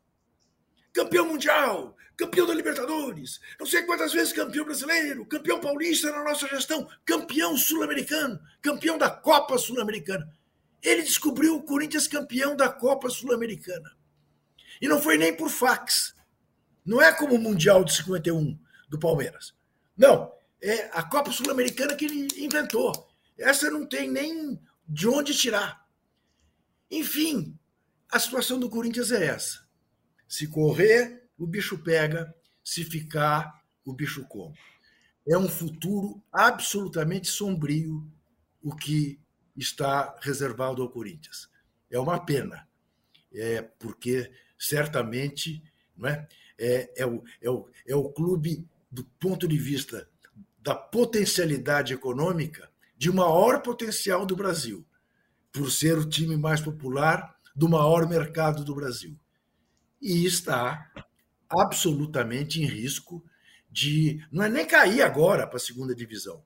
campeão 0.93 1.25
mundial, 1.25 1.95
campeão 2.15 2.45
da 2.45 2.53
Libertadores, 2.53 3.39
não 3.59 3.65
sei 3.65 3.83
quantas 3.83 4.11
vezes 4.11 4.33
campeão 4.33 4.65
brasileiro, 4.65 5.25
campeão 5.25 5.59
paulista 5.59 6.11
na 6.11 6.23
nossa 6.23 6.47
gestão, 6.47 6.87
campeão 7.05 7.57
sul-americano, 7.57 8.39
campeão 8.61 8.97
da 8.97 9.09
Copa 9.09 9.57
Sul-Americana. 9.57 10.29
Ele 10.81 11.01
descobriu 11.01 11.55
o 11.55 11.63
Corinthians 11.63 12.07
campeão 12.07 12.55
da 12.55 12.69
Copa 12.69 13.09
Sul-Americana. 13.09 13.91
E 14.81 14.87
não 14.87 15.01
foi 15.01 15.17
nem 15.17 15.35
por 15.35 15.49
fax. 15.49 16.15
Não 16.85 17.01
é 17.01 17.11
como 17.13 17.35
o 17.35 17.39
Mundial 17.39 17.83
de 17.83 17.93
51 17.95 18.57
do 18.89 18.99
Palmeiras. 18.99 19.53
Não, 19.97 20.31
é 20.61 20.89
a 20.93 21.03
Copa 21.03 21.31
Sul-Americana 21.31 21.95
que 21.95 22.05
ele 22.05 22.27
inventou. 22.37 23.09
Essa 23.37 23.69
não 23.69 23.85
tem 23.85 24.09
nem 24.09 24.59
de 24.87 25.07
onde 25.07 25.33
tirar. 25.33 25.87
Enfim, 26.91 27.57
a 28.11 28.19
situação 28.19 28.59
do 28.59 28.69
Corinthians 28.69 29.11
é 29.11 29.27
essa. 29.27 29.65
Se 30.27 30.47
correr, 30.47 31.29
o 31.37 31.47
bicho 31.47 31.77
pega, 31.77 32.33
se 32.63 32.83
ficar, 32.83 33.63
o 33.85 33.93
bicho 33.93 34.25
come. 34.27 34.57
É 35.27 35.37
um 35.37 35.47
futuro 35.47 36.21
absolutamente 36.31 37.27
sombrio 37.27 38.11
o 38.61 38.75
que 38.75 39.19
está 39.55 40.17
reservado 40.21 40.81
ao 40.81 40.89
Corinthians. 40.89 41.49
É 41.89 41.99
uma 41.99 42.23
pena, 42.23 42.67
é 43.33 43.61
porque 43.61 44.31
certamente 44.57 45.63
não 45.95 46.09
é, 46.09 46.27
é, 46.57 47.01
é, 47.01 47.05
o, 47.05 47.23
é, 47.41 47.49
o, 47.49 47.69
é 47.87 47.95
o 47.95 48.09
clube, 48.09 48.67
do 48.91 49.03
ponto 49.19 49.47
de 49.47 49.57
vista 49.57 50.09
da 50.61 50.75
potencialidade 50.75 51.93
econômica 51.93 52.69
de 52.97 53.11
maior 53.11 53.61
potencial 53.61 54.25
do 54.25 54.35
Brasil, 54.35 54.85
por 55.51 55.71
ser 55.71 55.97
o 55.97 56.07
time 56.07 56.35
mais 56.35 56.61
popular 56.61 57.35
do 57.55 57.69
maior 57.69 58.07
mercado 58.07 58.63
do 58.63 58.75
Brasil. 58.75 59.17
E 60.01 60.25
está 60.25 60.91
absolutamente 61.49 62.61
em 62.61 62.65
risco 62.65 63.23
de. 63.71 64.25
Não 64.31 64.43
é 64.43 64.49
nem 64.49 64.65
cair 64.65 65.01
agora 65.01 65.47
para 65.47 65.57
a 65.57 65.61
segunda 65.61 65.95
divisão, 65.95 66.43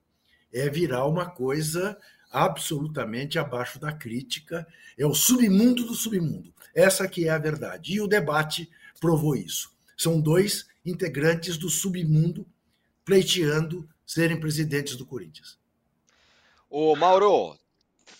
é 0.52 0.68
virar 0.68 1.06
uma 1.06 1.28
coisa 1.28 1.98
absolutamente 2.30 3.38
abaixo 3.38 3.78
da 3.78 3.92
crítica, 3.92 4.66
é 4.98 5.06
o 5.06 5.14
submundo 5.14 5.84
do 5.84 5.94
submundo. 5.94 6.52
Essa 6.74 7.06
que 7.06 7.28
é 7.28 7.30
a 7.30 7.38
verdade. 7.38 7.94
E 7.94 8.00
o 8.00 8.08
debate 8.08 8.68
provou 9.00 9.36
isso. 9.36 9.72
São 9.96 10.20
dois 10.20 10.66
integrantes 10.84 11.56
do 11.56 11.70
submundo 11.70 12.44
pleiteando 13.04 13.88
serem 14.06 14.38
presidentes 14.38 14.96
do 14.96 15.06
Corinthians. 15.06 15.58
Ô, 16.68 16.94
Mauro, 16.96 17.58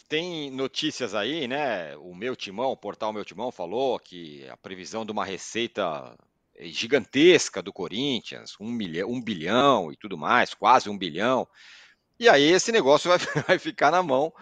tem 0.09 0.51
notícias 0.51 1.14
aí, 1.14 1.49
né? 1.49 1.97
O 1.97 2.14
meu 2.14 2.37
timão, 2.37 2.70
o 2.70 2.76
portal 2.76 3.12
Meu 3.12 3.24
Timão 3.24 3.51
falou 3.51 3.99
que 3.99 4.49
a 4.49 4.57
previsão 4.57 5.05
de 5.05 5.12
uma 5.12 5.24
receita 5.24 6.16
gigantesca 6.61 7.61
do 7.61 7.72
Corinthians, 7.72 8.55
um, 8.61 8.70
milhão, 8.70 9.11
um 9.11 9.20
bilhão 9.20 9.93
e 9.93 9.97
tudo 9.97 10.16
mais, 10.16 10.55
quase 10.55 10.89
um 10.89 10.97
bilhão. 10.97 11.49
E 12.18 12.28
aí 12.28 12.45
esse 12.45 12.70
negócio 12.70 13.11
vai, 13.11 13.18
vai 13.47 13.59
ficar 13.59 13.91
na 13.91 14.03
mão 14.03 14.32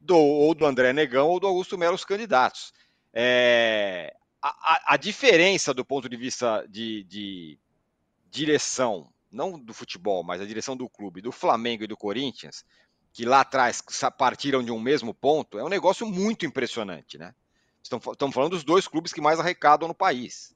do, 0.00 0.16
ou 0.16 0.54
do 0.54 0.66
André 0.66 0.92
Negão 0.92 1.28
ou 1.28 1.38
do 1.38 1.46
Augusto 1.46 1.78
Melo, 1.78 1.94
os 1.94 2.04
candidatos. 2.04 2.72
É, 3.12 4.14
a, 4.42 4.94
a, 4.94 4.96
diferença 4.96 5.72
do 5.72 5.84
ponto 5.84 6.08
de 6.08 6.16
vista 6.16 6.66
de, 6.68 7.04
de 7.04 7.58
direção, 8.28 9.08
não 9.34 9.58
do 9.58 9.74
futebol, 9.74 10.22
mas 10.22 10.40
a 10.40 10.46
direção 10.46 10.76
do 10.76 10.88
clube, 10.88 11.20
do 11.20 11.32
Flamengo 11.32 11.84
e 11.84 11.88
do 11.88 11.96
Corinthians, 11.96 12.64
que 13.12 13.24
lá 13.24 13.40
atrás 13.40 13.82
partiram 14.16 14.62
de 14.62 14.70
um 14.70 14.80
mesmo 14.80 15.12
ponto, 15.12 15.58
é 15.58 15.64
um 15.64 15.68
negócio 15.68 16.06
muito 16.06 16.46
impressionante, 16.46 17.18
né? 17.18 17.34
Estamos 17.82 18.34
falando 18.34 18.52
dos 18.52 18.64
dois 18.64 18.88
clubes 18.88 19.12
que 19.12 19.20
mais 19.20 19.38
arrecadam 19.38 19.86
no 19.86 19.94
país. 19.94 20.54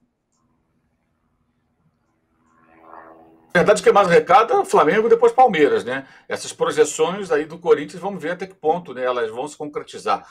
Verdade, 3.55 3.83
que 3.83 3.93
mais 3.93 4.09
arrecada 4.09 4.55
é 4.55 4.65
Flamengo 4.65 5.07
e 5.07 5.11
depois 5.11 5.33
Palmeiras, 5.33 5.85
né? 5.85 6.07
Essas 6.29 6.53
projeções 6.53 7.31
aí 7.31 7.45
do 7.45 7.59
Corinthians, 7.59 8.01
vamos 8.01 8.23
ver 8.23 8.33
até 8.33 8.47
que 8.47 8.55
ponto 8.55 8.95
né, 8.95 9.03
elas 9.03 9.31
vão 9.31 9.49
se 9.49 9.57
concretizar. 9.57 10.27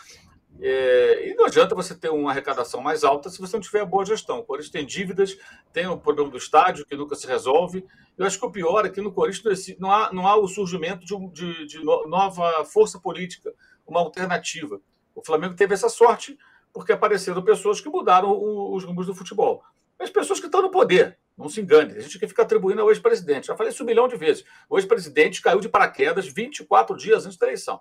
É, 0.59 1.29
e 1.29 1.35
não 1.35 1.45
adianta 1.45 1.75
você 1.75 1.93
ter 1.93 2.09
uma 2.09 2.31
arrecadação 2.31 2.81
mais 2.81 3.03
alta 3.03 3.29
se 3.29 3.39
você 3.39 3.55
não 3.55 3.61
tiver 3.61 3.85
boa 3.85 4.05
gestão. 4.05 4.39
O 4.39 4.43
Corinthians 4.43 4.71
tem 4.71 4.85
dívidas, 4.85 5.37
tem 5.71 5.87
o 5.87 5.97
problema 5.97 6.29
do 6.29 6.37
estádio 6.37 6.85
que 6.85 6.95
nunca 6.95 7.15
se 7.15 7.27
resolve. 7.27 7.85
Eu 8.17 8.25
acho 8.25 8.39
que 8.39 8.45
o 8.45 8.51
pior 8.51 8.85
é 8.85 8.89
que 8.89 9.01
no 9.01 9.11
Corinthians 9.11 9.75
não 9.79 9.91
há, 9.91 10.11
não 10.11 10.27
há 10.27 10.35
o 10.35 10.47
surgimento 10.47 11.05
de, 11.05 11.31
de, 11.31 11.67
de 11.67 11.83
nova 11.83 12.65
força 12.65 12.99
política, 12.99 13.53
uma 13.85 13.99
alternativa. 13.99 14.81
O 15.13 15.23
Flamengo 15.23 15.55
teve 15.55 15.73
essa 15.73 15.89
sorte 15.89 16.37
porque 16.73 16.91
apareceram 16.91 17.41
pessoas 17.43 17.79
que 17.79 17.89
mudaram 17.89 18.31
os 18.73 18.83
rumos 18.83 19.05
do 19.05 19.15
futebol. 19.15 19.63
As 19.99 20.09
pessoas 20.09 20.39
que 20.39 20.45
estão 20.45 20.61
no 20.61 20.69
poder, 20.69 21.17
não 21.35 21.49
se 21.49 21.61
engane. 21.61 21.93
A 21.97 21.99
gente 21.99 22.19
que 22.19 22.27
fica 22.27 22.43
atribuindo 22.43 22.81
ao 22.81 22.89
ex-presidente. 22.89 23.47
Já 23.47 23.55
falei 23.55 23.71
isso 23.71 23.83
um 23.83 23.85
milhão 23.85 24.07
de 24.07 24.15
vezes. 24.15 24.43
O 24.69 24.77
ex-presidente 24.77 25.41
caiu 25.41 25.59
de 25.59 25.69
paraquedas 25.69 26.27
24 26.27 26.95
dias 26.95 27.25
antes 27.25 27.37
da 27.37 27.47
eleição 27.47 27.79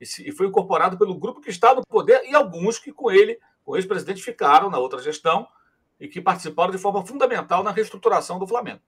e 0.00 0.32
foi 0.32 0.46
incorporado 0.46 0.98
pelo 0.98 1.14
grupo 1.14 1.40
que 1.40 1.50
está 1.50 1.74
no 1.74 1.82
poder 1.86 2.22
e 2.24 2.34
alguns 2.34 2.78
que 2.78 2.92
com 2.92 3.10
ele, 3.10 3.38
com 3.64 3.72
o 3.72 3.76
ex-presidente, 3.76 4.22
ficaram 4.22 4.70
na 4.70 4.78
outra 4.78 5.00
gestão 5.00 5.46
e 5.98 6.08
que 6.08 6.20
participaram 6.20 6.70
de 6.70 6.78
forma 6.78 7.04
fundamental 7.06 7.62
na 7.62 7.70
reestruturação 7.70 8.38
do 8.38 8.46
Flamengo. 8.46 8.80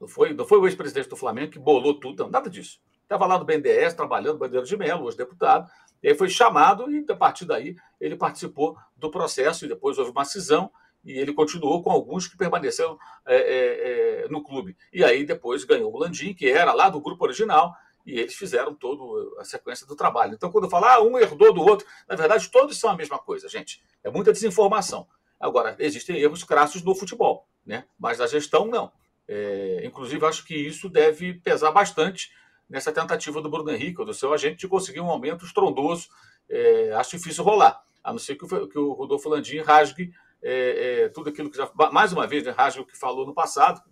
Não 0.00 0.08
foi, 0.08 0.34
não 0.34 0.44
foi 0.44 0.58
o 0.58 0.66
ex-presidente 0.66 1.08
do 1.08 1.16
Flamengo 1.16 1.52
que 1.52 1.58
bolou 1.58 1.98
tudo, 1.98 2.24
não, 2.24 2.30
nada 2.30 2.50
disso. 2.50 2.80
Estava 3.02 3.24
lá 3.24 3.38
no 3.38 3.44
BNDES, 3.44 3.94
trabalhando, 3.94 4.38
Bandeira 4.38 4.66
de 4.66 4.76
Melo, 4.76 5.04
hoje 5.04 5.16
deputado, 5.16 5.70
e 6.02 6.08
aí 6.08 6.14
foi 6.14 6.28
chamado 6.28 6.90
e, 6.90 7.04
a 7.08 7.16
partir 7.16 7.44
daí, 7.44 7.76
ele 8.00 8.16
participou 8.16 8.76
do 8.96 9.10
processo 9.10 9.64
e 9.64 9.68
depois 9.68 9.96
houve 9.96 10.10
uma 10.10 10.24
cisão 10.24 10.70
e 11.04 11.12
ele 11.12 11.32
continuou 11.32 11.82
com 11.82 11.90
alguns 11.90 12.26
que 12.26 12.36
permaneceram 12.36 12.98
é, 13.24 13.36
é, 13.36 14.24
é, 14.24 14.28
no 14.28 14.42
clube. 14.42 14.76
E 14.92 15.04
aí 15.04 15.24
depois 15.24 15.64
ganhou 15.64 15.94
o 15.94 15.98
Landim, 15.98 16.34
que 16.34 16.50
era 16.50 16.72
lá 16.72 16.90
do 16.90 17.00
grupo 17.00 17.24
original, 17.24 17.74
e 18.06 18.20
eles 18.20 18.34
fizeram 18.34 18.72
toda 18.72 19.40
a 19.40 19.44
sequência 19.44 19.84
do 19.86 19.96
trabalho. 19.96 20.34
Então, 20.34 20.50
quando 20.50 20.70
falo, 20.70 20.84
ah, 20.86 21.02
um 21.02 21.18
herdou 21.18 21.52
do 21.52 21.60
outro, 21.60 21.86
na 22.08 22.14
verdade, 22.14 22.48
todos 22.50 22.78
são 22.78 22.88
a 22.90 22.96
mesma 22.96 23.18
coisa, 23.18 23.48
gente. 23.48 23.82
É 24.04 24.10
muita 24.10 24.32
desinformação. 24.32 25.08
Agora, 25.38 25.74
existem 25.80 26.16
erros 26.16 26.44
crassos 26.44 26.82
no 26.82 26.94
futebol, 26.94 27.48
né? 27.64 27.84
mas 27.98 28.18
na 28.18 28.26
gestão, 28.26 28.64
não. 28.64 28.92
É, 29.28 29.82
inclusive, 29.84 30.24
acho 30.24 30.44
que 30.44 30.54
isso 30.54 30.88
deve 30.88 31.34
pesar 31.34 31.72
bastante 31.72 32.30
nessa 32.68 32.92
tentativa 32.92 33.42
do 33.42 33.50
Bruno 33.50 33.70
Henrique, 33.70 34.00
ou 34.00 34.06
do 34.06 34.14
seu 34.14 34.32
agente, 34.32 34.58
de 34.58 34.68
conseguir 34.68 35.00
um 35.00 35.10
aumento 35.10 35.44
estrondoso. 35.44 36.08
É, 36.48 36.92
acho 36.92 37.16
difícil 37.16 37.42
rolar, 37.42 37.82
a 38.02 38.12
não 38.12 38.20
ser 38.20 38.36
que 38.36 38.44
o, 38.44 38.68
que 38.68 38.78
o 38.78 38.92
Rodolfo 38.92 39.28
Landim 39.28 39.58
rasgue 39.58 40.12
é, 40.42 41.02
é, 41.04 41.08
tudo 41.08 41.30
aquilo 41.30 41.50
que 41.50 41.56
já. 41.56 41.68
Mais 41.92 42.12
uma 42.12 42.26
vez, 42.26 42.44
né, 42.44 42.52
rasgue 42.52 42.80
o 42.80 42.86
que 42.86 42.96
falou 42.96 43.26
no 43.26 43.34
passado, 43.34 43.82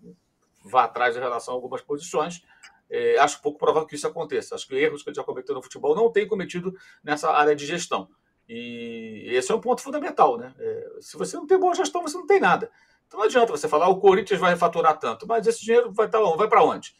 vá 0.64 0.84
atrás 0.84 1.16
em 1.16 1.20
relação 1.20 1.52
a 1.52 1.56
algumas 1.56 1.82
posições, 1.82 2.42
é, 2.90 3.18
acho 3.18 3.40
pouco 3.40 3.58
provável 3.58 3.86
que 3.86 3.94
isso 3.94 4.06
aconteça. 4.06 4.54
Acho 4.54 4.66
que 4.66 4.74
erros 4.74 5.02
que 5.02 5.10
ele 5.10 5.16
já 5.16 5.24
cometeu 5.24 5.54
no 5.54 5.62
futebol 5.62 5.94
não 5.94 6.10
tem 6.10 6.26
cometido 6.26 6.74
nessa 7.02 7.30
área 7.30 7.54
de 7.54 7.66
gestão. 7.66 8.08
E 8.48 9.24
esse 9.26 9.50
é 9.50 9.54
um 9.54 9.60
ponto 9.60 9.80
fundamental. 9.80 10.36
Né? 10.36 10.54
É, 10.58 10.88
se 11.00 11.16
você 11.16 11.36
não 11.36 11.46
tem 11.46 11.58
boa 11.58 11.74
gestão, 11.74 12.02
você 12.02 12.16
não 12.16 12.26
tem 12.26 12.40
nada. 12.40 12.70
Então 13.06 13.20
não 13.20 13.26
adianta 13.26 13.52
você 13.52 13.68
falar, 13.68 13.86
ah, 13.86 13.90
o 13.90 14.00
Corinthians 14.00 14.40
vai 14.40 14.56
faturar 14.56 14.98
tanto, 14.98 15.26
mas 15.26 15.46
esse 15.46 15.64
dinheiro 15.64 15.92
vai, 15.92 16.08
tá, 16.08 16.18
vai 16.20 16.48
para 16.48 16.64
onde? 16.64 16.94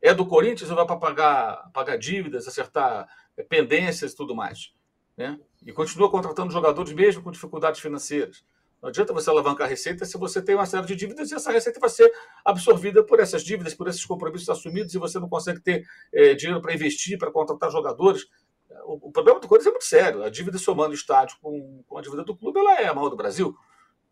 É 0.00 0.12
do 0.12 0.26
Corinthians 0.26 0.70
ou 0.70 0.76
vai 0.76 0.86
para 0.86 0.96
pagar, 0.96 1.70
pagar 1.72 1.96
dívidas, 1.96 2.46
acertar 2.46 3.08
é, 3.36 3.42
pendências 3.42 4.12
e 4.12 4.16
tudo 4.16 4.34
mais? 4.34 4.72
Né? 5.16 5.38
E 5.64 5.72
continua 5.72 6.10
contratando 6.10 6.52
jogadores 6.52 6.92
mesmo 6.92 7.22
com 7.22 7.30
dificuldades 7.30 7.80
financeiras. 7.80 8.44
Não 8.84 8.90
adianta 8.90 9.14
você 9.14 9.30
alavancar 9.30 9.66
a 9.66 9.70
receita 9.70 10.04
se 10.04 10.18
você 10.18 10.42
tem 10.42 10.54
uma 10.54 10.66
série 10.66 10.84
de 10.84 10.94
dívidas 10.94 11.30
e 11.30 11.34
essa 11.34 11.50
receita 11.50 11.80
vai 11.80 11.88
ser 11.88 12.12
absorvida 12.44 13.02
por 13.02 13.18
essas 13.18 13.42
dívidas, 13.42 13.72
por 13.72 13.88
esses 13.88 14.04
compromissos 14.04 14.46
assumidos 14.50 14.94
e 14.94 14.98
você 14.98 15.18
não 15.18 15.26
consegue 15.26 15.58
ter 15.58 15.86
é, 16.12 16.34
dinheiro 16.34 16.60
para 16.60 16.74
investir, 16.74 17.16
para 17.16 17.30
contratar 17.32 17.70
jogadores. 17.70 18.26
O, 18.84 19.08
o, 19.08 19.10
problema 19.10 19.40
do 19.40 19.48
Corinthians 19.48 19.68
é 19.68 19.70
muito 19.70 19.86
sério. 19.86 20.22
A 20.22 20.28
dívida 20.28 20.58
somando 20.58 20.90
o 20.90 20.94
estádio 20.94 21.38
com, 21.40 21.82
com 21.86 21.96
a 21.96 22.02
dívida 22.02 22.24
do 22.24 22.36
clube 22.36 22.60
ela 22.60 22.78
é 22.78 22.86
a 22.86 22.92
maior 22.92 23.08
do 23.08 23.16
Brasil. 23.16 23.56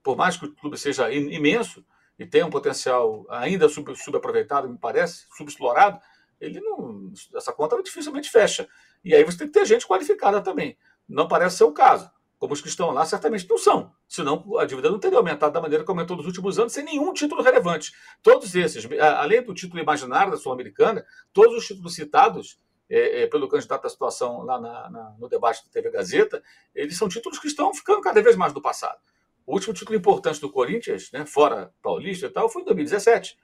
Por 0.03 0.17
mais 0.17 0.39
que 0.39 0.47
o 0.47 0.55
clube 0.55 0.79
seja 0.79 1.13
imenso 1.13 1.85
e 2.19 2.25
tenha 2.25 2.47
um 2.47 2.51
potencial 2.51 3.27
ainda 3.29 3.69
sub, 3.69 3.95
subaproveitado, 3.95 4.71
me 4.71 4.79
parece, 4.79 5.27
subexplorado, 5.37 6.01
ele 6.41 6.63
não, 6.63 7.13
essa 7.37 7.53
conta 7.53 7.83
dificilmente 7.83 8.31
fecha. 8.31 8.67
E 9.05 9.15
aí 9.15 9.23
você 9.23 9.37
tem 9.37 9.49
que 9.49 9.53
ter 9.53 9.67
gente 9.67 9.87
qualificada 9.87 10.41
também. 10.41 10.79
Não 11.07 11.29
parece 11.29 11.59
ser 11.59 11.65
o 11.65 11.73
caso 11.73 12.11
como 12.43 12.55
os 12.55 12.61
que 12.61 12.67
estão 12.67 12.91
lá, 12.91 13.07
certamente 13.07 13.49
não 13.49 13.57
são. 13.57 13.93
Senão 14.09 14.59
a 14.59 14.65
dívida 14.65 14.91
não 14.91 14.99
teria 14.99 15.17
aumentado 15.17 15.53
da 15.53 15.61
maneira 15.61 15.85
que 15.85 15.91
aumentou 15.93 16.17
nos 16.17 16.27
últimos 16.27 16.59
anos, 16.59 16.73
sem 16.73 16.83
nenhum 16.83 17.13
título 17.13 17.41
relevante. 17.41 17.93
Todos 18.21 18.57
esses, 18.57 18.85
além 19.01 19.45
do 19.45 19.55
título 19.55 19.81
imaginário 19.81 20.33
da 20.33 20.37
Sul-Americana, 20.37 21.07
todos 21.33 21.57
os 21.57 21.65
títulos 21.65 21.95
citados 21.95 22.59
é, 22.91 23.23
é, 23.23 23.27
pelo 23.29 23.47
candidato 23.47 23.87
à 23.87 23.89
situação 23.89 24.43
lá 24.43 24.61
na, 24.61 24.91
na, 24.91 25.17
no 25.21 25.29
debate 25.29 25.65
da 25.65 25.71
TV 25.71 25.89
Gazeta, 25.93 26.43
eles 26.75 26.99
são 26.99 27.09
títulos 27.09 27.39
que 27.39 27.47
estão 27.47 27.73
ficando 27.73 28.01
cada 28.01 28.21
vez 28.21 28.35
mais 28.35 28.53
do 28.53 28.61
passado. 28.61 28.99
O 29.47 29.53
último 29.53 29.73
título 29.73 29.97
importante 29.97 30.41
do 30.41 30.51
Corinthians, 30.51 31.13
né, 31.13 31.25
fora 31.25 31.73
paulista 31.81 32.27
e 32.27 32.31
tal, 32.31 32.49
foi 32.49 32.63
em 32.63 32.65
2017. 32.65 33.39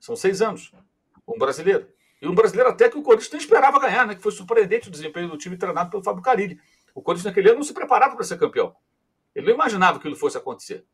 São 0.00 0.16
seis 0.16 0.40
anos. 0.40 0.72
Um 1.28 1.36
brasileiro. 1.36 1.86
E 2.22 2.26
um 2.26 2.34
brasileiro 2.34 2.70
até 2.70 2.88
que 2.88 2.96
o 2.96 3.02
Corinthians 3.02 3.30
nem 3.30 3.42
esperava 3.42 3.78
ganhar, 3.78 4.06
né, 4.06 4.14
que 4.14 4.22
foi 4.22 4.32
surpreendente 4.32 4.88
o 4.88 4.90
desempenho 4.90 5.28
do 5.28 5.36
time 5.36 5.58
treinado 5.58 5.90
pelo 5.90 6.02
Fábio 6.02 6.22
Carilli. 6.22 6.58
O 6.98 7.00
Corinthians 7.00 7.26
naquele 7.26 7.50
ano 7.50 7.58
não 7.58 7.64
se 7.64 7.72
preparava 7.72 8.16
para 8.16 8.24
ser 8.24 8.36
campeão. 8.36 8.74
Ele 9.32 9.46
não 9.46 9.54
imaginava 9.54 9.92
que 9.92 9.98
aquilo 10.00 10.16
fosse 10.16 10.36
acontecer. 10.36 10.84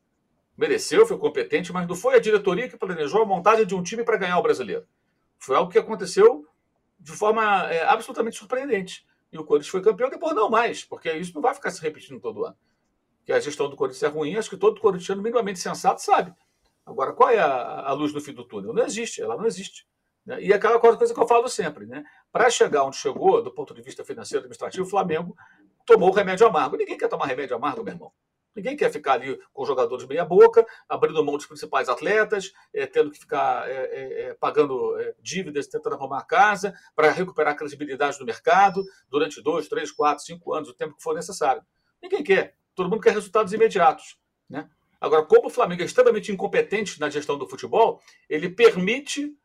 Mereceu, 0.54 1.06
foi 1.06 1.16
competente, 1.16 1.72
mas 1.72 1.88
não 1.88 1.94
foi 1.94 2.16
a 2.16 2.18
diretoria 2.18 2.68
que 2.68 2.76
planejou 2.76 3.22
a 3.22 3.24
montagem 3.24 3.64
de 3.64 3.74
um 3.74 3.82
time 3.82 4.04
para 4.04 4.18
ganhar 4.18 4.38
o 4.38 4.42
brasileiro. 4.42 4.86
Foi 5.38 5.56
algo 5.56 5.72
que 5.72 5.78
aconteceu 5.78 6.46
de 7.00 7.12
forma 7.12 7.72
é, 7.72 7.86
absolutamente 7.86 8.36
surpreendente. 8.36 9.06
E 9.32 9.38
o 9.38 9.44
Corinthians 9.44 9.70
foi 9.70 9.80
campeão, 9.80 10.10
depois 10.10 10.34
não 10.34 10.50
mais, 10.50 10.84
porque 10.84 11.10
isso 11.10 11.32
não 11.34 11.40
vai 11.40 11.54
ficar 11.54 11.70
se 11.70 11.80
repetindo 11.80 12.20
todo 12.20 12.44
ano. 12.44 12.56
Que 13.24 13.32
a 13.32 13.40
gestão 13.40 13.70
do 13.70 13.74
Corinthians 13.74 14.02
é 14.02 14.08
ruim, 14.08 14.36
acho 14.36 14.50
que 14.50 14.58
todo 14.58 14.82
corintiano 14.82 15.22
minimamente 15.22 15.58
sensato 15.58 16.02
sabe. 16.02 16.34
Agora, 16.84 17.14
qual 17.14 17.30
é 17.30 17.38
a, 17.38 17.88
a 17.88 17.92
luz 17.94 18.12
no 18.12 18.20
fim 18.20 18.34
do 18.34 18.44
túnel? 18.44 18.74
Não 18.74 18.84
existe, 18.84 19.22
ela 19.22 19.38
não 19.38 19.46
existe. 19.46 19.86
Né? 20.26 20.42
E 20.42 20.52
aquela 20.52 20.78
coisa 20.78 21.14
que 21.14 21.20
eu 21.20 21.26
falo 21.26 21.48
sempre, 21.48 21.86
né? 21.86 22.04
Para 22.30 22.50
chegar 22.50 22.84
onde 22.84 22.96
chegou, 22.96 23.42
do 23.42 23.50
ponto 23.50 23.72
de 23.72 23.80
vista 23.80 24.04
financeiro 24.04 24.40
e 24.40 24.44
administrativo, 24.44 24.84
o 24.84 24.90
Flamengo 24.90 25.34
tomou 25.84 26.10
o 26.10 26.12
remédio 26.12 26.46
amargo. 26.46 26.76
Ninguém 26.76 26.96
quer 26.96 27.08
tomar 27.08 27.26
remédio 27.26 27.56
amargo, 27.56 27.82
meu 27.82 27.94
irmão. 27.94 28.12
Ninguém 28.54 28.76
quer 28.76 28.90
ficar 28.90 29.14
ali 29.14 29.36
com 29.52 29.64
jogadores 29.66 30.06
meia-boca, 30.06 30.64
abrindo 30.88 31.24
mão 31.24 31.36
dos 31.36 31.46
principais 31.46 31.88
atletas, 31.88 32.52
é, 32.72 32.86
tendo 32.86 33.10
que 33.10 33.18
ficar 33.18 33.68
é, 33.68 33.72
é, 33.72 34.22
é 34.22 34.34
pagando 34.34 34.96
é, 35.00 35.14
dívidas, 35.20 35.66
tentando 35.66 35.96
arrumar 35.96 36.20
a 36.20 36.24
casa, 36.24 36.72
para 36.94 37.10
recuperar 37.10 37.52
a 37.52 37.56
credibilidade 37.56 38.16
do 38.16 38.24
mercado 38.24 38.84
durante 39.08 39.42
dois, 39.42 39.66
três, 39.66 39.90
quatro, 39.90 40.24
cinco 40.24 40.54
anos, 40.54 40.68
o 40.68 40.74
tempo 40.74 40.94
que 40.94 41.02
for 41.02 41.14
necessário. 41.14 41.62
Ninguém 42.00 42.22
quer. 42.22 42.54
Todo 42.76 42.88
mundo 42.88 43.00
quer 43.00 43.12
resultados 43.12 43.52
imediatos. 43.52 44.18
Né? 44.48 44.68
Agora, 45.00 45.24
como 45.24 45.48
o 45.48 45.50
Flamengo 45.50 45.82
é 45.82 45.84
extremamente 45.84 46.30
incompetente 46.30 47.00
na 47.00 47.10
gestão 47.10 47.36
do 47.36 47.48
futebol, 47.48 48.00
ele 48.28 48.48
permite 48.48 49.36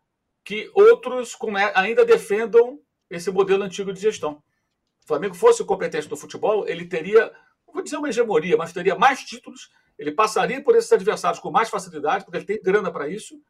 que 0.44 0.72
outros 0.74 1.36
ainda 1.74 2.06
defendam 2.06 2.80
esse 3.10 3.32
modelo 3.32 3.64
antigo 3.64 3.92
de 3.92 4.00
gestão. 4.00 4.42
Flamengo 5.10 5.36
fosse 5.36 5.64
competente 5.66 6.10
no 6.10 6.16
futebol, 6.16 6.68
ele 6.68 6.86
teria, 6.86 7.32
não 7.68 7.74
vou 7.74 7.84
dizer 7.84 7.98
uma 7.98 8.10
hegemonia, 8.10 8.56
mas 8.56 8.72
teria 8.72 8.96
mais 8.96 9.22
títulos, 9.22 9.72
ele 9.98 10.12
passaria 10.12 10.64
por 10.64 10.76
esses 10.76 10.92
adversários 10.92 11.40
com 11.40 11.52
mais 11.52 11.70
facilidade, 11.70 12.24
porque 12.24 12.38
ele 12.38 12.46
tem 12.46 12.62
grana 12.62 12.92
para 12.92 13.10
isso, 13.10 13.42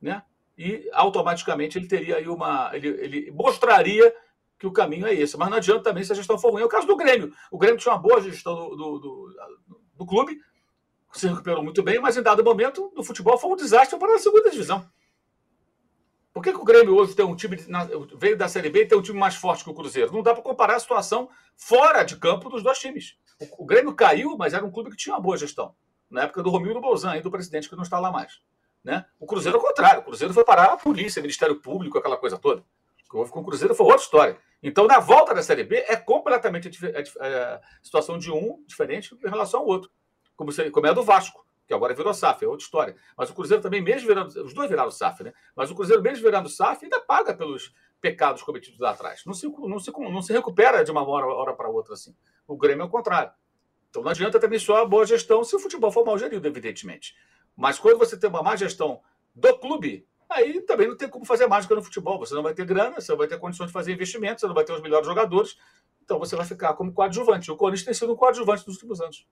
né? 0.00 0.22
E 0.56 0.88
automaticamente 0.92 1.76
ele 1.76 1.86
teria 1.86 2.16
aí 2.16 2.28
uma. 2.28 2.70
Ele, 2.74 2.88
ele 2.88 3.30
mostraria 3.32 4.14
que 4.58 4.66
o 4.66 4.72
caminho 4.72 5.06
é 5.06 5.12
esse. 5.12 5.36
Mas 5.36 5.50
não 5.50 5.56
adianta 5.56 5.82
também 5.82 6.04
se 6.04 6.12
a 6.12 6.14
gestão 6.14 6.38
for 6.38 6.52
ruim. 6.52 6.62
É 6.62 6.64
o 6.64 6.68
caso 6.68 6.86
do 6.86 6.96
Grêmio. 6.96 7.32
O 7.50 7.58
Grêmio 7.58 7.78
tinha 7.78 7.92
uma 7.92 8.00
boa 8.00 8.20
gestão 8.20 8.54
do, 8.54 8.76
do, 8.76 8.98
do, 8.98 9.36
do 9.96 10.06
clube, 10.06 10.38
se 11.12 11.28
recuperou 11.28 11.62
muito 11.62 11.82
bem, 11.82 12.00
mas 12.00 12.16
em 12.16 12.22
dado 12.22 12.42
momento, 12.42 12.92
no 12.94 13.04
futebol 13.04 13.36
foi 13.36 13.50
um 13.50 13.56
desastre 13.56 13.98
para 13.98 14.14
a 14.14 14.18
segunda 14.18 14.50
divisão. 14.50 14.88
Por 16.34 16.42
que, 16.42 16.52
que 16.52 16.58
o 16.58 16.64
Grêmio 16.64 16.96
hoje 16.96 17.14
tem 17.14 17.24
um 17.24 17.36
time, 17.36 17.56
veio 18.16 18.36
da 18.36 18.48
Série 18.48 18.68
B 18.68 18.82
e 18.82 18.86
tem 18.86 18.98
um 18.98 19.02
time 19.02 19.16
mais 19.16 19.36
forte 19.36 19.62
que 19.62 19.70
o 19.70 19.74
Cruzeiro? 19.74 20.12
Não 20.12 20.20
dá 20.20 20.34
para 20.34 20.42
comparar 20.42 20.74
a 20.74 20.80
situação 20.80 21.30
fora 21.56 22.02
de 22.02 22.16
campo 22.16 22.50
dos 22.50 22.60
dois 22.60 22.76
times. 22.80 23.16
O, 23.40 23.62
o, 23.62 23.64
Grêmio 23.64 23.94
caiu, 23.94 24.36
mas 24.36 24.52
era 24.52 24.64
um 24.64 24.70
clube 24.70 24.90
que 24.90 24.96
tinha 24.96 25.14
uma 25.14 25.22
boa 25.22 25.36
gestão. 25.36 25.76
Na 26.10 26.22
época 26.24 26.42
do 26.42 26.50
Romildo 26.50 26.80
Bolzan, 26.80 27.20
do 27.20 27.30
presidente 27.30 27.68
que 27.68 27.76
não 27.76 27.84
está 27.84 28.00
lá 28.00 28.10
mais. 28.10 28.40
Né? 28.82 29.04
O 29.20 29.26
Cruzeiro, 29.26 29.58
ao 29.58 29.64
contrário, 29.64 30.00
o 30.00 30.04
Cruzeiro 30.04 30.34
foi 30.34 30.44
parar 30.44 30.72
a 30.72 30.76
polícia, 30.76 31.22
Ministério 31.22 31.60
Público, 31.60 31.98
aquela 31.98 32.16
coisa 32.16 32.36
toda. 32.36 32.62
O 32.62 33.10
que 33.10 33.16
houve 33.16 33.30
com 33.30 33.40
o 33.40 33.44
Cruzeiro 33.44 33.72
foi 33.72 33.86
outra 33.86 34.02
história. 34.02 34.36
Então, 34.60 34.88
na 34.88 34.98
volta 34.98 35.32
da 35.32 35.42
Série 35.42 35.62
B, 35.62 35.84
é 35.86 35.94
completamente 35.94 36.68
a, 36.84 37.24
a, 37.24 37.54
a 37.54 37.60
situação 37.80 38.18
de 38.18 38.32
um 38.32 38.60
diferente 38.66 39.16
em 39.24 39.30
relação 39.30 39.60
ao 39.60 39.66
outro. 39.66 39.88
Como, 40.34 40.50
se, 40.50 40.68
como 40.72 40.84
é 40.88 40.90
a 40.90 40.94
do 40.94 41.04
Vasco 41.04 41.43
que 41.66 41.74
agora 41.74 41.94
virou 41.94 42.12
SAF, 42.12 42.44
é 42.44 42.48
outra 42.48 42.64
história. 42.64 42.96
Mas 43.16 43.30
o 43.30 43.34
Cruzeiro 43.34 43.62
também, 43.62 43.80
mesmo 43.80 44.06
virando. 44.06 44.28
Os 44.28 44.52
dois 44.52 44.68
viraram 44.68 44.90
SAF, 44.90 45.22
né? 45.22 45.32
Mas 45.56 45.70
o 45.70 45.74
Cruzeiro, 45.74 46.02
mesmo 46.02 46.22
virando 46.22 46.48
SAF, 46.48 46.84
ainda 46.84 47.00
paga 47.00 47.34
pelos 47.34 47.74
pecados 48.00 48.42
cometidos 48.42 48.78
lá 48.78 48.90
atrás. 48.90 49.22
Não 49.24 49.32
se, 49.32 49.48
não 49.48 49.78
se, 49.78 49.90
não 49.90 50.22
se 50.22 50.32
recupera 50.32 50.84
de 50.84 50.90
uma 50.90 51.06
hora, 51.08 51.26
hora 51.26 51.54
para 51.54 51.68
outra 51.68 51.94
assim. 51.94 52.14
O 52.46 52.56
Grêmio 52.56 52.82
é 52.82 52.86
o 52.86 52.90
contrário. 52.90 53.32
Então 53.88 54.02
não 54.02 54.10
adianta 54.10 54.38
também 54.38 54.58
só 54.58 54.82
a 54.82 54.84
boa 54.84 55.06
gestão 55.06 55.42
se 55.44 55.54
o 55.56 55.58
futebol 55.58 55.90
for 55.90 56.04
mal 56.04 56.18
gerido, 56.18 56.46
evidentemente. 56.46 57.14
Mas 57.56 57.78
quando 57.78 57.98
você 57.98 58.18
tem 58.18 58.28
uma 58.28 58.42
má 58.42 58.56
gestão 58.56 59.00
do 59.34 59.56
clube, 59.58 60.06
aí 60.28 60.60
também 60.62 60.88
não 60.88 60.96
tem 60.96 61.08
como 61.08 61.24
fazer 61.24 61.46
mágica 61.46 61.74
no 61.74 61.82
futebol. 61.82 62.18
Você 62.18 62.34
não 62.34 62.42
vai 62.42 62.52
ter 62.52 62.66
grana, 62.66 63.00
você 63.00 63.12
não 63.12 63.18
vai 63.18 63.28
ter 63.28 63.38
condições 63.38 63.68
de 63.68 63.72
fazer 63.72 63.92
investimentos, 63.92 64.40
você 64.40 64.46
não 64.46 64.54
vai 64.54 64.64
ter 64.64 64.72
os 64.72 64.82
melhores 64.82 65.06
jogadores. 65.06 65.56
Então 66.02 66.18
você 66.18 66.36
vai 66.36 66.44
ficar 66.44 66.74
como 66.74 66.92
coadjuvante. 66.92 67.50
O 67.50 67.56
Corinthians 67.56 67.84
tem 67.84 67.94
sido 67.94 68.12
um 68.12 68.16
coadjuvante 68.16 68.66
nos 68.66 68.76
últimos 68.76 69.00
anos. 69.00 69.26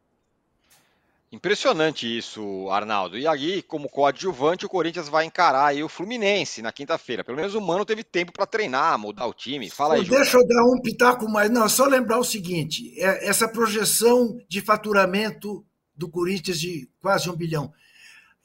Impressionante 1.33 2.07
isso, 2.07 2.69
Arnaldo. 2.69 3.17
E 3.19 3.27
aí, 3.27 3.63
como 3.63 3.89
coadjuvante, 3.89 4.67
o 4.67 4.69
Corinthians 4.69 5.09
vai 5.09 5.25
encarar 5.25 5.75
o 5.77 5.89
Fluminense 5.89 6.61
na 6.61 6.71
quinta-feira. 6.71 7.25
Pelo 7.25 7.39
menos 7.39 7.55
o 7.55 7.61
Mano 7.61 7.87
teve 7.87 8.05
tempo 8.05 8.33
para 8.33 8.45
treinar, 8.45 8.99
mudar 8.99 9.27
o 9.27 9.33
time. 9.33 9.71
Fala 9.71 9.95
aí, 9.95 10.05
Deixa 10.05 10.37
eu 10.37 10.47
dar 10.47 10.63
um 10.65 10.79
pitaco 10.83 11.27
mais. 11.27 11.51
Não, 11.51 11.67
só 11.71 11.87
lembrar 11.87 12.19
o 12.19 12.25
seguinte: 12.25 12.95
é 13.01 13.27
essa 13.27 13.49
projeção 13.49 14.39
de 14.47 14.61
faturamento 14.61 15.65
do 15.97 16.07
Corinthians 16.07 16.61
de 16.61 16.87
quase 17.01 17.31
um 17.31 17.35
bilhão. 17.35 17.73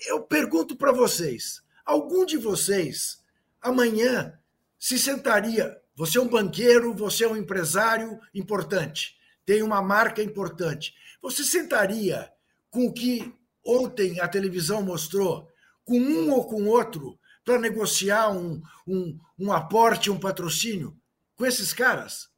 Eu 0.07 0.21
pergunto 0.21 0.73
para 0.77 0.93
vocês: 0.93 1.61
algum 1.85 2.25
de 2.25 2.37
vocês 2.37 3.21
amanhã 3.61 4.31
se 4.79 4.97
sentaria? 4.97 5.77
Você 5.93 6.19
é 6.19 6.21
um 6.21 6.29
banqueiro, 6.29 6.93
você 6.93 7.25
é 7.25 7.27
um 7.27 7.35
empresário 7.35 8.17
importante, 8.33 9.17
tem 9.45 9.61
uma 9.61 9.81
marca 9.81 10.23
importante. 10.23 10.93
Você 11.21 11.43
sentaria 11.43 12.31
com 12.77 12.85
o 12.85 12.93
que 12.93 13.33
ontem 13.65 14.19
a 14.19 14.27
televisão 14.27 14.83
mostrou, 14.83 15.51
com 15.83 15.97
um 15.99 16.31
ou 16.31 16.45
com 16.45 16.67
outro, 16.67 17.19
para 17.43 17.57
negociar 17.57 18.29
um, 18.29 18.61
um, 18.85 19.19
um 19.39 19.51
aporte, 19.51 20.11
um 20.11 20.19
patrocínio 20.19 20.95
com 21.35 21.43
esses 21.43 21.73
caras? 21.73 22.29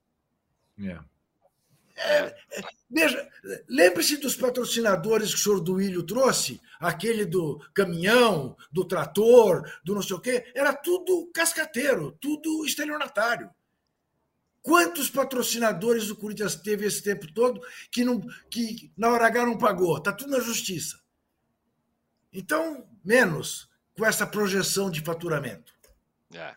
Yeah. 0.79 1.05
É, 1.93 2.19
é, 2.51 2.61
veja, 2.89 3.29
lembre-se 3.67 4.15
dos 4.15 4.37
patrocinadores 4.37 5.31
que 5.31 5.35
o 5.35 5.43
senhor 5.43 5.59
Duílio 5.59 6.03
trouxe, 6.03 6.61
aquele 6.79 7.25
do 7.25 7.59
caminhão, 7.73 8.55
do 8.71 8.85
trator, 8.85 9.69
do 9.83 9.93
não 9.93 10.01
sei 10.01 10.15
o 10.15 10.21
quê, 10.21 10.49
era 10.55 10.71
tudo 10.71 11.29
cascateiro, 11.33 12.17
tudo 12.21 12.65
estelionatário. 12.65 13.49
Quantos 14.61 15.09
patrocinadores 15.09 16.09
o 16.09 16.15
Corinthians 16.15 16.55
teve 16.55 16.85
esse 16.85 17.01
tempo 17.01 17.31
todo 17.33 17.61
que, 17.91 18.03
não, 18.03 18.21
que 18.49 18.91
na 18.97 19.09
hora 19.09 19.27
H 19.27 19.45
não 19.45 19.57
pagou? 19.57 19.97
Está 19.97 20.11
tudo 20.11 20.31
na 20.31 20.39
justiça. 20.39 20.99
Então, 22.31 22.87
menos 23.03 23.69
com 23.97 24.05
essa 24.05 24.27
projeção 24.27 24.89
de 24.89 25.01
faturamento. 25.01 25.73
É. 26.33 26.55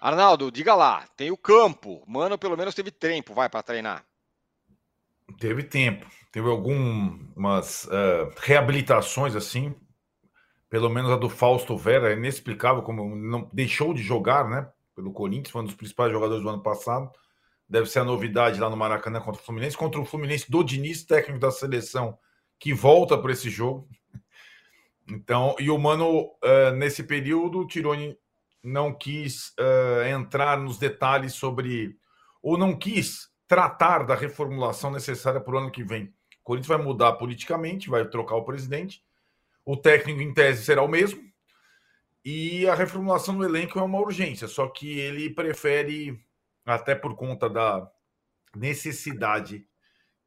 Arnaldo, 0.00 0.50
diga 0.50 0.74
lá, 0.74 1.06
tem 1.16 1.30
o 1.30 1.36
campo. 1.36 2.02
Mano, 2.06 2.38
pelo 2.38 2.56
menos 2.56 2.74
teve 2.74 2.90
tempo, 2.90 3.34
vai, 3.34 3.48
para 3.48 3.62
treinar. 3.62 4.04
Teve 5.40 5.62
tempo. 5.62 6.06
Teve 6.30 6.48
algumas 6.48 7.84
uh, 7.84 8.32
reabilitações 8.38 9.34
assim. 9.34 9.74
Pelo 10.68 10.90
menos 10.90 11.10
a 11.10 11.16
do 11.16 11.30
Fausto 11.30 11.76
Vera, 11.76 12.10
é 12.10 12.16
inexplicável 12.16 12.82
como 12.82 13.16
não 13.16 13.48
deixou 13.52 13.94
de 13.94 14.02
jogar, 14.02 14.48
né? 14.48 14.68
Pelo 14.96 15.12
Corinthians, 15.12 15.50
foi 15.50 15.60
um 15.60 15.66
dos 15.66 15.74
principais 15.74 16.10
jogadores 16.10 16.42
do 16.42 16.48
ano 16.48 16.62
passado. 16.62 17.12
Deve 17.68 17.86
ser 17.86 17.98
a 18.00 18.04
novidade 18.04 18.58
lá 18.58 18.70
no 18.70 18.76
Maracanã 18.76 19.20
contra 19.20 19.40
o 19.40 19.44
Fluminense. 19.44 19.76
Contra 19.76 20.00
o 20.00 20.04
Fluminense 20.04 20.50
do 20.50 20.64
Diniz, 20.64 21.04
técnico 21.04 21.38
da 21.38 21.50
seleção, 21.50 22.18
que 22.58 22.72
volta 22.72 23.18
para 23.18 23.32
esse 23.32 23.50
jogo. 23.50 23.86
Então, 25.08 25.54
e 25.58 25.70
o 25.70 25.78
Mano, 25.78 26.30
uh, 26.42 26.70
nesse 26.76 27.02
período, 27.02 27.60
o 27.60 27.66
Tironi 27.66 28.18
não 28.62 28.92
quis 28.92 29.50
uh, 29.60 30.08
entrar 30.08 30.58
nos 30.58 30.78
detalhes 30.78 31.34
sobre, 31.34 31.96
ou 32.42 32.56
não 32.56 32.74
quis 32.74 33.28
tratar 33.46 34.04
da 34.04 34.14
reformulação 34.14 34.90
necessária 34.90 35.40
para 35.40 35.54
o 35.54 35.58
ano 35.58 35.70
que 35.70 35.84
vem. 35.84 36.06
O 36.40 36.42
Corinthians 36.42 36.68
vai 36.68 36.84
mudar 36.84 37.12
politicamente, 37.12 37.90
vai 37.90 38.04
trocar 38.08 38.36
o 38.36 38.44
presidente. 38.44 39.04
O 39.64 39.76
técnico, 39.76 40.20
em 40.20 40.32
tese, 40.32 40.64
será 40.64 40.82
o 40.82 40.88
mesmo, 40.88 41.20
e 42.28 42.68
a 42.68 42.74
reformulação 42.74 43.38
do 43.38 43.44
elenco 43.44 43.78
é 43.78 43.82
uma 43.82 44.00
urgência, 44.00 44.48
só 44.48 44.66
que 44.66 44.98
ele 44.98 45.32
prefere, 45.32 46.20
até 46.64 46.92
por 46.92 47.14
conta 47.14 47.48
da 47.48 47.88
necessidade 48.52 49.64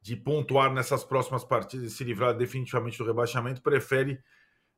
de 0.00 0.16
pontuar 0.16 0.72
nessas 0.72 1.04
próximas 1.04 1.44
partidas 1.44 1.92
e 1.92 1.94
se 1.94 2.02
livrar 2.02 2.34
definitivamente 2.34 2.96
do 2.96 3.04
rebaixamento, 3.04 3.60
prefere 3.60 4.18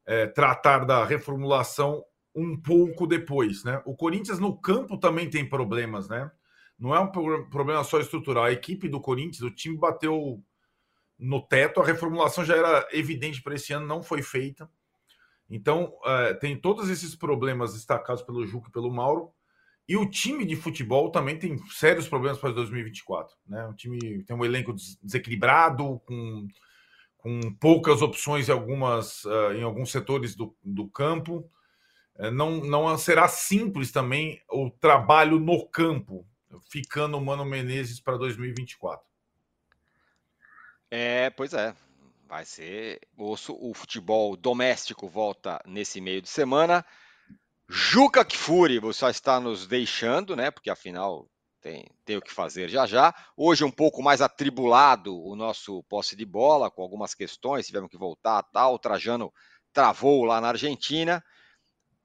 é, 0.04 0.26
tratar 0.26 0.80
da 0.84 1.04
reformulação 1.04 2.04
um 2.34 2.60
pouco 2.60 3.06
depois, 3.06 3.62
né? 3.62 3.80
O 3.84 3.94
Corinthians 3.94 4.40
no 4.40 4.60
campo 4.60 4.98
também 4.98 5.30
tem 5.30 5.48
problemas, 5.48 6.08
né? 6.08 6.28
Não 6.76 6.92
é 6.92 6.98
um 6.98 7.06
problema 7.06 7.84
só 7.84 8.00
estrutural. 8.00 8.46
A 8.46 8.52
equipe 8.52 8.88
do 8.88 9.00
Corinthians, 9.00 9.42
o 9.42 9.54
time 9.54 9.76
bateu 9.76 10.42
no 11.16 11.40
teto, 11.40 11.80
a 11.80 11.86
reformulação 11.86 12.44
já 12.44 12.56
era 12.56 12.88
evidente 12.90 13.40
para 13.40 13.54
esse 13.54 13.72
ano, 13.72 13.86
não 13.86 14.02
foi 14.02 14.22
feita. 14.22 14.68
Então, 15.54 15.94
uh, 16.00 16.34
tem 16.40 16.56
todos 16.56 16.88
esses 16.88 17.14
problemas 17.14 17.74
destacados 17.74 18.22
pelo 18.22 18.46
Juca 18.46 18.70
e 18.70 18.72
pelo 18.72 18.90
Mauro. 18.90 19.30
E 19.86 19.98
o 19.98 20.08
time 20.08 20.46
de 20.46 20.56
futebol 20.56 21.10
também 21.10 21.38
tem 21.38 21.58
sérios 21.68 22.08
problemas 22.08 22.38
para 22.38 22.52
2024. 22.52 23.36
Né? 23.46 23.62
O 23.66 23.74
time 23.74 24.24
tem 24.24 24.34
um 24.34 24.46
elenco 24.46 24.74
desequilibrado, 25.02 26.00
com, 26.06 26.48
com 27.18 27.52
poucas 27.60 28.00
opções 28.00 28.48
em, 28.48 28.52
algumas, 28.52 29.26
uh, 29.26 29.52
em 29.52 29.62
alguns 29.62 29.92
setores 29.92 30.34
do, 30.34 30.56
do 30.64 30.88
campo. 30.88 31.46
Uh, 32.16 32.30
não, 32.30 32.62
não 32.62 32.96
será 32.96 33.28
simples 33.28 33.92
também 33.92 34.40
o 34.50 34.70
trabalho 34.70 35.38
no 35.38 35.68
campo, 35.68 36.26
ficando 36.70 37.18
o 37.18 37.20
Mano 37.20 37.44
Menezes 37.44 38.00
para 38.00 38.16
2024. 38.16 39.04
É, 40.90 41.28
pois 41.28 41.52
é. 41.52 41.74
Vai 42.32 42.46
ser 42.46 42.98
osso. 43.18 43.54
O 43.60 43.74
futebol 43.74 44.34
doméstico 44.38 45.06
volta 45.06 45.60
nesse 45.66 46.00
meio 46.00 46.22
de 46.22 46.30
semana. 46.30 46.82
Juca 47.68 48.24
Kfouri, 48.24 48.78
você 48.78 49.00
só 49.00 49.10
está 49.10 49.38
nos 49.38 49.66
deixando, 49.66 50.34
né? 50.34 50.50
Porque 50.50 50.70
afinal 50.70 51.28
tem, 51.60 51.84
tem 52.06 52.16
o 52.16 52.22
que 52.22 52.32
fazer 52.32 52.70
já 52.70 52.86
já. 52.86 53.14
Hoje 53.36 53.64
um 53.64 53.70
pouco 53.70 54.02
mais 54.02 54.22
atribulado 54.22 55.14
o 55.14 55.36
nosso 55.36 55.82
posse 55.90 56.16
de 56.16 56.24
bola, 56.24 56.70
com 56.70 56.80
algumas 56.80 57.12
questões, 57.12 57.66
tivemos 57.66 57.90
que 57.90 57.98
voltar 57.98 58.42
tal. 58.44 58.76
O 58.76 58.78
Trajano 58.78 59.30
travou 59.70 60.24
lá 60.24 60.40
na 60.40 60.48
Argentina. 60.48 61.22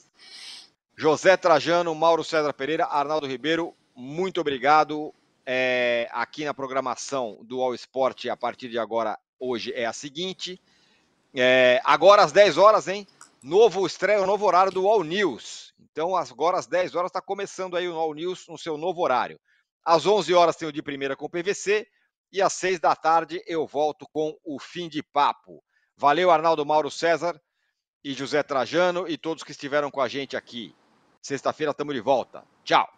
José 0.96 1.38
Trajano, 1.38 1.96
Mauro 1.96 2.22
César 2.22 2.54
Pereira, 2.54 2.86
Arnaldo 2.86 3.26
Ribeiro, 3.26 3.74
muito 3.96 4.42
obrigado. 4.42 5.14
É, 5.46 6.10
aqui 6.12 6.44
na 6.44 6.54
programação 6.54 7.40
do 7.44 7.62
All 7.62 7.74
Sport, 7.74 8.26
a 8.26 8.36
partir 8.36 8.68
de 8.68 8.78
agora, 8.78 9.18
hoje 9.40 9.72
é 9.74 9.86
a 9.86 9.94
seguinte. 9.94 10.62
É, 11.34 11.82
agora 11.86 12.24
às 12.24 12.34
10 12.34 12.58
horas, 12.58 12.90
hein? 12.90 13.08
Novo 13.42 13.88
estreia, 13.88 14.26
novo 14.26 14.46
horário 14.46 14.72
do 14.72 14.86
All 14.86 15.02
News. 15.02 15.74
Então, 15.80 16.14
agora 16.14 16.58
às 16.58 16.68
10 16.68 16.94
horas 16.94 17.10
está 17.10 17.22
começando 17.22 17.78
aí 17.78 17.88
o 17.88 17.96
All 17.96 18.14
News 18.14 18.48
no 18.50 18.58
seu 18.58 18.78
novo 18.78 19.02
horário. 19.02 19.40
Às 19.84 20.06
11 20.06 20.34
horas 20.34 20.58
tem 20.58 20.68
o 20.68 20.74
de 20.74 20.82
primeira 20.82 21.16
com 21.16 21.26
o 21.26 21.30
PVC 21.30 21.88
e 22.34 22.42
às 22.42 22.54
seis 22.54 22.80
da 22.80 22.96
tarde 22.96 23.44
eu 23.46 23.68
volto 23.68 24.08
com 24.12 24.36
o 24.44 24.60
fim 24.60 24.90
de 24.90 25.04
papo. 25.04 25.64
Valeu, 25.96 26.32
Arnaldo 26.32 26.66
Mauro 26.66 26.90
César 26.90 27.40
e 28.04 28.12
José 28.12 28.42
Trajano 28.42 29.08
e 29.08 29.16
todos 29.16 29.44
que 29.44 29.52
estiveram 29.52 29.92
com 29.92 30.02
a 30.02 30.08
gente 30.08 30.36
aqui. 30.36 30.76
Sexta-feira 31.22 31.72
estamos 31.72 31.94
de 31.94 32.02
volta. 32.02 32.44
Tchau. 32.64 32.92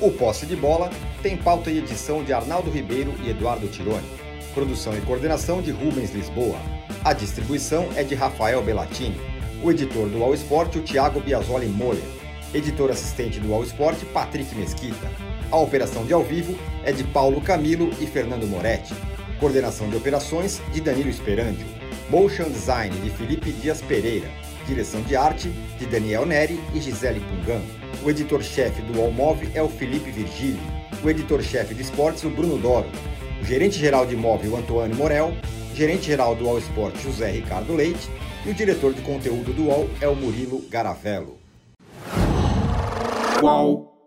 O 0.00 0.12
Posse 0.12 0.46
de 0.46 0.54
Bola 0.54 0.88
tem 1.20 1.36
pauta 1.36 1.72
e 1.72 1.78
edição 1.78 2.22
de 2.22 2.32
Arnaldo 2.32 2.70
Ribeiro 2.70 3.12
e 3.24 3.30
Eduardo 3.30 3.66
Tironi. 3.66 4.08
Produção 4.54 4.96
e 4.96 5.00
coordenação 5.00 5.60
de 5.60 5.72
Rubens 5.72 6.12
Lisboa. 6.12 6.58
A 7.04 7.12
distribuição 7.12 7.90
é 7.96 8.04
de 8.04 8.14
Rafael 8.14 8.62
Bellatini. 8.62 9.37
O 9.60 9.72
editor 9.72 10.08
do 10.08 10.22
All 10.22 10.34
Sport, 10.34 10.76
o 10.76 10.82
Thiago 10.82 11.18
Biasoli 11.18 11.66
Moller. 11.66 12.00
Editor 12.54 12.90
assistente 12.90 13.40
do 13.40 13.52
All 13.52 13.64
Sport, 13.64 13.98
Patrick 14.12 14.54
Mesquita. 14.54 15.10
A 15.50 15.56
operação 15.56 16.06
de 16.06 16.12
ao 16.12 16.22
vivo 16.22 16.56
é 16.84 16.92
de 16.92 17.02
Paulo 17.02 17.40
Camilo 17.40 17.90
e 18.00 18.06
Fernando 18.06 18.46
Moretti. 18.46 18.94
Coordenação 19.40 19.90
de 19.90 19.96
operações 19.96 20.62
de 20.72 20.80
Danilo 20.80 21.10
Esperandio. 21.10 21.66
Motion 22.08 22.48
Design 22.50 22.94
de 23.00 23.10
Felipe 23.10 23.50
Dias 23.50 23.82
Pereira. 23.82 24.28
Direção 24.64 25.02
de 25.02 25.16
arte 25.16 25.48
de 25.76 25.86
Daniel 25.86 26.24
Neri 26.24 26.60
e 26.72 26.80
Gisele 26.80 27.20
Pungan. 27.20 27.60
O 28.04 28.10
editor-chefe 28.10 28.80
do 28.82 29.00
Allmove 29.00 29.48
é 29.54 29.62
o 29.62 29.68
Felipe 29.68 30.12
Virgílio. 30.12 30.60
O 31.02 31.10
editor-chefe 31.10 31.74
de 31.74 31.82
esportes, 31.82 32.22
o 32.22 32.30
Bruno 32.30 32.58
Doro. 32.58 32.88
O 33.42 33.44
gerente-geral 33.44 34.06
de 34.06 34.14
imóvel, 34.14 34.56
Antônio 34.56 34.94
Morel. 34.94 35.32
Gerente-geral 35.74 36.36
do 36.36 36.48
All 36.48 36.58
Sport, 36.58 36.96
José 37.02 37.32
Ricardo 37.32 37.74
Leite. 37.74 38.08
E 38.46 38.50
o 38.50 38.54
diretor 38.54 38.94
de 38.94 39.02
conteúdo 39.02 39.52
do 39.52 39.64
UOL 39.64 39.90
é 40.00 40.08
o 40.08 40.14
Murilo 40.14 40.62
Garavello. 40.68 41.38
Qual? 43.40 43.97